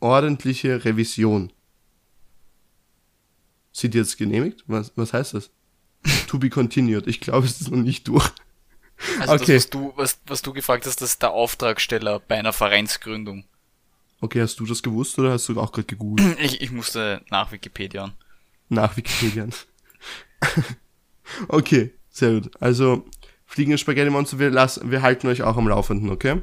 ordentliche 0.00 0.84
Revision. 0.84 1.52
Sind 3.72 3.94
die 3.94 3.98
jetzt 3.98 4.18
genehmigt? 4.18 4.64
Was, 4.66 4.92
was 4.96 5.12
heißt 5.12 5.34
das? 5.34 5.50
To 6.28 6.38
be 6.38 6.50
continued. 6.50 7.06
Ich 7.06 7.20
glaube, 7.20 7.46
es 7.46 7.60
ist 7.60 7.70
noch 7.70 7.78
nicht 7.78 8.06
durch. 8.08 8.30
Also 9.20 9.34
Okay. 9.34 9.54
das, 9.54 9.64
was 9.64 9.70
du, 9.70 9.92
was, 9.96 10.18
was 10.26 10.42
du 10.42 10.52
gefragt 10.52 10.86
hast, 10.86 11.00
das 11.00 11.10
ist 11.12 11.22
der 11.22 11.30
Auftragsteller 11.30 12.20
bei 12.20 12.36
einer 12.38 12.52
Vereinsgründung. 12.52 13.44
Okay, 14.20 14.42
hast 14.42 14.58
du 14.58 14.66
das 14.66 14.82
gewusst 14.82 15.18
oder 15.18 15.32
hast 15.32 15.48
du 15.48 15.60
auch 15.60 15.70
gerade 15.72 15.86
gegoogelt? 15.86 16.38
Ich, 16.40 16.60
ich 16.60 16.70
musste 16.72 17.22
nach 17.30 17.52
Wikipedia. 17.52 18.12
Nach 18.68 18.96
Wikipedia. 18.96 19.46
okay, 21.48 21.92
sehr 22.10 22.40
gut. 22.40 22.50
Also, 22.60 23.06
fliegende 23.46 23.78
Spaghetti 23.78 24.10
Monster, 24.10 24.38
wir, 24.38 24.50
lassen, 24.50 24.90
wir 24.90 25.02
halten 25.02 25.28
euch 25.28 25.42
auch 25.42 25.56
am 25.56 25.68
Laufenden, 25.68 26.10
okay? 26.10 26.42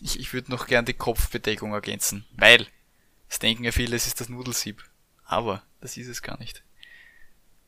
Ich, 0.00 0.18
ich 0.18 0.32
würde 0.32 0.50
noch 0.50 0.66
gern 0.66 0.84
die 0.84 0.94
Kopfbedeckung 0.94 1.72
ergänzen, 1.72 2.24
weil 2.36 2.66
es 3.28 3.38
denken 3.38 3.64
ja 3.64 3.72
viele, 3.72 3.94
es 3.96 4.06
ist 4.06 4.20
das 4.20 4.28
Nudelsieb. 4.28 4.82
Aber 5.24 5.62
das 5.80 5.96
ist 5.96 6.08
es 6.08 6.22
gar 6.22 6.38
nicht. 6.38 6.62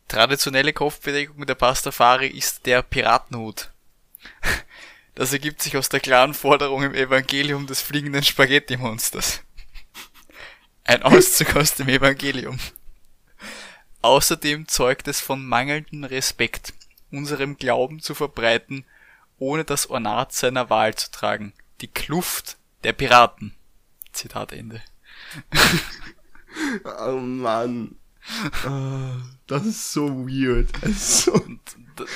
Traditionelle 0.09 0.73
Kopfbedeckung 0.73 1.47
der 1.47 1.55
Pastafari 1.55 2.29
ist 2.29 2.67
der 2.67 2.83
Piratenhut. 2.83 3.71
Das 5.15 5.33
ergibt 5.33 5.63
sich 5.63 5.77
aus 5.77 5.89
der 5.89 6.01
klaren 6.01 6.35
Forderung 6.35 6.83
im 6.83 6.95
Evangelium 6.95 7.67
des 7.67 7.81
fliegenden 7.81 8.25
Spaghetti-Monsters. 8.25 9.43
Ein 10.85 11.03
Auszug 11.03 11.55
aus 11.57 11.75
dem 11.75 11.89
Evangelium. 11.89 12.59
Außerdem 14.03 14.69
zeugt 14.69 15.09
es 15.09 15.21
von 15.21 15.47
mangelndem 15.47 16.05
Respekt, 16.05 16.75
unserem 17.11 17.57
Glauben 17.57 18.01
zu 18.01 18.15
verbreiten, 18.15 18.85
ohne 19.39 19.65
das 19.65 19.89
Ornat 19.89 20.33
seiner 20.33 20.69
Wahl 20.69 20.95
zu 20.95 21.11
tragen. 21.11 21.55
Die 21.81 21.89
Kluft 21.89 22.57
der 22.83 22.93
Piraten. 22.93 23.55
Zitat 24.13 24.53
Ende. 24.53 24.83
Oh 26.85 27.17
Mann. 27.17 27.97
Das 29.47 29.67
ist 29.67 29.93
so 29.93 30.27
weird. 30.27 30.71
Es 30.83 30.91
ist 30.91 31.23
so 31.25 31.41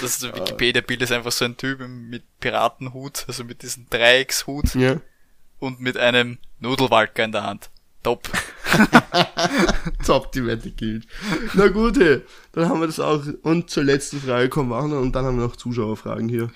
das 0.00 0.22
Wikipedia-Bild 0.22 1.02
ist 1.02 1.12
einfach 1.12 1.32
so 1.32 1.44
ein 1.44 1.56
Typ 1.56 1.80
mit 1.86 2.24
Piratenhut, 2.40 3.24
also 3.28 3.44
mit 3.44 3.62
diesem 3.62 3.88
Dreieckshut. 3.88 4.74
ja. 4.74 5.00
und 5.60 5.80
mit 5.80 5.96
einem 5.96 6.38
Nudelwalker 6.58 7.24
in 7.24 7.32
der 7.32 7.44
Hand. 7.44 7.70
Top. 8.02 8.28
Top, 10.06 10.32
die 10.32 10.46
Wette 10.46 10.70
gilt. 10.70 11.06
Na 11.54 11.68
gut, 11.68 11.98
hey, 11.98 12.22
dann 12.52 12.68
haben 12.68 12.80
wir 12.80 12.86
das 12.86 13.00
auch. 13.00 13.24
Und 13.42 13.70
zur 13.70 13.84
letzten 13.84 14.20
Frage 14.20 14.48
kommen 14.48 14.70
wir 14.70 14.78
auch 14.78 14.86
noch 14.86 15.00
und 15.00 15.12
dann 15.12 15.24
haben 15.24 15.38
wir 15.38 15.46
noch 15.46 15.56
Zuschauerfragen 15.56 16.28
hier. 16.28 16.50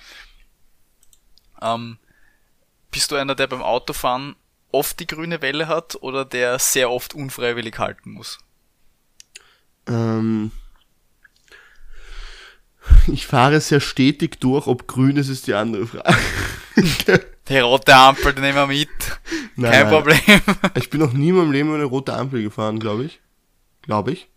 Ähm, 1.60 1.98
bist 2.90 3.10
du 3.10 3.16
einer, 3.16 3.34
der 3.34 3.48
beim 3.48 3.62
Autofahren 3.62 4.36
oft 4.70 5.00
die 5.00 5.06
grüne 5.06 5.42
Welle 5.42 5.68
hat 5.68 5.96
oder 6.00 6.24
der 6.24 6.58
sehr 6.58 6.90
oft 6.90 7.14
unfreiwillig 7.14 7.78
halten 7.78 8.12
muss? 8.12 8.38
Ähm, 9.86 10.52
ich 13.12 13.26
fahre 13.26 13.60
sehr 13.60 13.80
stetig 13.80 14.40
durch, 14.40 14.66
ob 14.66 14.86
grün 14.86 15.16
ist, 15.16 15.28
ist 15.28 15.46
die 15.46 15.54
andere 15.54 15.86
Frage. 15.86 16.16
Die 17.48 17.58
rote 17.58 17.94
Ampel, 17.94 18.32
die 18.32 18.40
nehmen 18.40 18.54
wir 18.54 18.66
mit. 18.68 18.88
Nein, 19.56 19.72
Kein 19.72 19.82
nein. 19.82 19.90
Problem. 19.90 20.20
Ich 20.76 20.90
bin 20.90 21.00
noch 21.00 21.12
nie 21.12 21.30
in 21.30 21.36
meinem 21.36 21.50
Leben 21.50 21.68
über 21.68 21.76
eine 21.76 21.84
rote 21.84 22.14
Ampel 22.14 22.40
gefahren, 22.40 22.78
glaube 22.78 23.04
ich. 23.04 23.20
Glaube 23.82 24.12
ich. 24.12 24.28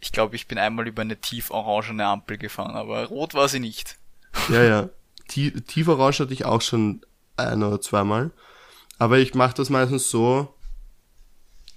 Ich 0.00 0.10
glaube, 0.10 0.36
ich 0.36 0.48
bin 0.48 0.56
einmal 0.56 0.88
über 0.88 1.02
eine 1.02 1.20
tief 1.20 1.50
orangene 1.50 2.06
Ampel 2.06 2.38
gefahren, 2.38 2.74
aber 2.74 3.04
rot 3.06 3.34
war 3.34 3.46
sie 3.48 3.60
nicht. 3.60 3.98
Ja, 4.48 4.64
ja. 4.64 4.88
Tie 5.28 5.50
tiefer 5.50 5.94
Rausch 5.94 6.18
hatte 6.18 6.32
ich 6.32 6.46
auch 6.46 6.62
schon 6.62 7.02
ein 7.36 7.62
oder 7.62 7.80
zweimal. 7.80 8.30
Aber 8.98 9.18
ich 9.18 9.34
mache 9.34 9.54
das 9.54 9.68
meistens 9.68 10.10
so. 10.10 10.54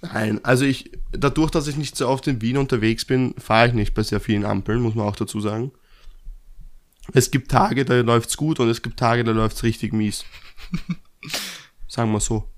Nein, 0.00 0.40
also 0.44 0.64
ich, 0.64 0.92
dadurch, 1.12 1.50
dass 1.50 1.68
ich 1.68 1.76
nicht 1.76 1.96
so 1.96 2.08
oft 2.08 2.26
in 2.26 2.42
Wien 2.42 2.56
unterwegs 2.56 3.04
bin, 3.04 3.34
fahre 3.38 3.68
ich 3.68 3.74
nicht 3.74 3.94
bei 3.94 4.02
sehr 4.02 4.20
vielen 4.20 4.44
Ampeln, 4.44 4.80
muss 4.80 4.94
man 4.94 5.06
auch 5.06 5.16
dazu 5.16 5.40
sagen. 5.40 5.72
Es 7.12 7.30
gibt 7.30 7.50
Tage, 7.50 7.84
da 7.84 7.94
läuft's 8.00 8.36
gut 8.36 8.60
und 8.60 8.68
es 8.70 8.82
gibt 8.82 8.98
Tage, 8.98 9.24
da 9.24 9.32
läuft's 9.32 9.62
richtig 9.62 9.92
mies. 9.92 10.24
Sagen 11.86 12.12
wir 12.12 12.20
so. 12.20 12.48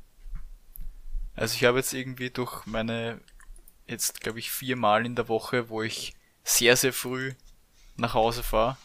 Also 1.34 1.54
ich 1.54 1.64
habe 1.64 1.78
jetzt 1.78 1.92
irgendwie 1.92 2.30
durch 2.30 2.64
meine, 2.66 3.20
jetzt 3.86 4.20
glaube 4.20 4.38
ich 4.38 4.50
viermal 4.50 5.04
in 5.04 5.14
der 5.16 5.28
Woche, 5.28 5.68
wo 5.68 5.82
ich 5.82 6.14
sehr, 6.44 6.76
sehr 6.76 6.92
früh 6.92 7.34
nach 7.96 8.14
Hause 8.14 8.42
fahre, 8.42 8.76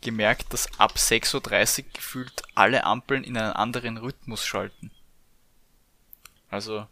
gemerkt, 0.00 0.52
dass 0.52 0.68
ab 0.78 0.94
6.30 0.96 1.78
Uhr 1.84 1.90
gefühlt 1.94 2.42
alle 2.54 2.84
Ampeln 2.84 3.24
in 3.24 3.36
einen 3.36 3.52
anderen 3.52 3.96
Rhythmus 3.96 4.44
schalten. 4.44 4.90
Also 6.50 6.86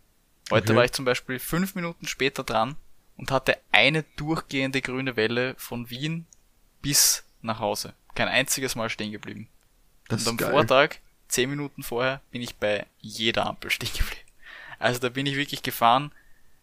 heute 0.51 0.73
Okay. 0.73 0.77
war 0.77 0.85
ich 0.85 0.93
zum 0.93 1.05
Beispiel 1.05 1.39
fünf 1.39 1.75
Minuten 1.75 2.07
später 2.07 2.43
dran 2.45 2.77
und 3.17 3.31
hatte 3.31 3.59
eine 3.71 4.05
durchgehende 4.17 4.81
grüne 4.81 5.17
Welle 5.17 5.55
von 5.59 5.91
Wien 5.91 6.27
bis 6.81 7.25
nach 7.43 7.59
Hause. 7.59 7.95
Kein 8.15 8.29
einziges 8.29 8.75
Mal 8.75 8.91
stehen 8.91 9.13
geblieben. 9.13 9.49
Das 10.09 10.23
Und 10.23 10.31
am 10.31 10.37
geil. 10.37 10.51
Vortag, 10.51 10.97
zehn 11.29 11.51
Minuten 11.51 11.83
vorher, 11.83 12.21
bin 12.31 12.43
ich 12.43 12.57
bei 12.57 12.87
jeder 13.01 13.47
Ampel 13.47 13.71
stehen 13.71 13.91
geblieben. 13.93 14.21
Also 14.79 14.99
da 14.99 15.09
bin 15.09 15.27
ich 15.27 15.37
wirklich 15.37 15.63
gefahren, 15.63 16.13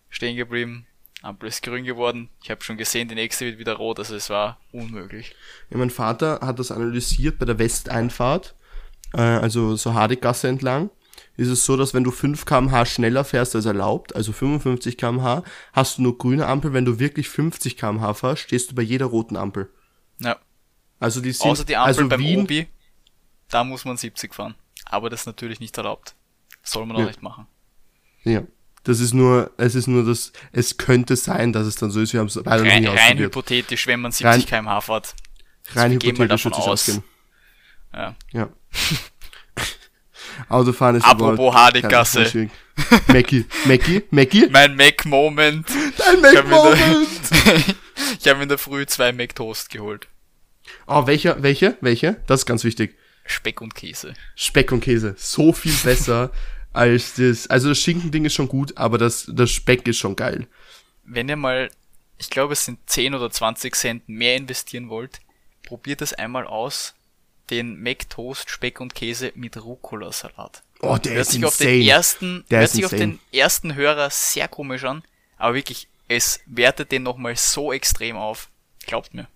stehen 0.09 0.35
geblieben, 0.35 0.85
Ampel 1.21 1.49
ist 1.49 1.63
grün 1.63 1.83
geworden. 1.83 2.29
Ich 2.43 2.49
habe 2.49 2.63
schon 2.63 2.77
gesehen, 2.77 3.07
die 3.07 3.15
nächste 3.15 3.45
wird 3.45 3.59
wieder 3.59 3.73
rot, 3.73 3.99
also 3.99 4.15
es 4.15 4.29
war 4.29 4.57
unmöglich. 4.71 5.35
Ja, 5.69 5.77
mein 5.77 5.89
Vater 5.89 6.39
hat 6.41 6.59
das 6.59 6.71
analysiert 6.71 7.39
bei 7.39 7.45
der 7.45 7.59
Westeinfahrt, 7.59 8.55
äh, 9.13 9.21
also 9.21 9.75
so 9.75 9.93
Hardeggasse 9.93 10.47
entlang. 10.47 10.89
Ist 11.35 11.49
es 11.49 11.65
so, 11.65 11.77
dass 11.77 11.93
wenn 11.93 12.03
du 12.03 12.11
5 12.11 12.45
km/h 12.45 12.85
schneller 12.85 13.23
fährst 13.23 13.55
als 13.55 13.65
erlaubt, 13.65 14.15
also 14.15 14.33
55 14.33 14.97
km/h, 14.97 15.43
hast 15.71 15.97
du 15.97 16.01
nur 16.01 16.17
grüne 16.17 16.45
Ampel. 16.45 16.73
Wenn 16.73 16.85
du 16.85 16.99
wirklich 16.99 17.29
50 17.29 17.77
km/h 17.77 18.13
fährst, 18.13 18.41
stehst 18.41 18.71
du 18.71 18.75
bei 18.75 18.81
jeder 18.81 19.05
roten 19.05 19.37
Ampel. 19.37 19.69
Ja, 20.19 20.37
Also 20.99 21.21
die 21.21 21.31
sind, 21.31 21.45
außer 21.49 21.63
die 21.65 21.75
Ampel 21.77 21.87
also 21.87 22.07
beim 22.09 22.19
Wien, 22.19 22.41
Obi, 22.41 22.67
da 23.49 23.63
muss 23.63 23.85
man 23.85 23.97
70 23.97 24.33
fahren. 24.35 24.55
Aber 24.85 25.09
das 25.09 25.21
ist 25.21 25.25
natürlich 25.27 25.59
nicht 25.59 25.77
erlaubt. 25.77 26.15
Soll 26.63 26.85
man 26.85 26.97
auch 26.97 27.01
Ja. 27.01 27.05
nicht 27.07 27.21
machen. 27.21 27.47
Ja, 28.23 28.43
das 28.83 28.99
ist 28.99 29.13
nur, 29.13 29.51
es 29.57 29.75
ist 29.75 29.87
nur 29.87 30.05
das, 30.05 30.33
es 30.51 30.77
könnte 30.77 31.15
sein, 31.15 31.53
dass 31.53 31.65
es 31.67 31.75
dann 31.75 31.89
so 31.91 32.01
ist. 32.01 32.11
Wir 32.13 32.19
haben 32.19 32.27
es 32.27 32.35
leider 32.35 32.63
noch 32.63 32.69
Rein, 32.71 32.83
nie 32.83 32.87
rein 32.89 33.17
hypothetisch, 33.17 33.87
wenn 33.87 34.01
man 34.01 34.11
Rein- 34.11 34.39
70 34.41 34.47
km/h 34.47 34.81
fährt. 34.81 35.15
Rein 35.73 35.91
mal 36.17 36.25
hypothetisch 36.27 36.43
davon 36.43 36.53
aus. 36.53 36.67
ausgehen. 36.67 37.03
Ja. 37.93 38.15
Ja. 38.33 38.49
Autofahren 40.49 40.95
ist 40.95 41.05
Apropos 41.05 41.53
schwierig. 42.31 42.51
Mackie, 43.07 43.45
Mackie, 43.65 44.03
Mackie, 44.09 44.47
Mein 44.51 44.75
Mac-Moment. 44.75 45.67
dein 45.97 46.19
Ich 46.19 46.37
habe 46.37 46.47
mir, 46.47 46.55
Mac-Moment! 46.55 47.75
in 48.21 48.27
hab 48.27 48.41
in 48.41 48.49
der 48.49 48.57
Früh 48.57 48.85
zwei 48.85 49.11
Mac-Toast 49.11 49.69
geholt. 49.69 50.07
Oh, 50.89 51.07
welcher, 51.07 51.41
welche, 51.43 51.77
welche? 51.81 52.21
Das 52.27 52.41
ist 52.41 52.45
ganz 52.45 52.63
wichtig. 52.63 52.97
Speck 53.25 53.61
und 53.61 53.75
Käse. 53.75 54.13
Speck 54.35 54.71
und 54.71 54.81
Käse. 54.81 55.13
So 55.17 55.53
viel 55.53 55.73
besser 55.83 56.31
als 56.73 57.13
das. 57.15 57.47
Also 57.47 57.69
das 57.69 57.79
Schinkending 57.79 58.25
ist 58.25 58.33
schon 58.33 58.47
gut, 58.47 58.75
aber 58.77 58.97
das, 58.97 59.29
das 59.31 59.51
Speck 59.51 59.87
ist 59.87 59.97
schon 59.99 60.15
geil. 60.15 60.47
Wenn 61.03 61.29
ihr 61.29 61.35
mal, 61.35 61.69
ich 62.17 62.29
glaube 62.29 62.53
es 62.53 62.65
sind 62.65 62.79
10 62.89 63.13
oder 63.13 63.29
20 63.29 63.75
Cent 63.75 64.09
mehr 64.09 64.35
investieren 64.35 64.89
wollt, 64.89 65.19
probiert 65.63 66.01
es 66.01 66.13
einmal 66.13 66.47
aus, 66.47 66.95
den 67.51 67.81
Mac 67.81 68.09
Toast 68.09 68.49
Speck 68.49 68.79
und 68.79 68.95
Käse 68.95 69.31
mit 69.35 69.57
Rucola-Salat. 69.63 70.63
Oh, 70.81 70.97
der 70.97 71.13
Hört 71.13 71.21
ist 71.27 71.31
sich 71.33 71.45
auf 71.45 71.59
insane. 71.59 71.77
den 71.77 71.87
ersten, 71.87 72.45
Der 72.49 72.59
hört 72.61 72.69
sich 72.71 72.85
auf 72.85 72.93
insane. 72.93 73.13
den 73.13 73.19
ersten 73.39 73.75
Hörer 73.75 74.09
sehr 74.09 74.47
komisch 74.47 74.83
an, 74.85 75.03
aber 75.37 75.55
wirklich, 75.55 75.87
es 76.07 76.39
wertet 76.45 76.91
den 76.91 77.03
nochmal 77.03 77.35
so 77.35 77.71
extrem 77.73 78.15
auf. 78.17 78.49
Glaubt 78.85 79.13
mir. 79.13 79.27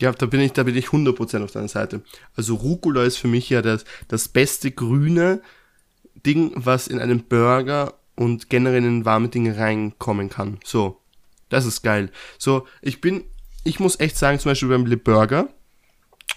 Ja, 0.00 0.12
da 0.12 0.26
bin 0.26 0.40
ich, 0.40 0.52
da 0.52 0.62
bin 0.62 0.76
ich 0.76 0.88
100% 0.88 1.42
auf 1.42 1.52
deiner 1.52 1.68
Seite. 1.68 2.02
Also 2.36 2.54
Rucola 2.54 3.04
ist 3.04 3.16
für 3.16 3.28
mich 3.28 3.48
ja 3.48 3.62
das, 3.62 3.84
das 4.08 4.28
beste 4.28 4.70
grüne 4.70 5.40
Ding, 6.26 6.52
was 6.54 6.86
in 6.88 6.98
einen 6.98 7.24
Burger 7.24 7.94
und 8.14 8.50
generell 8.50 8.84
in 8.84 9.04
warme 9.04 9.28
Dinge 9.28 9.56
reinkommen 9.56 10.28
kann. 10.28 10.58
So. 10.64 11.00
Das 11.48 11.64
ist 11.64 11.82
geil. 11.82 12.10
So, 12.38 12.66
ich 12.82 13.00
bin, 13.00 13.22
ich 13.62 13.78
muss 13.78 14.00
echt 14.00 14.16
sagen, 14.16 14.38
zum 14.38 14.50
Beispiel 14.50 14.68
beim 14.68 14.84
Le 14.84 14.96
Burger, 14.96 15.48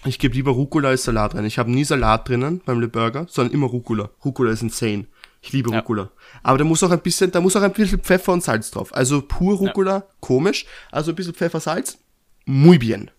ich 0.04 0.18
gebe 0.18 0.34
lieber 0.34 0.52
Rucola 0.52 0.90
als 0.90 1.02
Salat 1.04 1.34
rein. 1.34 1.44
Ich 1.44 1.58
habe 1.58 1.70
nie 1.70 1.84
Salat 1.84 2.28
drinnen 2.28 2.62
beim 2.64 2.80
Le 2.80 2.88
Burger, 2.88 3.26
sondern 3.28 3.52
immer 3.52 3.66
Rucola. 3.66 4.10
Rucola 4.24 4.52
ist 4.52 4.62
insane. 4.62 5.06
Ich 5.42 5.52
liebe 5.52 5.70
Ja. 5.72 5.80
Rucola. 5.80 6.10
Aber 6.42 6.58
da 6.58 6.64
muss 6.64 6.82
auch 6.82 6.90
ein 6.90 7.00
bisschen, 7.00 7.30
da 7.32 7.40
muss 7.40 7.56
auch 7.56 7.62
ein 7.62 7.72
bisschen 7.72 8.00
Pfeffer 8.00 8.32
und 8.32 8.42
Salz 8.44 8.70
drauf. 8.70 8.94
Also 8.94 9.20
pur 9.22 9.56
Rucola, 9.56 10.04
komisch. 10.20 10.64
Also 10.92 11.10
ein 11.12 11.16
bisschen 11.16 11.34
Pfeffer, 11.34 11.60
Salz, 11.60 11.98
muy 12.46 12.78
bien. 12.78 13.10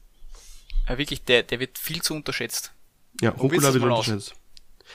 Aber 0.92 0.98
wirklich, 0.98 1.24
der, 1.24 1.44
der 1.44 1.62
wird 1.62 1.78
viel 1.78 2.02
zu 2.02 2.14
unterschätzt. 2.14 2.74
Ja, 3.22 3.30
Rucola 3.30 3.74
wird 3.74 3.84
aus. 3.86 4.10
unterschätzt. 4.10 4.34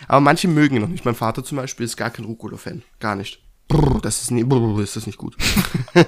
Aber 0.09 0.21
manche 0.21 0.47
mögen 0.47 0.77
ihn 0.77 0.83
noch 0.83 0.89
nicht. 0.89 1.07
Mein 1.07 1.15
Vater 1.15 1.43
zum 1.43 1.57
Beispiel 1.57 1.87
ist 1.87 1.97
gar 1.97 2.11
kein 2.11 2.27
Rucola-Fan. 2.27 2.83
Gar 3.01 3.17
nicht. 3.17 3.43
Brr, 3.67 3.99
das 4.03 4.21
ist 4.21 4.31
nicht, 4.31 4.47
brr, 4.47 4.79
ist 4.83 4.95
das 4.97 5.07
nicht 5.07 5.17
gut. 5.17 5.39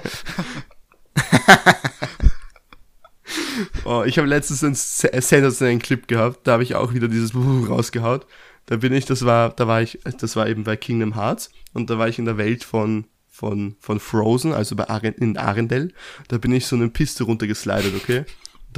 oh, 3.85 4.03
ich 4.05 4.19
habe 4.19 4.27
letztens 4.27 4.63
einen 4.63 4.75
se- 4.75 5.09
sensationellen 5.21 5.79
Clip 5.79 6.07
gehabt. 6.07 6.45
Da 6.45 6.51
habe 6.53 6.61
ich 6.63 6.75
auch 6.75 6.93
wieder 6.93 7.07
dieses 7.07 7.31
brr 7.31 7.67
rausgehaut. 7.67 8.27
Da 8.67 8.77
bin 8.77 8.93
ich, 8.93 9.05
das 9.05 9.25
war, 9.25 9.49
da 9.49 9.67
war 9.67 9.81
ich, 9.81 9.97
das 10.19 10.35
war 10.35 10.47
eben 10.47 10.63
bei 10.65 10.77
Kingdom 10.77 11.15
Hearts 11.15 11.49
und 11.73 11.89
da 11.89 11.97
war 11.97 12.07
ich 12.07 12.19
in 12.19 12.25
der 12.25 12.37
Welt 12.37 12.63
von 12.63 13.05
von 13.27 13.75
von 13.79 13.99
Frozen, 13.99 14.53
also 14.53 14.75
bei 14.75 14.87
Aren, 14.87 15.15
in 15.15 15.35
Arendelle. 15.37 15.91
Da 16.27 16.37
bin 16.37 16.51
ich 16.51 16.67
so 16.67 16.75
eine 16.75 16.89
Piste 16.89 17.23
runtergeslidet, 17.23 17.95
okay? 17.95 18.25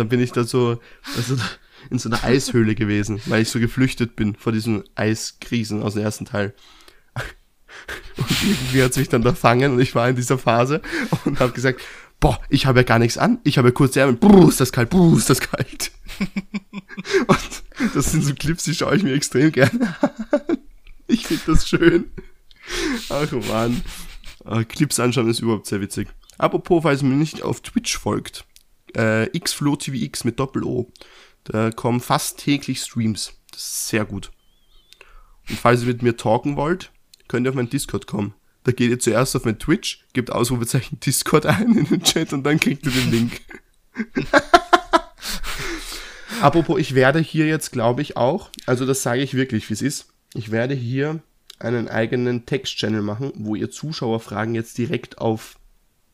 Dann 0.02 0.10
bin 0.10 0.20
ich 0.20 0.32
da 0.32 0.46
so, 0.46 0.80
also 1.16 1.36
in 1.92 2.00
so 2.00 2.10
einer 2.10 2.24
Eishöhle 2.24 2.74
gewesen, 2.74 3.22
weil 3.28 3.44
ich 3.44 3.50
so 3.50 3.60
geflüchtet 3.60 4.16
bin 4.16 4.34
vor 4.34 4.52
diesen 4.52 4.84
Eiskrisen 4.96 5.84
aus 5.84 5.94
dem 5.94 6.02
ersten 6.02 6.26
Teil. 6.26 6.56
Und 8.18 8.32
irgendwie 8.42 8.82
hat 8.82 8.90
es 8.90 8.98
mich 8.98 9.10
dann 9.10 9.22
da 9.22 9.36
fangen 9.36 9.74
und 9.74 9.80
ich 9.80 9.94
war 9.94 10.10
in 10.10 10.16
dieser 10.16 10.40
Phase 10.40 10.82
und 11.24 11.40
habe 11.40 11.52
gesagt, 11.52 11.82
boah, 12.20 12.42
ich 12.50 12.66
habe 12.66 12.80
ja 12.80 12.84
gar 12.84 12.98
nichts 12.98 13.20
an, 13.20 13.38
ich 13.44 13.60
habe 13.60 13.68
ja 13.68 13.74
kurze 13.74 14.00
Ärmel, 14.00 14.16
buh, 14.16 14.50
ist 14.50 14.60
das 14.60 14.72
kalt, 14.72 14.90
buh, 14.90 15.16
ist 15.16 15.30
das 15.30 15.40
kalt. 15.40 15.92
Und 17.28 17.94
das 17.94 18.12
sind 18.12 18.24
so 18.24 18.34
Clips, 18.34 18.64
die 18.64 18.74
schaue 18.74 18.96
ich 18.96 19.04
mir 19.04 19.14
extrem 19.14 19.52
gerne 19.52 19.96
an. 20.02 20.58
Ich 21.06 21.28
finde 21.28 21.44
das 21.46 21.68
schön. 21.68 22.12
Ach 23.10 23.32
man. 23.32 23.84
Äh, 24.46 24.66
Clips 24.66 25.00
anschauen 25.00 25.30
ist 25.30 25.42
überhaupt 25.42 25.68
sehr 25.68 25.80
witzig. 25.80 26.08
Apropos, 26.40 26.82
falls 26.82 27.04
man 27.04 27.20
nicht 27.20 27.44
auf 27.44 27.62
Twitch 27.62 27.98
folgt, 27.98 28.46
äh, 28.96 29.28
xflowtvx 29.38 30.24
mit 30.24 30.40
Doppel-O. 30.40 30.92
Da 31.44 31.72
kommen 31.72 32.00
fast 32.00 32.40
täglich 32.40 32.80
Streams. 32.80 33.34
Das 33.52 33.62
ist 33.62 33.88
sehr 33.90 34.06
gut. 34.06 34.32
Und 35.50 35.60
falls 35.60 35.82
ihr 35.82 35.88
mit 35.88 36.02
mir 36.02 36.16
talken 36.16 36.56
wollt, 36.56 36.92
könnt 37.28 37.46
ihr 37.46 37.50
auf 37.50 37.56
meinen 37.56 37.70
Discord 37.70 38.08
kommen. 38.08 38.34
Da 38.64 38.72
geht 38.72 38.92
ihr 38.92 39.00
zuerst 39.00 39.36
auf 39.36 39.46
mein 39.46 39.58
Twitch, 39.58 40.06
gebt 40.14 40.32
Ausrufezeichen 40.32 41.00
Discord 41.06 41.46
ein 41.46 41.76
in 41.76 41.86
den 41.86 42.04
Chat 42.04 42.32
und 42.34 42.44
dann 42.44 42.60
kriegt 42.60 42.86
ihr 42.86 42.92
den 42.92 43.12
Link. 43.12 43.42
Apropos, 46.42 46.80
ich 46.80 46.96
werde 46.96 47.20
hier 47.20 47.48
jetzt, 47.48 47.72
glaube 47.72 48.02
ich, 48.02 48.18
auch, 48.18 48.50
also 48.66 48.86
das 48.86 49.04
sage 49.04 49.22
ich 49.22 49.36
wirklich, 49.36 49.70
wie 49.70 49.74
es 49.74 49.82
ist, 49.82 50.08
ich 50.34 50.52
werde 50.52 50.74
hier 50.74 51.22
einen 51.60 51.88
eigenen 51.88 52.46
Text-Channel 52.46 53.02
machen, 53.02 53.32
wo 53.36 53.56
ihr 53.56 53.70
Zuschauerfragen 53.70 54.56
jetzt 54.56 54.78
direkt 54.78 55.20
auf 55.20 55.60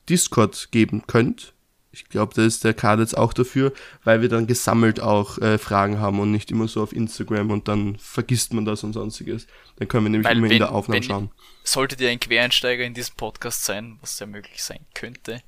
Discord 0.10 0.70
geben 0.72 1.04
könnt. 1.08 1.54
Ich 1.98 2.10
glaube, 2.10 2.34
da 2.36 2.44
ist 2.44 2.64
der 2.64 2.74
Card 2.74 3.00
jetzt 3.00 3.18
auch 3.18 3.34
dafür, 3.34 3.74
weil 4.04 4.22
wir 4.22 4.30
dann 4.30 4.48
gesammelt 4.48 5.00
auch 5.00 5.38
äh, 5.40 5.58
Fragen 5.58 6.00
haben 6.00 6.20
und 6.20 6.32
nicht 6.32 6.52
immer 6.52 6.68
so 6.68 6.82
auf 6.82 6.94
Instagram 6.94 7.52
und 7.52 7.68
dann 7.68 7.98
vergisst 7.98 8.54
man 8.54 8.66
das 8.66 8.84
und 8.84 8.94
sonstiges. 8.94 9.48
Dann 9.78 9.88
können 9.88 10.06
wir 10.06 10.10
nämlich 10.10 10.28
weil 10.28 10.38
immer 10.38 10.46
wenn, 10.46 10.52
in 10.52 10.60
der 10.60 10.72
Aufnahme 10.72 11.04
schauen. 11.04 11.32
Solltet 11.64 12.02
ihr 12.02 12.10
ein 12.10 12.20
Quereinsteiger 12.20 12.84
in 12.84 12.94
diesem 12.94 13.16
Podcast 13.16 13.66
sein, 13.66 13.98
was 14.02 14.20
ja 14.20 14.26
möglich 14.26 14.64
sein 14.64 14.80
könnte, 14.94 15.42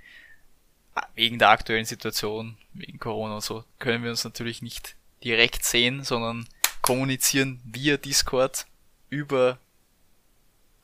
ah, 0.96 1.06
wegen 1.16 1.40
der 1.40 1.50
aktuellen 1.50 1.86
Situation, 1.86 2.58
wegen 2.74 3.00
Corona 3.00 3.36
und 3.36 3.44
so, 3.44 3.64
können 3.80 4.04
wir 4.04 4.10
uns 4.10 4.24
natürlich 4.24 4.62
nicht 4.62 4.96
direkt 5.24 5.64
sehen, 5.64 6.04
sondern 6.04 6.48
kommunizieren 6.82 7.60
via 7.64 7.98
Discord 7.98 8.66
über 9.10 9.60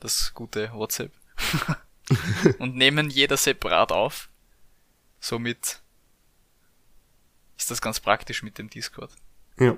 das 0.00 0.32
gute 0.34 0.72
WhatsApp 0.72 1.12
und 2.58 2.76
nehmen 2.76 3.10
jeder 3.10 3.36
separat 3.36 3.92
auf. 3.92 4.28
Somit 5.26 5.80
ist 7.58 7.72
das 7.72 7.80
ganz 7.80 7.98
praktisch 7.98 8.44
mit 8.44 8.58
dem 8.58 8.70
Discord. 8.70 9.10
Ja. 9.58 9.76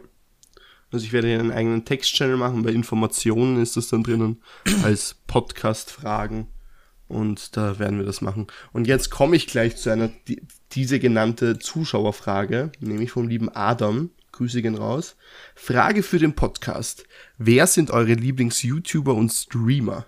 Also 0.90 1.06
ich 1.06 1.12
werde 1.14 1.28
hier 1.28 1.40
einen 1.40 1.52
eigenen 1.52 1.86
Text-Channel 1.86 2.36
machen, 2.36 2.64
bei 2.64 2.70
Informationen 2.70 3.58
ist 3.58 3.74
das 3.74 3.88
dann 3.88 4.02
drinnen, 4.02 4.42
als 4.82 5.16
Podcast-Fragen. 5.26 6.48
Und 7.06 7.56
da 7.56 7.78
werden 7.78 7.98
wir 7.98 8.04
das 8.04 8.20
machen. 8.20 8.48
Und 8.74 8.86
jetzt 8.86 9.08
komme 9.08 9.36
ich 9.36 9.46
gleich 9.46 9.78
zu 9.78 9.88
einer, 9.88 10.08
die, 10.08 10.42
diese 10.72 11.00
genannte 11.00 11.58
Zuschauerfrage, 11.58 12.70
nämlich 12.80 13.12
vom 13.12 13.26
lieben 13.26 13.48
Adam. 13.48 14.10
Grüße 14.32 14.60
gehen 14.60 14.74
raus. 14.74 15.16
Frage 15.54 16.02
für 16.02 16.18
den 16.18 16.34
Podcast. 16.34 17.06
Wer 17.38 17.66
sind 17.66 17.90
eure 17.90 18.12
Lieblings-YouTuber 18.12 19.14
und 19.14 19.30
Streamer? 19.30 20.04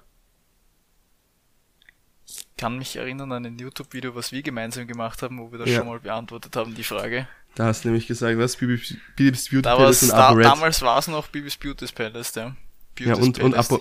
Kann 2.60 2.76
mich 2.76 2.96
erinnern 2.96 3.32
an 3.32 3.46
ein 3.46 3.58
YouTube-Video, 3.58 4.14
was 4.14 4.32
wir 4.32 4.42
gemeinsam 4.42 4.86
gemacht 4.86 5.22
haben, 5.22 5.38
wo 5.38 5.50
wir 5.50 5.58
das 5.58 5.70
ja. 5.70 5.78
schon 5.78 5.86
mal 5.86 5.98
beantwortet 5.98 6.54
haben, 6.56 6.74
die 6.74 6.84
Frage. 6.84 7.26
Da 7.54 7.64
hast 7.64 7.84
du 7.84 7.88
nämlich 7.88 8.06
gesagt, 8.06 8.38
was? 8.38 8.56
Bibis, 8.56 8.96
Bibis 9.16 9.48
Beauty 9.48 9.62
da 9.62 9.76
Palace 9.76 10.02
und 10.02 10.10
da, 10.10 10.34
Damals 10.34 10.82
war 10.82 10.98
es 10.98 11.08
noch 11.08 11.28
Bibis 11.28 11.56
Beauty 11.56 11.86
Palace, 11.86 12.34
ja. 12.34 12.54
Beauty's 12.94 13.06
ja, 13.06 13.14
und, 13.14 13.40
und, 13.40 13.54
Apo, 13.54 13.80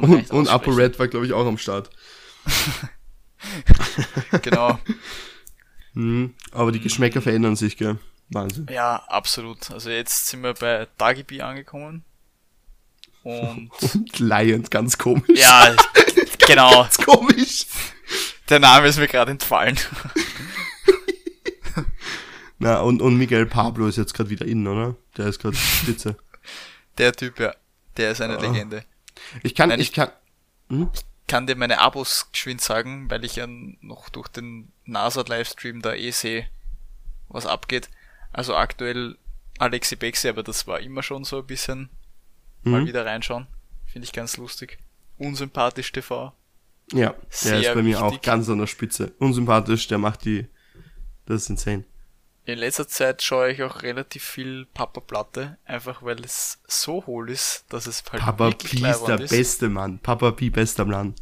und, 0.00 0.30
und 0.32 0.48
Apo 0.48 0.72
Red 0.72 0.98
war, 0.98 1.06
glaube 1.06 1.24
ich, 1.24 1.32
auch 1.32 1.46
am 1.46 1.56
Start. 1.56 1.88
genau. 4.42 4.80
mhm, 5.92 6.34
aber 6.50 6.72
die 6.72 6.80
Geschmäcker 6.80 7.22
verändern 7.22 7.54
sich, 7.54 7.76
gell? 7.76 7.96
Wahnsinn. 8.30 8.66
Ja, 8.72 9.04
absolut. 9.06 9.70
Also 9.70 9.90
jetzt 9.90 10.26
sind 10.26 10.42
wir 10.42 10.54
bei 10.54 10.88
Dagibi 10.98 11.42
angekommen. 11.42 12.02
Und, 13.24 13.70
und 13.94 14.18
Lion, 14.18 14.64
ganz 14.64 14.98
komisch. 14.98 15.24
Ja, 15.34 15.74
genau. 16.46 16.70
ganz 16.82 16.98
komisch. 16.98 17.66
Der 18.48 18.60
Name 18.60 18.88
ist 18.88 18.98
mir 18.98 19.08
gerade 19.08 19.30
entfallen. 19.30 19.78
Na, 22.58 22.80
und, 22.80 23.02
und 23.02 23.16
Miguel 23.16 23.46
Pablo 23.46 23.88
ist 23.88 23.96
jetzt 23.96 24.14
gerade 24.14 24.30
wieder 24.30 24.46
innen, 24.46 24.66
oder? 24.66 24.96
Der 25.16 25.26
ist 25.26 25.40
gerade 25.40 25.56
spitze. 25.56 26.16
Der 26.98 27.12
Typ, 27.12 27.40
ja. 27.40 27.54
Der 27.96 28.12
ist 28.12 28.20
eine 28.20 28.38
ah. 28.38 28.40
Legende. 28.40 28.84
Ich 29.42 29.54
kann, 29.54 29.70
Nein, 29.70 29.80
ich, 29.80 29.88
ich 29.88 29.94
kann. 29.94 30.10
Hm? 30.68 30.90
kann 31.26 31.46
dir 31.46 31.56
meine 31.56 31.80
Abos 31.80 32.30
geschwind 32.32 32.60
sagen, 32.60 33.10
weil 33.10 33.24
ich 33.24 33.36
ja 33.36 33.46
noch 33.46 34.08
durch 34.08 34.28
den 34.28 34.72
NASA-Livestream 34.84 35.82
da 35.82 35.94
eh 35.94 36.10
sehe, 36.10 36.48
was 37.28 37.46
abgeht. 37.46 37.88
Also 38.32 38.56
aktuell 38.56 39.16
Alexi 39.58 39.96
Bexi, 39.96 40.28
aber 40.28 40.42
das 40.42 40.66
war 40.66 40.80
immer 40.80 41.02
schon 41.02 41.24
so 41.24 41.38
ein 41.38 41.46
bisschen 41.46 41.88
mhm. 42.62 42.72
mal 42.72 42.86
wieder 42.86 43.06
reinschauen. 43.06 43.46
Finde 43.86 44.06
ich 44.06 44.12
ganz 44.12 44.36
lustig. 44.36 44.78
Unsympathisch 45.18 45.92
TV. 45.92 46.32
Ja, 46.92 47.14
Sehr 47.30 47.60
der 47.60 47.70
ist 47.70 47.74
bei 47.74 47.82
mir 47.82 48.02
auch 48.02 48.20
ganz 48.20 48.48
an 48.48 48.58
der 48.58 48.66
Spitze. 48.66 49.12
Unsympathisch, 49.18 49.88
der 49.88 49.98
macht 49.98 50.24
die. 50.24 50.46
Das 51.26 51.42
ist 51.42 51.50
insane. 51.50 51.84
In 52.46 52.58
letzter 52.58 52.86
Zeit 52.86 53.22
schaue 53.22 53.52
ich 53.52 53.62
auch 53.62 53.82
relativ 53.82 54.22
viel 54.22 54.66
Papa 54.74 55.00
Platte, 55.00 55.56
einfach 55.64 56.02
weil 56.02 56.22
es 56.22 56.58
so 56.66 57.06
hohl 57.06 57.30
ist, 57.30 57.64
dass 57.70 57.86
es 57.86 58.04
halt 58.12 58.22
Papa 58.22 58.50
P 58.50 58.86
ist 58.86 59.04
der 59.04 59.20
ist. 59.20 59.30
beste 59.30 59.70
Mann. 59.70 59.98
Papa 59.98 60.30
P 60.32 60.50
bester 60.50 60.84
Mann. 60.84 61.14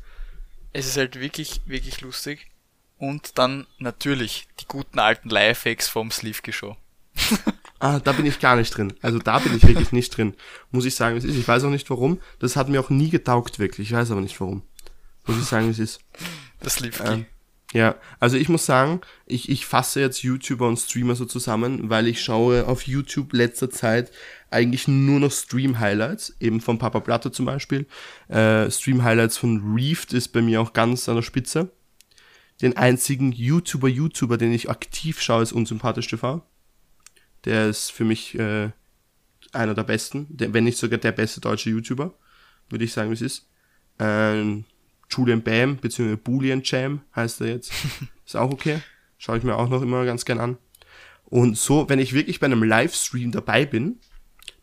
Es 0.73 0.87
ist 0.87 0.97
halt 0.97 1.21
wirklich, 1.21 1.61
wirklich 1.65 2.01
lustig. 2.01 2.51
Und 2.99 3.39
dann 3.39 3.67
natürlich 3.79 4.49
die 4.61 4.67
guten 4.67 4.99
alten 4.99 5.29
Lifehacks 5.29 5.89
vom 5.89 6.11
Sleevke 6.11 6.53
Show. 6.53 6.77
ah, 7.83 8.01
da 8.01 8.13
bin 8.13 8.27
ich 8.27 8.41
gar 8.41 8.57
nicht 8.57 8.77
drin. 8.77 8.93
Also 9.03 9.19
da 9.19 9.39
bin 9.39 9.55
ich 9.57 9.67
wirklich 9.67 9.93
nicht 9.93 10.17
drin. 10.17 10.35
Muss 10.71 10.85
ich 10.85 10.95
sagen, 10.95 11.17
es 11.17 11.25
ist. 11.25 11.37
Ich 11.37 11.47
weiß 11.47 11.65
auch 11.65 11.71
nicht 11.71 11.91
warum. 11.91 12.21
Das 12.39 12.57
hat 12.57 12.69
mir 12.69 12.81
auch 12.81 12.91
nie 12.91 13.11
getaugt, 13.11 13.59
wirklich. 13.59 13.89
Ich 13.91 13.97
weiß 13.97 14.11
aber 14.13 14.21
nicht 14.21 14.41
warum. 14.41 14.63
Muss 15.27 15.39
ich 15.39 15.45
sagen, 15.45 15.69
es 15.69 15.79
ist. 15.79 16.01
Das 16.61 16.75
Sleevke. 16.75 17.05
Ähm, 17.05 17.27
ja, 17.73 17.97
also 18.21 18.37
ich 18.37 18.49
muss 18.49 18.67
sagen, 18.67 19.01
ich, 19.27 19.49
ich 19.49 19.67
fasse 19.67 20.01
jetzt 20.01 20.23
YouTuber 20.23 20.69
und 20.69 20.77
Streamer 20.77 21.15
so 21.15 21.25
zusammen, 21.25 21.89
weil 21.89 22.07
ich 22.07 22.23
schaue 22.23 22.67
auf 22.67 22.87
YouTube 22.87 23.33
letzter 23.33 23.71
Zeit 23.71 24.13
eigentlich 24.51 24.87
nur 24.89 25.21
noch 25.21 25.33
Stream-Highlights, 25.33 26.37
eben 26.39 26.61
von 26.61 26.79
Papa 26.79 27.01
Platte 27.01 27.33
zum 27.33 27.47
Beispiel. 27.47 27.87
Äh, 28.29 28.71
Stream-Highlights 28.71 29.39
von 29.39 29.75
Reefed 29.75 30.13
ist 30.13 30.29
bei 30.29 30.43
mir 30.43 30.61
auch 30.61 30.75
ganz 30.75 31.09
an 31.09 31.17
der 31.17 31.23
Spitze. 31.23 31.73
Den 32.61 32.77
einzigen 32.77 33.33
YouTuber, 33.33 33.89
YouTuber, 33.89 34.37
den 34.37 34.53
ich 34.53 34.69
aktiv 34.69 35.21
schaue, 35.23 35.43
ist 35.43 35.53
Unsympathisch 35.53 36.09
TV. 36.09 36.43
Der 37.45 37.69
ist 37.69 37.91
für 37.91 38.05
mich 38.05 38.39
äh, 38.39 38.71
einer 39.53 39.75
der 39.75 39.83
besten, 39.83 40.27
der, 40.31 40.53
wenn 40.55 40.65
nicht 40.65 40.79
sogar 40.79 40.99
der 40.99 41.13
beste 41.13 41.41
deutsche 41.41 41.71
YouTuber, 41.71 42.15
würde 42.69 42.85
ich 42.85 42.93
sagen, 42.93 43.11
wie 43.11 43.15
es 43.15 43.23
ist. 43.23 43.49
Ähm, 43.99 44.65
Julian 45.11 45.43
Bam, 45.43 45.77
beziehungsweise 45.77 46.17
Boolean 46.17 46.63
Jam 46.65 47.03
heißt 47.15 47.41
er 47.43 47.49
jetzt. 47.49 47.73
Ist 48.27 48.37
auch 48.37 48.51
okay. 48.51 48.81
Schaue 49.19 49.39
ich 49.39 49.45
mir 49.45 49.57
auch 49.57 49.69
noch 49.69 49.83
immer 49.83 50.05
ganz 50.05 50.25
gern 50.25 50.41
an. 50.41 50.57
Und 51.27 51.57
so, 51.57 51.89
wenn 51.89 51.99
ich 51.99 52.13
wirklich 52.13 52.41
bei 52.41 52.47
einem 52.47 52.63
Livestream 52.63 53.31
dabei 53.31 53.65
bin, 53.67 53.99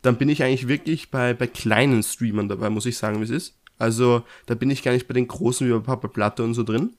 dann 0.02 0.18
bin 0.18 0.28
ich 0.28 0.42
eigentlich 0.42 0.68
wirklich 0.68 1.10
bei, 1.10 1.34
bei 1.34 1.46
kleinen 1.46 2.02
Streamern 2.02 2.48
dabei, 2.48 2.70
muss 2.70 2.86
ich 2.86 2.96
sagen, 2.96 3.20
wie 3.20 3.24
es 3.24 3.30
ist. 3.30 3.58
Also, 3.78 4.24
da 4.46 4.54
bin 4.54 4.70
ich 4.70 4.82
gar 4.82 4.92
nicht 4.92 5.08
bei 5.08 5.14
den 5.14 5.28
großen 5.28 5.66
wie 5.66 5.72
bei 5.72 5.78
Papa 5.78 6.08
Platte 6.08 6.42
und 6.42 6.54
so 6.54 6.62
drin. 6.62 6.94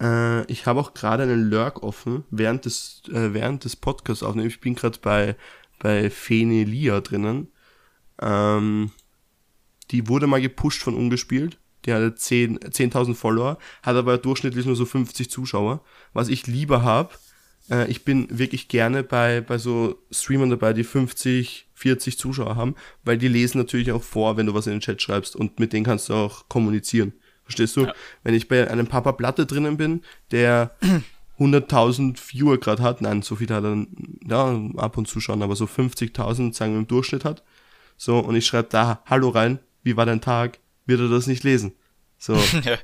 Äh, 0.00 0.44
ich 0.50 0.66
habe 0.66 0.80
auch 0.80 0.94
gerade 0.94 1.24
einen 1.24 1.50
Lurk 1.50 1.82
offen, 1.82 2.24
während 2.30 2.64
des, 2.64 3.02
äh, 3.08 3.32
während 3.34 3.64
des 3.64 3.76
Podcasts 3.76 4.22
aufnehmen. 4.22 4.48
Ich 4.48 4.60
bin 4.60 4.74
gerade 4.74 4.98
bei, 5.00 5.36
bei 5.78 6.10
Fenelia 6.10 7.00
drinnen. 7.00 7.48
Ähm, 8.20 8.90
die 9.90 10.08
wurde 10.08 10.26
mal 10.26 10.40
gepusht 10.40 10.82
von 10.82 10.94
Ungespielt 10.94 11.58
der 11.86 11.96
hatte 11.96 12.16
10.000 12.16 12.70
10 12.70 13.14
Follower, 13.14 13.58
hat 13.82 13.96
aber 13.96 14.18
durchschnittlich 14.18 14.66
nur 14.66 14.76
so 14.76 14.84
50 14.84 15.30
Zuschauer. 15.30 15.82
Was 16.12 16.28
ich 16.28 16.46
lieber 16.46 16.82
habe, 16.82 17.14
äh, 17.70 17.88
ich 17.90 18.04
bin 18.04 18.26
wirklich 18.30 18.68
gerne 18.68 19.02
bei, 19.02 19.40
bei 19.40 19.58
so 19.58 19.96
Streamern 20.10 20.50
dabei, 20.50 20.72
die 20.72 20.84
50, 20.84 21.68
40 21.74 22.18
Zuschauer 22.18 22.56
haben, 22.56 22.74
weil 23.04 23.18
die 23.18 23.28
lesen 23.28 23.58
natürlich 23.58 23.92
auch 23.92 24.02
vor, 24.02 24.36
wenn 24.36 24.46
du 24.46 24.54
was 24.54 24.66
in 24.66 24.72
den 24.72 24.80
Chat 24.80 25.00
schreibst 25.00 25.36
und 25.36 25.60
mit 25.60 25.72
denen 25.72 25.86
kannst 25.86 26.08
du 26.08 26.14
auch 26.14 26.48
kommunizieren. 26.48 27.12
Verstehst 27.48 27.76
du? 27.76 27.86
Ja. 27.86 27.94
Wenn 28.22 28.34
ich 28.34 28.46
bei 28.46 28.70
einem 28.70 28.86
Papa 28.86 29.12
Platte 29.12 29.46
drinnen 29.46 29.78
bin, 29.78 30.02
der 30.30 30.76
100.000 31.38 32.18
Viewer 32.18 32.58
gerade 32.58 32.82
hat, 32.82 33.00
nein, 33.00 33.22
so 33.22 33.36
viel 33.36 33.48
hat 33.48 33.64
er, 33.64 33.86
ja, 34.28 34.60
ab 34.76 34.98
und 34.98 35.08
zu 35.08 35.20
schon, 35.20 35.42
aber 35.42 35.56
so 35.56 35.64
50.000, 35.64 36.54
sagen 36.54 36.72
wir 36.72 36.80
im 36.80 36.86
Durchschnitt 36.86 37.24
hat, 37.24 37.42
so, 37.96 38.18
und 38.18 38.36
ich 38.36 38.46
schreibe 38.46 38.68
da 38.70 39.02
Hallo 39.06 39.30
rein, 39.30 39.58
wie 39.82 39.96
war 39.96 40.06
dein 40.06 40.20
Tag? 40.20 40.58
wird 40.88 41.00
er 41.00 41.08
das 41.08 41.28
nicht 41.28 41.44
lesen. 41.44 41.72
So. 42.18 42.34
ja. 42.64 42.78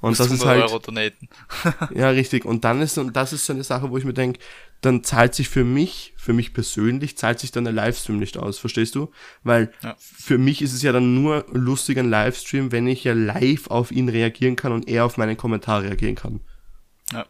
Und 0.00 0.18
das 0.18 0.30
ist 0.30 0.44
halt. 0.44 0.70
ja, 1.94 2.10
richtig. 2.10 2.44
Und 2.44 2.64
dann 2.64 2.80
ist, 2.80 2.98
und 2.98 3.16
das 3.16 3.32
ist 3.32 3.46
so 3.46 3.52
eine 3.52 3.64
Sache, 3.64 3.90
wo 3.90 3.98
ich 3.98 4.04
mir 4.04 4.14
denke, 4.14 4.38
dann 4.80 5.02
zahlt 5.02 5.34
sich 5.34 5.48
für 5.48 5.64
mich, 5.64 6.14
für 6.16 6.32
mich 6.32 6.54
persönlich, 6.54 7.16
zahlt 7.16 7.40
sich 7.40 7.50
dann 7.50 7.64
der 7.64 7.72
Livestream 7.72 8.18
nicht 8.18 8.36
aus, 8.36 8.58
verstehst 8.58 8.94
du? 8.94 9.10
Weil 9.42 9.72
ja. 9.82 9.96
für 9.98 10.38
mich 10.38 10.62
ist 10.62 10.72
es 10.72 10.82
ja 10.82 10.92
dann 10.92 11.14
nur 11.20 11.46
lustig 11.52 11.98
ein 11.98 12.10
Livestream, 12.10 12.70
wenn 12.70 12.86
ich 12.86 13.02
ja 13.02 13.12
live 13.12 13.66
auf 13.68 13.90
ihn 13.90 14.08
reagieren 14.08 14.54
kann 14.54 14.72
und 14.72 14.88
er 14.88 15.04
auf 15.04 15.16
meinen 15.16 15.36
Kommentar 15.36 15.82
reagieren 15.82 16.14
kann. 16.14 16.40
Ja. 17.12 17.26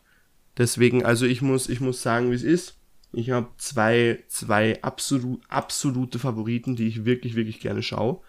Deswegen, 0.59 1.07
also 1.07 1.25
ich 1.25 1.41
muss, 1.41 1.71
ich 1.71 1.81
muss 1.81 2.03
sagen, 2.03 2.31
wie 2.31 2.37
es 2.37 2.43
ist. 2.43 2.77
Ich 3.12 3.31
habe 3.31 3.49
zwei, 3.57 4.23
zwei 4.29 4.83
absolut, 4.83 5.41
absolute 5.49 6.19
Favoriten, 6.19 6.77
die 6.77 6.89
ich 6.89 7.07
wirklich, 7.07 7.35
wirklich 7.35 7.61
gerne 7.61 7.83
schaue 7.83 8.21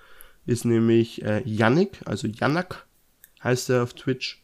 ist 0.50 0.66
nämlich 0.66 1.24
äh, 1.24 1.42
Yannick, 1.46 2.02
also 2.06 2.28
Janak 2.28 2.88
heißt 3.44 3.70
er 3.70 3.84
auf 3.84 3.94
Twitch. 3.94 4.44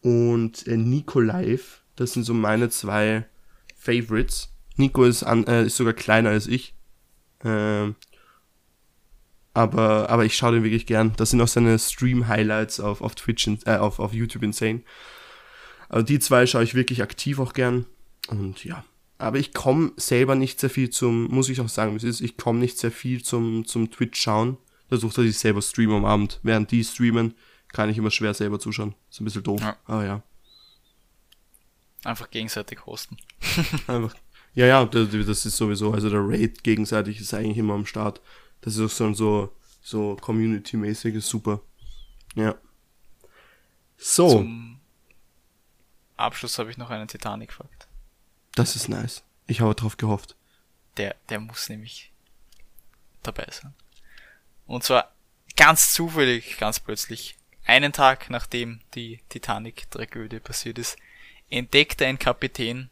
Und 0.00 0.66
äh, 0.66 0.76
Nico 0.76 1.20
Live, 1.20 1.82
das 1.96 2.12
sind 2.12 2.24
so 2.24 2.34
meine 2.34 2.68
zwei 2.68 3.26
Favorites. 3.76 4.50
Nico 4.76 5.04
ist, 5.04 5.22
an, 5.22 5.46
äh, 5.46 5.66
ist 5.66 5.76
sogar 5.76 5.94
kleiner 5.94 6.30
als 6.30 6.46
ich. 6.46 6.74
Äh, 7.42 7.92
aber, 9.54 10.10
aber 10.10 10.24
ich 10.24 10.36
schaue 10.36 10.52
den 10.52 10.64
wirklich 10.64 10.86
gern. 10.86 11.14
Das 11.16 11.30
sind 11.30 11.40
auch 11.40 11.48
seine 11.48 11.78
Stream-Highlights 11.78 12.80
auf, 12.80 13.00
auf 13.00 13.14
Twitch, 13.14 13.48
äh, 13.66 13.76
auf, 13.76 14.00
auf 14.00 14.12
YouTube 14.12 14.42
insane. 14.42 14.82
Also 15.88 16.04
die 16.04 16.18
zwei 16.18 16.46
schaue 16.46 16.64
ich 16.64 16.74
wirklich 16.74 17.02
aktiv 17.02 17.38
auch 17.38 17.52
gern. 17.52 17.86
Und 18.28 18.64
ja. 18.64 18.84
Aber 19.16 19.38
ich 19.38 19.54
komme 19.54 19.92
selber 19.96 20.34
nicht 20.34 20.58
sehr 20.58 20.70
viel 20.70 20.90
zum, 20.90 21.28
muss 21.28 21.48
ich 21.48 21.60
auch 21.60 21.68
sagen, 21.68 21.94
es 21.94 22.02
ist, 22.02 22.20
ich 22.20 22.36
komme 22.36 22.58
nicht 22.58 22.78
sehr 22.78 22.90
viel 22.90 23.22
zum, 23.22 23.64
zum 23.64 23.90
Twitch 23.90 24.20
schauen 24.20 24.58
versucht, 24.88 25.18
dass 25.18 25.24
ich 25.24 25.38
selber 25.38 25.62
streame 25.62 25.96
am 25.96 26.04
Abend. 26.04 26.40
Während 26.42 26.70
die 26.70 26.84
streamen, 26.84 27.34
kann 27.74 27.90
ich 27.90 27.98
immer 27.98 28.10
schwer 28.10 28.32
selber 28.32 28.58
zuschauen. 28.58 28.94
Ist 29.10 29.20
ein 29.20 29.24
bisschen 29.24 29.42
doof, 29.42 29.60
ja. 29.60 29.76
aber 29.84 30.04
ja. 30.04 30.22
Einfach 32.04 32.30
gegenseitig 32.30 32.86
hosten. 32.86 33.16
Einfach. 33.86 34.14
Ja, 34.54 34.66
ja, 34.66 34.84
das, 34.84 35.10
das 35.10 35.46
ist 35.46 35.56
sowieso, 35.56 35.92
also 35.92 36.08
der 36.08 36.20
Raid 36.20 36.62
gegenseitig 36.62 37.20
ist 37.20 37.34
eigentlich 37.34 37.58
immer 37.58 37.74
am 37.74 37.86
Start. 37.86 38.20
Das 38.60 38.76
ist 38.76 38.80
auch 38.80 38.94
so, 38.94 39.12
so, 39.12 39.56
so 39.82 40.16
Community-mäßig, 40.16 41.16
ist 41.16 41.28
super. 41.28 41.60
Ja. 42.36 42.54
So. 43.96 44.28
Zum 44.28 44.80
Abschluss 46.16 46.58
habe 46.58 46.70
ich 46.70 46.76
noch 46.76 46.90
einen 46.90 47.08
Titanic-Fakt. 47.08 47.88
Das 48.54 48.76
ist 48.76 48.88
nice. 48.88 49.24
Ich 49.46 49.60
habe 49.60 49.74
drauf 49.74 49.96
gehofft. 49.96 50.36
Der, 50.96 51.16
der 51.28 51.40
muss 51.40 51.68
nämlich 51.68 52.12
dabei 53.24 53.48
sein. 53.50 53.74
Und 54.66 54.84
zwar 54.84 55.12
ganz 55.56 55.92
zufällig, 55.92 56.56
ganz 56.58 56.78
plötzlich, 56.80 57.36
einen 57.66 57.92
Tag 57.92 58.30
nachdem 58.30 58.80
die 58.94 59.20
Titanic-Tragödie 59.28 60.40
passiert 60.40 60.78
ist, 60.78 60.96
entdeckte 61.50 62.06
ein 62.06 62.18
Kapitän, 62.18 62.90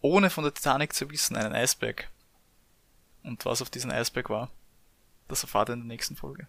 ohne 0.00 0.30
von 0.30 0.44
der 0.44 0.54
Titanic 0.54 0.92
zu 0.92 1.10
wissen, 1.10 1.36
einen 1.36 1.54
Eisberg. 1.54 2.08
Und 3.22 3.44
was 3.44 3.62
auf 3.62 3.70
diesem 3.70 3.90
Eisberg 3.90 4.28
war, 4.30 4.50
das 5.28 5.42
erfahrt 5.42 5.70
ihr 5.70 5.74
in 5.74 5.80
der 5.80 5.88
nächsten 5.88 6.16
Folge. 6.16 6.46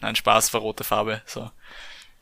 Nein, 0.00 0.16
Spaß 0.16 0.52
war 0.54 0.60
rote 0.60 0.84
Farbe, 0.84 1.22
so. 1.26 1.50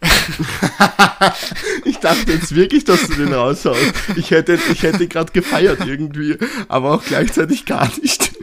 ich 1.85 1.99
dachte 1.99 2.33
jetzt 2.33 2.55
wirklich, 2.55 2.85
dass 2.85 3.07
du 3.07 3.15
den 3.15 3.33
raushaust. 3.33 3.95
Ich 4.17 4.33
hätte, 4.33 4.59
ich 4.73 4.83
hätte 4.83 5.07
gerade 5.07 5.33
gefeiert 5.33 5.81
irgendwie, 5.81 6.37
aber 6.69 6.95
auch 6.95 7.05
gleichzeitig 7.05 7.65
gar 7.65 7.89
nicht. 8.01 8.33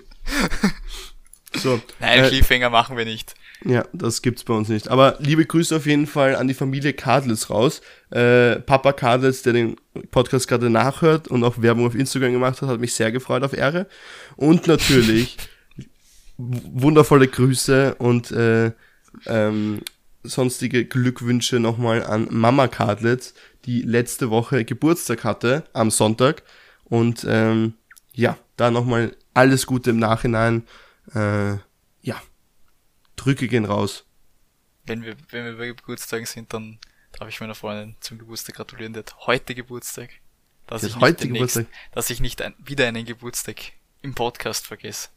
So. 1.56 1.82
Nein, 2.00 2.24
äh, 2.24 2.28
Cliffhanger 2.30 2.70
machen 2.70 2.96
wir 2.96 3.06
nicht. 3.06 3.34
Ja, 3.66 3.86
das 3.92 4.22
gibt's 4.22 4.44
bei 4.44 4.54
uns 4.54 4.70
nicht. 4.70 4.88
Aber 4.88 5.18
liebe 5.20 5.46
Grüße 5.46 5.76
auf 5.76 5.86
jeden 5.86 6.08
Fall 6.08 6.36
an 6.36 6.48
die 6.48 6.54
Familie 6.54 6.94
Kadels 6.94 7.50
raus. 7.50 7.82
Äh, 8.10 8.58
Papa 8.62 8.94
Kadels, 8.94 9.42
der 9.42 9.54
den 9.54 9.76
Podcast 10.12 10.48
gerade 10.48 10.70
nachhört 10.70 11.28
und 11.28 11.44
auch 11.44 11.62
Werbung 11.62 11.86
auf 11.86 11.96
Instagram 11.96 12.32
gemacht 12.32 12.62
hat, 12.62 12.70
hat 12.70 12.80
mich 12.80 12.94
sehr 12.94 13.12
gefreut 13.12 13.44
auf 13.44 13.54
Ehre. 13.54 13.88
Und 14.38 14.68
natürlich 14.68 15.38
wundervolle 16.38 17.28
Grüße 17.28 17.96
und 17.96 18.32
äh, 18.32 18.72
ähm, 19.26 19.82
sonstige 20.24 20.86
Glückwünsche 20.86 21.60
nochmal 21.60 22.04
an 22.04 22.28
Mama 22.32 22.68
Kadlitz, 22.70 23.34
die 23.66 23.82
letzte 23.82 24.30
Woche 24.30 24.64
Geburtstag 24.64 25.26
hatte 25.26 25.66
am 25.74 25.92
Sonntag. 25.92 26.44
Und 26.86 27.26
ähm, 27.28 27.74
ja, 28.14 28.38
da 28.56 28.72
nochmal 28.72 29.16
alles 29.34 29.66
Gute 29.66 29.90
im 29.90 30.00
Nachhinein. 30.00 30.64
Äh, 31.14 31.58
Drücke 33.20 33.48
gehen 33.48 33.66
raus. 33.66 34.06
Wenn 34.86 35.04
wir, 35.04 35.16
wenn 35.30 35.46
wir 35.46 35.58
bei 35.58 35.68
Geburtstagen 35.68 36.26
sind, 36.26 36.54
dann 36.54 36.80
darf 37.12 37.28
ich 37.30 37.40
meiner 37.40 37.56
Freundin 37.56 37.96
zum 38.00 38.18
Geburtstag 38.18 38.56
gratulieren. 38.56 38.94
Der 38.94 39.04
hat 39.04 39.16
heute 39.28 39.54
Geburtstag. 39.56 40.10
Dass, 40.68 40.84
ich 40.84 40.96
heute 40.96 41.28
Geburtstag. 41.28 41.68
Nächsten, 41.68 41.94
dass 41.94 42.10
ich 42.10 42.22
nicht 42.22 42.42
ein, 42.42 42.54
wieder 42.60 42.88
einen 42.88 43.06
Geburtstag 43.06 43.58
im 44.02 44.16
Podcast 44.16 44.66
vergesse. 44.66 45.10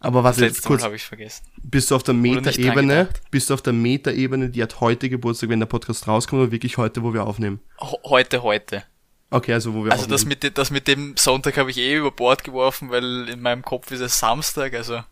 Aber 0.00 0.24
was 0.24 0.38
jetzt 0.38 0.64
kurz, 0.64 0.82
habe 0.82 0.96
ich 0.96 1.04
vergessen. 1.04 1.44
Bist 1.62 1.90
du 1.90 1.94
auf 1.94 2.02
der 2.02 2.14
Meta-Ebene? 2.14 3.10
Bist 3.30 3.50
du 3.50 3.54
auf 3.54 3.60
der 3.60 3.74
Meta-Ebene, 3.74 4.48
die 4.48 4.62
hat 4.62 4.80
heute 4.80 5.10
Geburtstag, 5.10 5.50
wenn 5.50 5.60
der 5.60 5.66
Podcast 5.66 6.08
rauskommt, 6.08 6.42
oder 6.42 6.52
wirklich 6.52 6.78
heute, 6.78 7.02
wo 7.02 7.12
wir 7.12 7.26
aufnehmen? 7.26 7.60
Heute, 7.78 8.42
heute. 8.42 8.84
Okay, 9.28 9.52
also 9.52 9.74
wo 9.74 9.84
wir 9.84 9.92
Also 9.92 10.06
das 10.06 10.24
mit, 10.24 10.56
das 10.56 10.70
mit 10.70 10.88
dem 10.88 11.16
Sonntag 11.16 11.56
habe 11.58 11.70
ich 11.70 11.76
eh 11.76 11.96
über 11.96 12.10
Bord 12.10 12.44
geworfen, 12.44 12.90
weil 12.90 13.28
in 13.28 13.40
meinem 13.40 13.62
Kopf 13.62 13.90
ist 13.90 14.00
es 14.00 14.18
Samstag, 14.18 14.74
also 14.74 15.04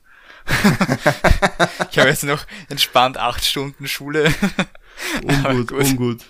ich 1.90 1.98
habe 1.98 2.08
jetzt 2.08 2.24
noch 2.24 2.44
entspannt 2.68 3.16
acht 3.16 3.44
Stunden 3.44 3.86
Schule. 3.86 4.32
ungut, 5.22 5.68
gut. 5.68 5.84
ungut. 5.84 6.24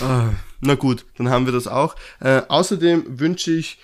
Ah, 0.00 0.30
na 0.60 0.74
gut, 0.74 1.06
dann 1.16 1.30
haben 1.30 1.46
wir 1.46 1.52
das 1.52 1.66
auch. 1.66 1.96
Äh, 2.20 2.42
außerdem 2.48 3.20
wünsche 3.20 3.52
ich 3.52 3.78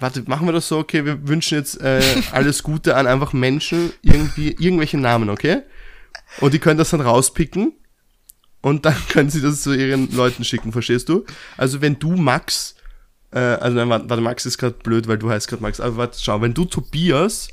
Warte, 0.00 0.22
machen 0.26 0.48
wir 0.48 0.52
das 0.52 0.66
so, 0.66 0.78
okay, 0.78 1.04
wir 1.04 1.28
wünschen 1.28 1.58
jetzt 1.58 1.78
äh, 1.82 2.02
alles 2.32 2.62
Gute 2.62 2.96
an 2.96 3.06
einfach 3.06 3.34
Menschen, 3.34 3.92
irgendwie, 4.00 4.56
irgendwelche 4.58 4.96
Namen, 4.96 5.28
okay? 5.28 5.60
Und 6.40 6.54
die 6.54 6.58
können 6.58 6.78
das 6.78 6.88
dann 6.88 7.02
rauspicken 7.02 7.74
und 8.62 8.86
dann 8.86 8.96
können 9.10 9.28
sie 9.28 9.42
das 9.42 9.60
zu 9.60 9.74
ihren 9.74 10.10
Leuten 10.10 10.42
schicken, 10.42 10.72
verstehst 10.72 11.10
du? 11.10 11.26
Also 11.58 11.82
wenn 11.82 11.98
du 11.98 12.12
Max, 12.16 12.76
äh, 13.30 13.38
also 13.38 13.76
nein, 13.76 13.90
warte, 13.90 14.22
Max 14.22 14.46
ist 14.46 14.56
gerade 14.56 14.76
blöd, 14.82 15.06
weil 15.06 15.18
du 15.18 15.30
heißt 15.30 15.48
gerade 15.48 15.62
Max, 15.62 15.80
aber 15.80 15.98
warte, 15.98 16.18
schau, 16.18 16.40
wenn 16.40 16.54
du 16.54 16.64
Tobias 16.64 17.48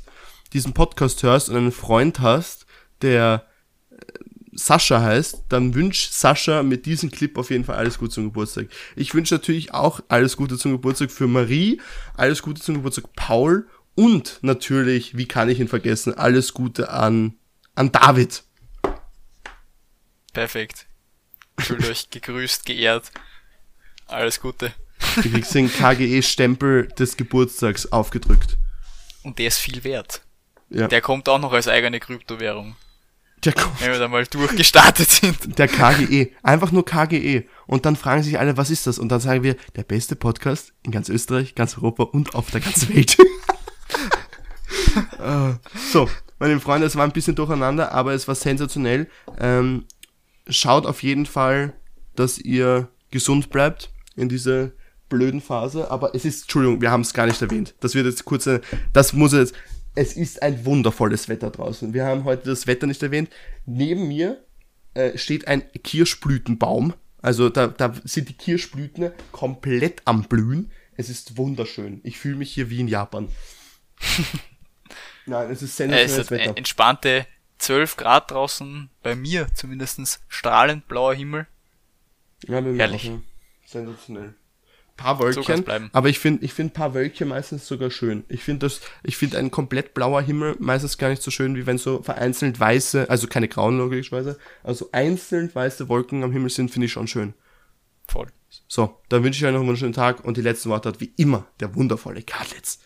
diesen 0.52 0.72
Podcast 0.72 1.22
hörst 1.22 1.48
und 1.48 1.56
einen 1.56 1.72
Freund 1.72 2.20
hast, 2.20 2.66
der 3.02 3.46
Sascha 4.58 5.00
heißt, 5.00 5.44
dann 5.48 5.74
wünsch 5.74 6.10
Sascha 6.10 6.62
mit 6.62 6.84
diesem 6.86 7.10
Clip 7.10 7.36
auf 7.38 7.50
jeden 7.50 7.64
Fall 7.64 7.76
alles 7.76 7.98
Gute 7.98 8.12
zum 8.14 8.24
Geburtstag. 8.24 8.66
Ich 8.96 9.14
wünsche 9.14 9.34
natürlich 9.34 9.72
auch 9.72 10.00
alles 10.08 10.36
Gute 10.36 10.58
zum 10.58 10.72
Geburtstag 10.72 11.10
für 11.10 11.28
Marie, 11.28 11.80
alles 12.14 12.42
Gute 12.42 12.60
zum 12.60 12.76
Geburtstag 12.76 13.12
Paul 13.14 13.68
und 13.94 14.38
natürlich, 14.42 15.16
wie 15.16 15.26
kann 15.26 15.48
ich 15.48 15.60
ihn 15.60 15.68
vergessen, 15.68 16.14
alles 16.14 16.54
Gute 16.54 16.90
an, 16.90 17.34
an 17.74 17.92
David. 17.92 18.42
Perfekt. 20.32 20.86
Fühlt 21.58 21.88
euch 21.88 22.10
gegrüßt, 22.10 22.66
geehrt. 22.66 23.10
Alles 24.06 24.40
Gute. 24.40 24.72
Du 25.16 25.30
kriegst 25.30 25.54
den 25.54 25.70
KGE-Stempel 25.70 26.88
des 26.88 27.16
Geburtstags 27.16 27.86
aufgedrückt. 27.92 28.58
Und 29.22 29.38
der 29.38 29.48
ist 29.48 29.58
viel 29.58 29.84
wert. 29.84 30.22
Ja. 30.70 30.88
Der 30.88 31.00
kommt 31.00 31.28
auch 31.28 31.38
noch 31.38 31.52
als 31.52 31.68
eigene 31.68 32.00
Kryptowährung. 32.00 32.76
Der 33.44 33.52
kommt. 33.52 33.80
Wenn 33.80 33.92
wir 33.92 33.98
da 33.98 34.08
mal 34.08 34.24
durchgestartet 34.26 35.08
sind. 35.08 35.58
Der 35.58 35.68
KGE. 35.68 36.32
Einfach 36.42 36.72
nur 36.72 36.84
KGE. 36.84 37.44
Und 37.66 37.86
dann 37.86 37.96
fragen 37.96 38.22
sich 38.22 38.38
alle, 38.38 38.56
was 38.56 38.70
ist 38.70 38.86
das? 38.86 38.98
Und 38.98 39.10
dann 39.10 39.20
sagen 39.20 39.42
wir, 39.42 39.56
der 39.76 39.84
beste 39.84 40.16
Podcast 40.16 40.72
in 40.82 40.90
ganz 40.90 41.08
Österreich, 41.08 41.54
ganz 41.54 41.76
Europa 41.76 42.02
und 42.04 42.34
auf 42.34 42.50
der 42.50 42.60
ganzen 42.60 42.94
Welt. 42.94 43.16
uh, 45.20 45.54
so, 45.92 46.08
meine 46.38 46.58
Freunde, 46.60 46.86
es 46.86 46.96
war 46.96 47.04
ein 47.04 47.12
bisschen 47.12 47.36
durcheinander, 47.36 47.92
aber 47.92 48.12
es 48.12 48.26
war 48.26 48.34
sensationell. 48.34 49.08
Ähm, 49.38 49.84
schaut 50.48 50.86
auf 50.86 51.02
jeden 51.02 51.26
Fall, 51.26 51.74
dass 52.16 52.38
ihr 52.38 52.88
gesund 53.10 53.50
bleibt 53.50 53.90
in 54.16 54.28
dieser 54.28 54.72
blöden 55.08 55.40
Phase. 55.40 55.90
Aber 55.90 56.14
es 56.14 56.24
ist, 56.24 56.42
Entschuldigung, 56.42 56.80
wir 56.80 56.90
haben 56.90 57.02
es 57.02 57.14
gar 57.14 57.26
nicht 57.26 57.40
erwähnt. 57.40 57.74
Das 57.80 57.94
wird 57.94 58.06
jetzt 58.06 58.24
kurz, 58.24 58.48
das 58.92 59.12
muss 59.12 59.32
jetzt, 59.32 59.54
es 59.98 60.16
ist 60.16 60.42
ein 60.42 60.64
wundervolles 60.64 61.28
Wetter 61.28 61.50
draußen. 61.50 61.92
Wir 61.92 62.04
haben 62.04 62.22
heute 62.22 62.48
das 62.48 62.68
Wetter 62.68 62.86
nicht 62.86 63.02
erwähnt. 63.02 63.30
Neben 63.66 64.06
mir 64.06 64.44
äh, 64.94 65.18
steht 65.18 65.48
ein 65.48 65.64
Kirschblütenbaum. 65.72 66.94
Also 67.20 67.48
da, 67.48 67.66
da 67.66 67.92
sind 68.04 68.28
die 68.28 68.34
Kirschblüten 68.34 69.10
komplett 69.32 70.02
am 70.04 70.22
Blühen. 70.22 70.70
Es 70.96 71.10
ist 71.10 71.36
wunderschön. 71.36 72.00
Ich 72.04 72.16
fühle 72.16 72.36
mich 72.36 72.52
hier 72.52 72.70
wie 72.70 72.78
in 72.78 72.86
Japan. 72.86 73.28
Nein, 75.26 75.50
es 75.50 75.62
ist 75.62 75.76
sensationelles 75.76 76.12
es 76.12 76.18
ist 76.18 76.30
Wetter. 76.30 76.56
Entspannte 76.56 77.26
12 77.58 77.96
Grad 77.96 78.30
draußen, 78.30 78.90
bei 79.02 79.16
mir 79.16 79.48
zumindest 79.52 80.20
strahlend 80.28 80.86
blauer 80.86 81.14
Himmel. 81.14 81.48
Ja, 82.46 82.60
Herrlich. 82.60 83.08
Auch, 83.08 83.14
ja. 83.14 83.20
Sensationell 83.66 84.34
paar 84.98 85.18
Wölkchen, 85.18 85.88
aber 85.92 86.10
ich 86.10 86.18
finde 86.18 86.44
ich 86.44 86.52
finde 86.52 86.74
paar 86.74 86.92
Wölkchen 86.92 87.28
meistens 87.28 87.66
sogar 87.66 87.90
schön. 87.90 88.24
Ich 88.28 88.42
finde 88.42 88.66
das 88.66 88.82
ich 89.02 89.16
finde 89.16 89.38
ein 89.38 89.50
komplett 89.50 89.94
blauer 89.94 90.20
Himmel 90.20 90.56
meistens 90.58 90.98
gar 90.98 91.08
nicht 91.08 91.22
so 91.22 91.30
schön, 91.30 91.56
wie 91.56 91.64
wenn 91.64 91.78
so 91.78 92.02
vereinzelt 92.02 92.60
weiße, 92.60 93.08
also 93.08 93.26
keine 93.28 93.48
grauen 93.48 93.78
logischerweise, 93.78 94.38
also 94.62 94.90
einzeln 94.92 95.54
weiße 95.54 95.88
Wolken 95.88 96.22
am 96.24 96.32
Himmel 96.32 96.50
sind, 96.50 96.70
finde 96.70 96.86
ich 96.86 96.92
schon 96.92 97.08
schön. 97.08 97.32
Voll. 98.06 98.26
So, 98.66 99.00
dann 99.08 99.24
wünsche 99.24 99.38
ich 99.38 99.44
euch 99.46 99.52
noch 99.52 99.60
einen 99.60 99.68
wunderschönen 99.68 99.92
Tag 99.92 100.24
und 100.24 100.36
die 100.36 100.42
letzten 100.42 100.70
Worte 100.70 100.90
hat 100.90 101.00
wie 101.00 101.12
immer 101.16 101.46
der 101.60 101.74
wundervolle 101.74 102.22
Karlitz. 102.22 102.80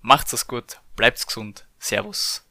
Macht's 0.00 0.32
es 0.32 0.46
gut, 0.46 0.80
bleibt's 0.96 1.26
gesund. 1.26 1.66
Servus. 1.78 2.43